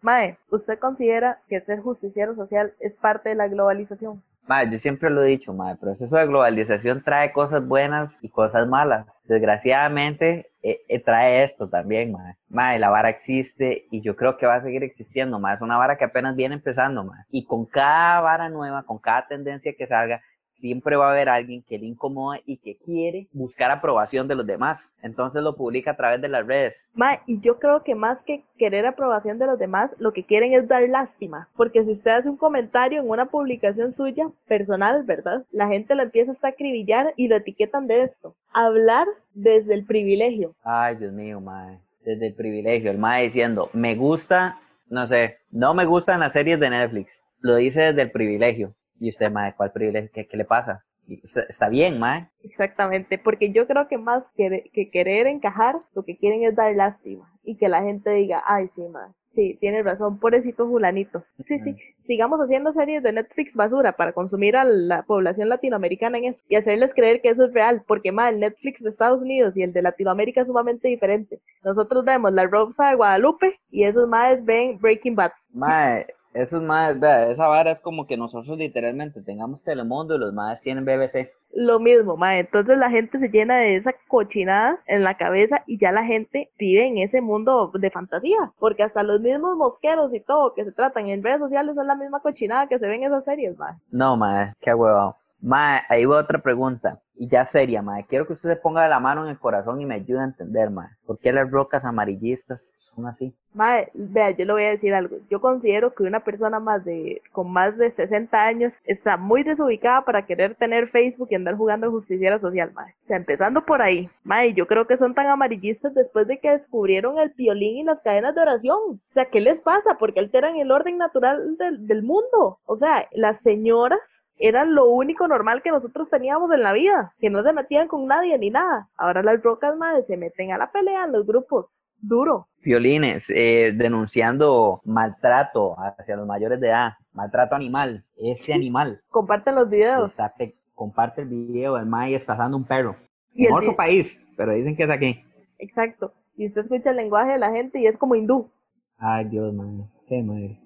Mae, 0.00 0.38
¿usted 0.50 0.78
considera 0.78 1.40
que 1.48 1.60
ser 1.60 1.80
justiciero 1.80 2.34
social 2.34 2.72
es 2.78 2.94
parte 2.96 3.30
de 3.30 3.34
la 3.34 3.48
globalización? 3.48 4.22
Mae, 4.48 4.70
yo 4.70 4.78
siempre 4.78 5.10
lo 5.10 5.22
he 5.22 5.28
dicho, 5.28 5.52
mae, 5.52 5.72
el 5.72 5.78
proceso 5.78 6.16
de 6.16 6.26
globalización 6.26 7.02
trae 7.02 7.32
cosas 7.32 7.66
buenas 7.66 8.16
y 8.22 8.30
cosas 8.30 8.66
malas. 8.66 9.22
Desgraciadamente, 9.24 10.50
eh, 10.62 10.80
eh, 10.88 11.00
trae 11.00 11.42
esto 11.42 11.68
también, 11.68 12.12
mae. 12.12 12.36
Mae, 12.48 12.78
la 12.78 12.88
vara 12.88 13.10
existe 13.10 13.86
y 13.90 14.00
yo 14.00 14.16
creo 14.16 14.38
que 14.38 14.46
va 14.46 14.54
a 14.54 14.62
seguir 14.62 14.82
existiendo, 14.84 15.38
mae. 15.38 15.56
Es 15.56 15.60
una 15.60 15.76
vara 15.76 15.98
que 15.98 16.04
apenas 16.04 16.34
viene 16.34 16.54
empezando, 16.54 17.04
mae. 17.04 17.24
Y 17.30 17.44
con 17.44 17.66
cada 17.66 18.20
vara 18.22 18.48
nueva, 18.48 18.84
con 18.84 18.98
cada 18.98 19.26
tendencia 19.26 19.74
que 19.76 19.86
salga, 19.86 20.22
siempre 20.52 20.96
va 20.96 21.08
a 21.08 21.12
haber 21.12 21.28
alguien 21.28 21.62
que 21.62 21.78
le 21.78 21.86
incomoda 21.86 22.40
y 22.44 22.56
que 22.58 22.76
quiere 22.76 23.28
buscar 23.32 23.70
aprobación 23.70 24.28
de 24.28 24.34
los 24.34 24.46
demás. 24.46 24.92
Entonces 25.02 25.42
lo 25.42 25.56
publica 25.56 25.92
a 25.92 25.96
través 25.96 26.20
de 26.20 26.28
las 26.28 26.46
redes. 26.46 26.88
Ma, 26.94 27.20
y 27.26 27.40
yo 27.40 27.58
creo 27.58 27.82
que 27.82 27.94
más 27.94 28.22
que 28.22 28.44
querer 28.56 28.86
aprobación 28.86 29.38
de 29.38 29.46
los 29.46 29.58
demás, 29.58 29.94
lo 29.98 30.12
que 30.12 30.24
quieren 30.24 30.52
es 30.52 30.66
dar 30.68 30.88
lástima. 30.88 31.48
Porque 31.56 31.82
si 31.82 31.92
usted 31.92 32.10
hace 32.12 32.28
un 32.28 32.36
comentario 32.36 33.00
en 33.00 33.08
una 33.08 33.26
publicación 33.26 33.92
suya, 33.92 34.30
personal, 34.46 35.04
¿verdad? 35.04 35.44
La 35.52 35.68
gente 35.68 35.94
lo 35.94 36.02
empieza 36.02 36.32
hasta 36.32 36.48
a 36.48 36.50
acribillar 36.50 37.12
y 37.16 37.28
lo 37.28 37.36
etiquetan 37.36 37.86
de 37.86 38.04
esto. 38.04 38.34
Hablar 38.52 39.06
desde 39.34 39.74
el 39.74 39.84
privilegio. 39.84 40.54
Ay, 40.64 40.96
Dios 40.96 41.12
mío, 41.12 41.40
mae. 41.40 41.78
Desde 42.04 42.28
el 42.28 42.34
privilegio. 42.34 42.90
El 42.90 42.98
mae 42.98 43.24
diciendo, 43.24 43.70
me 43.72 43.94
gusta, 43.94 44.60
no 44.88 45.06
sé, 45.06 45.38
no 45.50 45.74
me 45.74 45.84
gustan 45.84 46.20
las 46.20 46.32
series 46.32 46.58
de 46.58 46.70
Netflix. 46.70 47.22
Lo 47.40 47.56
dice 47.56 47.80
desde 47.82 48.02
el 48.02 48.10
privilegio. 48.10 48.74
Y 49.00 49.10
usted, 49.10 49.30
mae, 49.30 49.54
¿cuál 49.56 49.72
privilegio? 49.72 50.10
¿Qué, 50.12 50.26
qué 50.26 50.36
le 50.36 50.44
pasa? 50.44 50.84
Y 51.06 51.20
Está, 51.24 51.40
está 51.42 51.68
bien, 51.68 51.98
mae. 51.98 52.28
Exactamente, 52.42 53.18
porque 53.18 53.50
yo 53.50 53.66
creo 53.66 53.88
que 53.88 53.98
más 53.98 54.30
que, 54.36 54.70
que 54.72 54.90
querer 54.90 55.26
encajar, 55.26 55.76
lo 55.94 56.04
que 56.04 56.16
quieren 56.18 56.42
es 56.42 56.54
dar 56.54 56.74
lástima 56.74 57.32
y 57.42 57.56
que 57.56 57.68
la 57.68 57.82
gente 57.82 58.10
diga, 58.10 58.42
ay, 58.46 58.68
sí, 58.68 58.82
ma, 58.88 59.14
sí, 59.30 59.56
tienes 59.60 59.84
razón, 59.84 60.18
pobrecito 60.18 60.68
fulanito. 60.68 61.24
Sí, 61.46 61.58
sí, 61.60 61.76
sigamos 62.02 62.40
haciendo 62.40 62.72
series 62.72 63.02
de 63.02 63.12
Netflix 63.12 63.54
basura 63.56 63.92
para 63.92 64.12
consumir 64.12 64.56
a 64.56 64.64
la 64.64 65.02
población 65.02 65.48
latinoamericana 65.48 66.18
en 66.18 66.24
eso 66.24 66.42
y 66.48 66.56
hacerles 66.56 66.92
creer 66.92 67.22
que 67.22 67.30
eso 67.30 67.44
es 67.44 67.54
real, 67.54 67.82
porque 67.86 68.12
ma, 68.12 68.28
el 68.28 68.40
Netflix 68.40 68.82
de 68.82 68.90
Estados 68.90 69.22
Unidos 69.22 69.56
y 69.56 69.62
el 69.62 69.72
de 69.72 69.80
Latinoamérica 69.80 70.42
es 70.42 70.46
sumamente 70.46 70.88
diferente. 70.88 71.40
Nosotros 71.64 72.04
vemos 72.04 72.32
La 72.32 72.46
Rosa 72.46 72.90
de 72.90 72.96
Guadalupe 72.96 73.58
y 73.70 73.84
esos 73.84 74.08
más 74.08 74.44
ven 74.44 74.78
Breaking 74.78 75.14
Bad. 75.14 75.32
Mae, 75.54 76.06
eso 76.42 76.58
es 76.58 76.62
más, 76.62 76.98
vea, 76.98 77.30
esa 77.30 77.48
vara 77.48 77.70
es 77.70 77.80
como 77.80 78.06
que 78.06 78.16
nosotros 78.16 78.56
literalmente 78.56 79.22
tengamos 79.22 79.64
Telemundo 79.64 80.14
y 80.14 80.18
los 80.18 80.32
maes 80.32 80.60
tienen 80.60 80.84
BBC. 80.84 81.32
Lo 81.52 81.80
mismo, 81.80 82.16
ma. 82.16 82.38
Entonces 82.38 82.78
la 82.78 82.90
gente 82.90 83.18
se 83.18 83.28
llena 83.28 83.56
de 83.56 83.74
esa 83.74 83.92
cochinada 84.06 84.80
en 84.86 85.02
la 85.02 85.16
cabeza 85.16 85.64
y 85.66 85.78
ya 85.78 85.90
la 85.90 86.04
gente 86.04 86.50
vive 86.58 86.86
en 86.86 86.98
ese 86.98 87.20
mundo 87.20 87.72
de 87.74 87.90
fantasía. 87.90 88.52
Porque 88.58 88.82
hasta 88.82 89.02
los 89.02 89.20
mismos 89.20 89.56
mosqueros 89.56 90.14
y 90.14 90.20
todo 90.20 90.54
que 90.54 90.64
se 90.64 90.72
tratan 90.72 91.08
en 91.08 91.24
redes 91.24 91.40
sociales 91.40 91.74
son 91.74 91.86
la 91.86 91.96
misma 91.96 92.20
cochinada 92.20 92.68
que 92.68 92.78
se 92.78 92.86
ven 92.86 93.02
en 93.02 93.12
esas 93.12 93.24
series, 93.24 93.58
ma. 93.58 93.80
No, 93.90 94.16
mae, 94.16 94.54
qué 94.60 94.72
huevado. 94.74 95.16
Mae, 95.40 95.80
ahí 95.88 96.04
va 96.04 96.18
otra 96.18 96.40
pregunta. 96.40 97.00
Y 97.20 97.26
ya 97.26 97.44
seria, 97.44 97.82
mae. 97.82 98.06
Quiero 98.06 98.28
que 98.28 98.32
usted 98.32 98.48
se 98.48 98.56
ponga 98.56 98.86
la 98.86 99.00
mano 99.00 99.24
en 99.24 99.30
el 99.30 99.38
corazón 99.40 99.80
y 99.80 99.86
me 99.86 99.96
ayude 99.96 100.20
a 100.20 100.24
entender, 100.24 100.70
mae. 100.70 100.90
¿Por 101.04 101.18
qué 101.18 101.32
las 101.32 101.50
rocas 101.50 101.84
amarillistas 101.84 102.72
son 102.78 103.06
así? 103.08 103.34
Mae, 103.54 103.90
vea, 103.92 104.30
yo 104.30 104.44
le 104.44 104.52
voy 104.52 104.62
a 104.62 104.70
decir 104.70 104.94
algo. 104.94 105.16
Yo 105.28 105.40
considero 105.40 105.92
que 105.92 106.04
una 106.04 106.20
persona 106.20 106.60
más 106.60 106.84
de, 106.84 107.20
con 107.32 107.50
más 107.50 107.76
de 107.76 107.90
60 107.90 108.40
años 108.40 108.74
está 108.84 109.16
muy 109.16 109.42
desubicada 109.42 110.04
para 110.04 110.26
querer 110.26 110.54
tener 110.54 110.86
Facebook 110.86 111.26
y 111.32 111.34
andar 111.34 111.56
jugando 111.56 111.90
justiciera 111.90 112.38
social, 112.38 112.70
mae. 112.72 112.94
O 113.02 113.06
sea, 113.08 113.16
empezando 113.16 113.66
por 113.66 113.82
ahí. 113.82 114.08
Mae, 114.22 114.54
yo 114.54 114.68
creo 114.68 114.86
que 114.86 114.96
son 114.96 115.12
tan 115.12 115.26
amarillistas 115.26 115.94
después 115.94 116.28
de 116.28 116.38
que 116.38 116.52
descubrieron 116.52 117.18
el 117.18 117.30
violín 117.30 117.78
y 117.78 117.82
las 117.84 117.98
cadenas 117.98 118.36
de 118.36 118.42
oración. 118.42 118.78
O 118.78 119.12
sea, 119.12 119.24
¿qué 119.24 119.40
les 119.40 119.58
pasa? 119.58 119.96
Porque 119.98 120.20
alteran 120.20 120.54
el 120.54 120.70
orden 120.70 120.98
natural 120.98 121.56
del, 121.56 121.84
del 121.84 122.04
mundo. 122.04 122.60
O 122.64 122.76
sea, 122.76 123.08
las 123.10 123.40
señoras 123.40 123.98
eran 124.38 124.74
lo 124.74 124.88
único 124.88 125.26
normal 125.28 125.62
que 125.62 125.70
nosotros 125.70 126.08
teníamos 126.10 126.50
en 126.52 126.62
la 126.62 126.72
vida, 126.72 127.14
que 127.18 127.30
no 127.30 127.42
se 127.42 127.52
metían 127.52 127.88
con 127.88 128.06
nadie 128.06 128.38
ni 128.38 128.50
nada. 128.50 128.88
Ahora 128.96 129.22
las 129.22 129.42
rocas 129.42 129.76
madres 129.76 130.06
se 130.06 130.16
meten 130.16 130.52
a 130.52 130.58
la 130.58 130.70
pelea 130.70 131.04
en 131.04 131.12
los 131.12 131.26
grupos, 131.26 131.84
duro. 132.00 132.48
Violines, 132.62 133.30
eh, 133.30 133.72
denunciando 133.74 134.80
maltrato 134.84 135.76
hacia 135.78 136.16
los 136.16 136.26
mayores 136.26 136.60
de 136.60 136.68
edad, 136.68 136.92
maltrato 137.12 137.54
animal. 137.56 138.04
Este 138.16 138.52
animal 138.52 139.00
Comparten 139.08 139.54
los 139.54 139.68
videos. 139.68 140.16
pe- 140.36 140.56
comparte 140.74 141.22
el 141.22 141.28
video 141.28 141.74
del 141.76 141.86
mae 141.86 142.14
estazando 142.14 142.56
un 142.56 142.64
perro. 142.64 142.96
Y 143.34 143.46
en 143.46 143.52
otro 143.52 143.74
país, 143.76 144.24
pero 144.36 144.52
dicen 144.52 144.76
que 144.76 144.84
es 144.84 144.90
aquí. 144.90 145.24
Exacto. 145.58 146.12
Y 146.36 146.46
usted 146.46 146.60
escucha 146.62 146.90
el 146.90 146.96
lenguaje 146.96 147.32
de 147.32 147.38
la 147.38 147.50
gente 147.50 147.80
y 147.80 147.86
es 147.86 147.96
como 147.98 148.14
hindú. 148.14 148.50
Ay, 148.98 149.24
Dios, 149.26 149.52
man. 149.52 149.88
Qué 150.06 150.22
madre. 150.22 150.58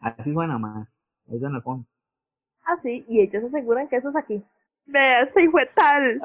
Así 0.00 0.32
suena, 0.32 0.58
con. 1.62 1.86
Así, 2.64 3.04
y 3.08 3.20
ellos 3.20 3.44
aseguran 3.44 3.88
que 3.88 3.96
eso 3.96 4.10
es 4.10 4.16
aquí. 4.16 4.42
Vea, 4.86 5.22
este 5.22 5.42
hijo 5.42 5.58
de 5.58 5.66
tal, 5.74 6.20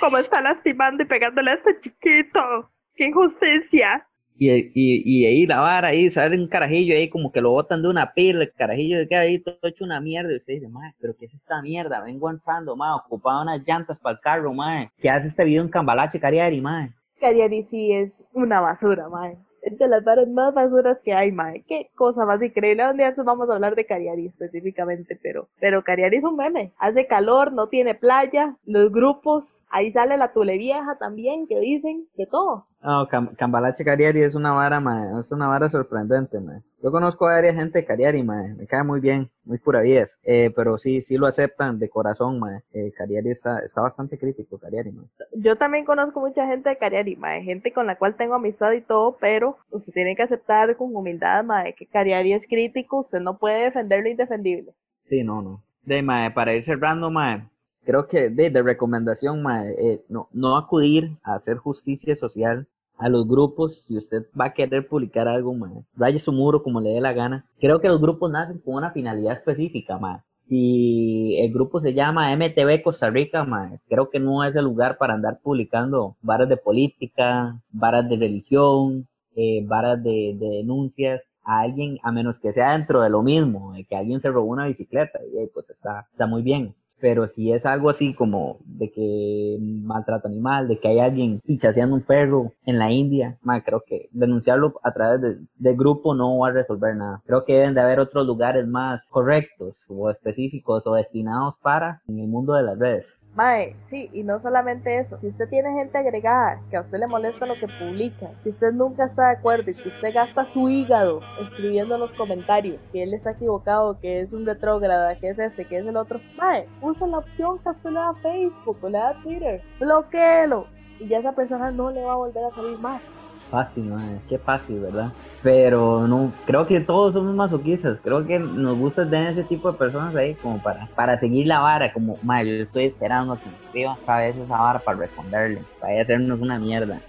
cómo 0.00 0.18
está 0.18 0.40
lastimando 0.40 1.02
y 1.02 1.06
pegándole 1.06 1.52
a 1.52 1.54
este 1.54 1.78
chiquito. 1.78 2.70
¡Qué 2.94 3.06
injusticia! 3.06 4.04
Y, 4.40 4.50
y, 4.52 5.02
y 5.04 5.26
ahí 5.26 5.46
la 5.46 5.60
vara, 5.60 5.88
ahí 5.88 6.08
sale 6.10 6.36
un 6.36 6.46
carajillo 6.46 6.94
ahí 6.94 7.08
como 7.08 7.32
que 7.32 7.40
lo 7.40 7.50
botan 7.50 7.82
de 7.82 7.88
una 7.88 8.12
pila, 8.12 8.44
el 8.44 8.52
carajillo 8.52 8.98
queda 9.08 9.20
ahí 9.20 9.40
todo 9.40 9.58
hecho 9.62 9.84
una 9.84 10.00
mierda. 10.00 10.32
Y 10.32 10.36
usted 10.36 10.54
dice, 10.54 10.68
madre, 10.68 10.94
pero 11.00 11.16
¿qué 11.16 11.26
es 11.26 11.34
esta 11.34 11.60
mierda? 11.60 12.00
Vengo 12.02 12.30
entrando, 12.30 12.76
madre, 12.76 13.02
ocupaba 13.04 13.42
unas 13.42 13.66
llantas 13.66 13.98
para 13.98 14.14
el 14.14 14.20
carro, 14.20 14.52
madre. 14.52 14.92
¿Qué 14.98 15.10
hace 15.10 15.26
este 15.26 15.44
video 15.44 15.62
en 15.62 15.68
Cambalache, 15.68 16.20
Cariari, 16.20 16.60
madre? 16.60 16.94
Cariari 17.20 17.64
sí 17.64 17.92
es 17.92 18.24
una 18.32 18.60
basura, 18.60 19.08
mae. 19.08 19.36
De 19.62 19.88
las 19.88 20.04
varas 20.04 20.28
más 20.28 20.54
basuras 20.54 21.00
que 21.02 21.12
hay, 21.12 21.32
mae. 21.32 21.64
Qué 21.66 21.90
cosa 21.94 22.24
más 22.24 22.42
increíble. 22.42 22.88
Un 22.88 22.96
día 22.96 23.12
vamos 23.24 23.50
a 23.50 23.54
hablar 23.54 23.74
de 23.74 23.86
Cariari 23.86 24.26
específicamente, 24.26 25.18
pero, 25.22 25.48
pero 25.60 25.82
Cariari 25.82 26.16
es 26.16 26.24
un 26.24 26.36
meme. 26.36 26.72
Hace 26.78 27.06
calor, 27.06 27.52
no 27.52 27.68
tiene 27.68 27.94
playa, 27.94 28.56
los 28.64 28.92
grupos, 28.92 29.60
ahí 29.68 29.90
sale 29.90 30.16
la 30.16 30.32
tule 30.32 30.58
vieja 30.58 30.96
también, 30.98 31.46
que 31.46 31.58
dicen, 31.60 32.06
de 32.16 32.26
todo. 32.26 32.66
No, 32.80 33.08
Cam- 33.08 33.34
Cambalache 33.36 33.84
Cariari 33.84 34.22
es 34.22 34.34
una 34.36 34.52
vara, 34.52 34.78
mae, 34.80 35.20
es 35.20 35.32
una 35.32 35.48
vara 35.48 35.68
sorprendente, 35.68 36.38
mae. 36.40 36.62
Yo 36.80 36.92
conozco 36.92 37.26
a 37.26 37.32
varias 37.34 37.56
gente 37.56 37.80
de 37.80 37.84
Cariari, 37.84 38.22
mae, 38.22 38.54
me 38.54 38.66
cae 38.68 38.84
muy 38.84 39.00
bien, 39.00 39.28
muy 39.44 39.58
pura 39.58 39.80
vida, 39.80 40.04
eh, 40.22 40.52
pero 40.54 40.78
sí, 40.78 41.00
sí 41.00 41.16
lo 41.16 41.26
aceptan 41.26 41.78
de 41.80 41.88
corazón, 41.88 42.38
mae. 42.38 42.62
Eh, 42.72 42.92
Cariari 42.96 43.30
está, 43.30 43.58
está 43.60 43.80
bastante 43.80 44.16
crítico, 44.16 44.58
Cariari, 44.58 44.92
mae. 44.92 45.06
Yo 45.32 45.56
también 45.56 45.84
conozco 45.84 46.20
mucha 46.20 46.46
gente 46.46 46.68
de 46.70 46.78
Cariari, 46.78 47.16
mae, 47.16 47.42
gente 47.42 47.72
con 47.72 47.86
la 47.86 47.96
cual 47.98 48.14
tengo 48.16 48.34
amistad 48.36 48.70
y 48.72 48.80
todo, 48.80 49.16
pero 49.20 49.58
usted 49.70 49.92
tiene 49.92 50.14
que 50.14 50.22
aceptar 50.22 50.76
con 50.76 50.94
humildad, 50.94 51.42
mae, 51.44 51.74
que 51.74 51.86
Cariari 51.86 52.32
es 52.32 52.46
crítico, 52.46 53.00
usted 53.00 53.18
no 53.20 53.38
puede 53.38 53.64
defender 53.64 54.02
lo 54.04 54.08
indefendible. 54.08 54.72
Sí, 55.02 55.24
no, 55.24 55.42
no. 55.42 55.62
De, 55.82 56.00
mae, 56.02 56.30
para 56.30 56.54
ir 56.54 56.62
cerrando, 56.62 57.10
mae, 57.10 57.42
creo 57.88 58.06
que 58.06 58.28
de, 58.28 58.50
de 58.50 58.62
recomendación, 58.62 59.42
eh, 59.78 60.04
no, 60.10 60.28
no 60.32 60.58
acudir 60.58 61.16
a 61.22 61.36
hacer 61.36 61.56
justicia 61.56 62.14
social 62.16 62.68
a 62.98 63.08
los 63.08 63.26
grupos, 63.26 63.86
si 63.86 63.96
usted 63.96 64.26
va 64.38 64.46
a 64.46 64.52
querer 64.52 64.86
publicar 64.86 65.26
algo, 65.26 65.54
mae, 65.54 65.84
raye 65.96 66.18
su 66.18 66.30
muro 66.30 66.62
como 66.62 66.82
le 66.82 66.90
dé 66.90 67.00
la 67.00 67.14
gana. 67.14 67.46
Creo 67.58 67.80
que 67.80 67.88
los 67.88 67.98
grupos 67.98 68.30
nacen 68.30 68.58
con 68.58 68.74
una 68.74 68.90
finalidad 68.90 69.32
específica, 69.32 69.96
mae. 69.96 70.20
Si 70.34 71.38
el 71.40 71.50
grupo 71.50 71.80
se 71.80 71.94
llama 71.94 72.36
MTV 72.36 72.82
Costa 72.82 73.08
Rica, 73.08 73.44
mae, 73.44 73.80
creo 73.88 74.10
que 74.10 74.20
no 74.20 74.44
es 74.44 74.54
el 74.54 74.66
lugar 74.66 74.98
para 74.98 75.14
andar 75.14 75.40
publicando 75.42 76.18
varas 76.20 76.50
de 76.50 76.58
política, 76.58 77.58
varas 77.70 78.06
de 78.06 78.16
religión, 78.16 79.08
eh, 79.34 79.64
varas 79.66 80.02
de, 80.02 80.36
de 80.38 80.48
denuncias 80.58 81.22
a 81.42 81.60
alguien, 81.60 81.98
a 82.02 82.12
menos 82.12 82.38
que 82.38 82.52
sea 82.52 82.72
dentro 82.72 83.00
de 83.00 83.08
lo 83.08 83.22
mismo, 83.22 83.72
de 83.72 83.84
que 83.84 83.96
alguien 83.96 84.20
se 84.20 84.28
robó 84.28 84.50
una 84.50 84.66
bicicleta, 84.66 85.20
y 85.24 85.46
pues 85.46 85.70
está, 85.70 86.06
está 86.12 86.26
muy 86.26 86.42
bien. 86.42 86.74
Pero 87.00 87.28
si 87.28 87.52
es 87.52 87.64
algo 87.66 87.90
así 87.90 88.14
como 88.14 88.58
de 88.64 88.90
que 88.90 89.58
maltrato 89.60 90.28
animal, 90.28 90.68
de 90.68 90.78
que 90.78 90.88
hay 90.88 90.98
alguien 90.98 91.40
pichaseando 91.44 91.94
un 91.94 92.02
perro 92.02 92.52
en 92.66 92.78
la 92.78 92.90
India, 92.90 93.38
creo 93.64 93.82
que 93.86 94.08
denunciarlo 94.12 94.74
a 94.82 94.92
través 94.92 95.38
de 95.56 95.76
grupo 95.76 96.14
no 96.14 96.38
va 96.38 96.48
a 96.48 96.52
resolver 96.52 96.96
nada. 96.96 97.22
Creo 97.26 97.44
que 97.44 97.54
deben 97.54 97.74
de 97.74 97.80
haber 97.80 98.00
otros 98.00 98.26
lugares 98.26 98.66
más 98.66 99.08
correctos 99.10 99.76
o 99.88 100.10
específicos 100.10 100.86
o 100.86 100.94
destinados 100.94 101.56
para 101.58 102.02
en 102.08 102.18
el 102.18 102.28
mundo 102.28 102.54
de 102.54 102.62
las 102.62 102.78
redes. 102.78 103.06
Mae, 103.38 103.76
sí, 103.86 104.10
y 104.12 104.24
no 104.24 104.40
solamente 104.40 104.98
eso, 104.98 105.16
si 105.20 105.28
usted 105.28 105.48
tiene 105.48 105.72
gente 105.72 105.96
agregada 105.96 106.60
que 106.70 106.76
a 106.76 106.80
usted 106.80 106.98
le 106.98 107.06
molesta 107.06 107.46
lo 107.46 107.54
que 107.54 107.68
publica, 107.68 108.30
si 108.42 108.48
usted 108.48 108.72
nunca 108.72 109.04
está 109.04 109.28
de 109.28 109.36
acuerdo 109.36 109.70
y 109.70 109.74
que 109.74 109.90
usted 109.90 110.12
gasta 110.12 110.44
su 110.44 110.68
hígado 110.68 111.20
escribiendo 111.40 111.94
en 111.94 112.00
los 112.00 112.12
comentarios 112.14 112.84
si 112.90 113.00
él 113.00 113.14
está 113.14 113.30
equivocado, 113.30 114.00
que 114.00 114.22
es 114.22 114.32
un 114.32 114.44
retrógrada, 114.44 115.14
que 115.20 115.28
es 115.28 115.38
este, 115.38 115.66
que 115.66 115.76
es 115.76 115.86
el 115.86 115.96
otro, 115.96 116.20
mae, 116.36 116.66
usa 116.82 117.06
la 117.06 117.18
opción 117.18 117.60
que 117.60 117.68
usted 117.68 117.90
le 117.90 118.00
da 118.00 118.12
Facebook 118.14 118.78
o 118.82 118.88
le 118.88 118.98
da 118.98 119.22
Twitter, 119.22 119.62
bloqueelo 119.78 120.66
y 120.98 121.06
ya 121.06 121.18
esa 121.18 121.30
persona 121.30 121.70
no 121.70 121.92
le 121.92 122.02
va 122.02 122.14
a 122.14 122.16
volver 122.16 122.44
a 122.44 122.50
salir 122.50 122.76
más. 122.80 123.02
Fácil, 123.50 123.84
mae, 123.84 124.20
qué 124.28 124.38
fácil, 124.38 124.80
¿verdad? 124.80 125.12
Pero 125.42 126.06
no, 126.06 126.32
creo 126.46 126.66
que 126.66 126.80
todos 126.80 127.14
somos 127.14 127.34
masoquistas, 127.34 127.98
creo 128.02 128.26
que 128.26 128.38
nos 128.38 128.76
gusta 128.76 129.08
tener 129.08 129.32
ese 129.32 129.44
tipo 129.44 129.70
de 129.72 129.78
personas 129.78 130.14
ahí 130.16 130.34
como 130.34 130.62
para, 130.62 130.86
para 130.94 131.16
seguir 131.16 131.46
la 131.46 131.60
vara, 131.60 131.92
como, 131.92 132.18
madre, 132.22 132.58
yo 132.58 132.64
estoy 132.64 132.84
esperando 132.84 133.32
a 133.32 133.38
que 133.38 133.48
me 133.48 133.56
escriban 133.56 133.96
a 134.06 134.18
veces 134.18 134.42
esa 134.42 134.58
vara 134.58 134.80
para 134.80 134.98
responderle, 134.98 135.62
para 135.80 136.00
hacernos 136.00 136.40
una 136.40 136.58
mierda. 136.58 137.00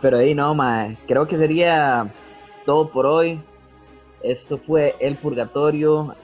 Pero 0.00 0.18
ahí 0.18 0.34
no, 0.34 0.54
madre, 0.54 0.96
creo 1.06 1.26
que 1.28 1.36
sería 1.36 2.08
todo 2.64 2.88
por 2.88 3.06
hoy. 3.06 3.40
Esto 4.22 4.58
fue 4.58 4.96
El 4.98 5.16
Purgatorio, 5.16 6.14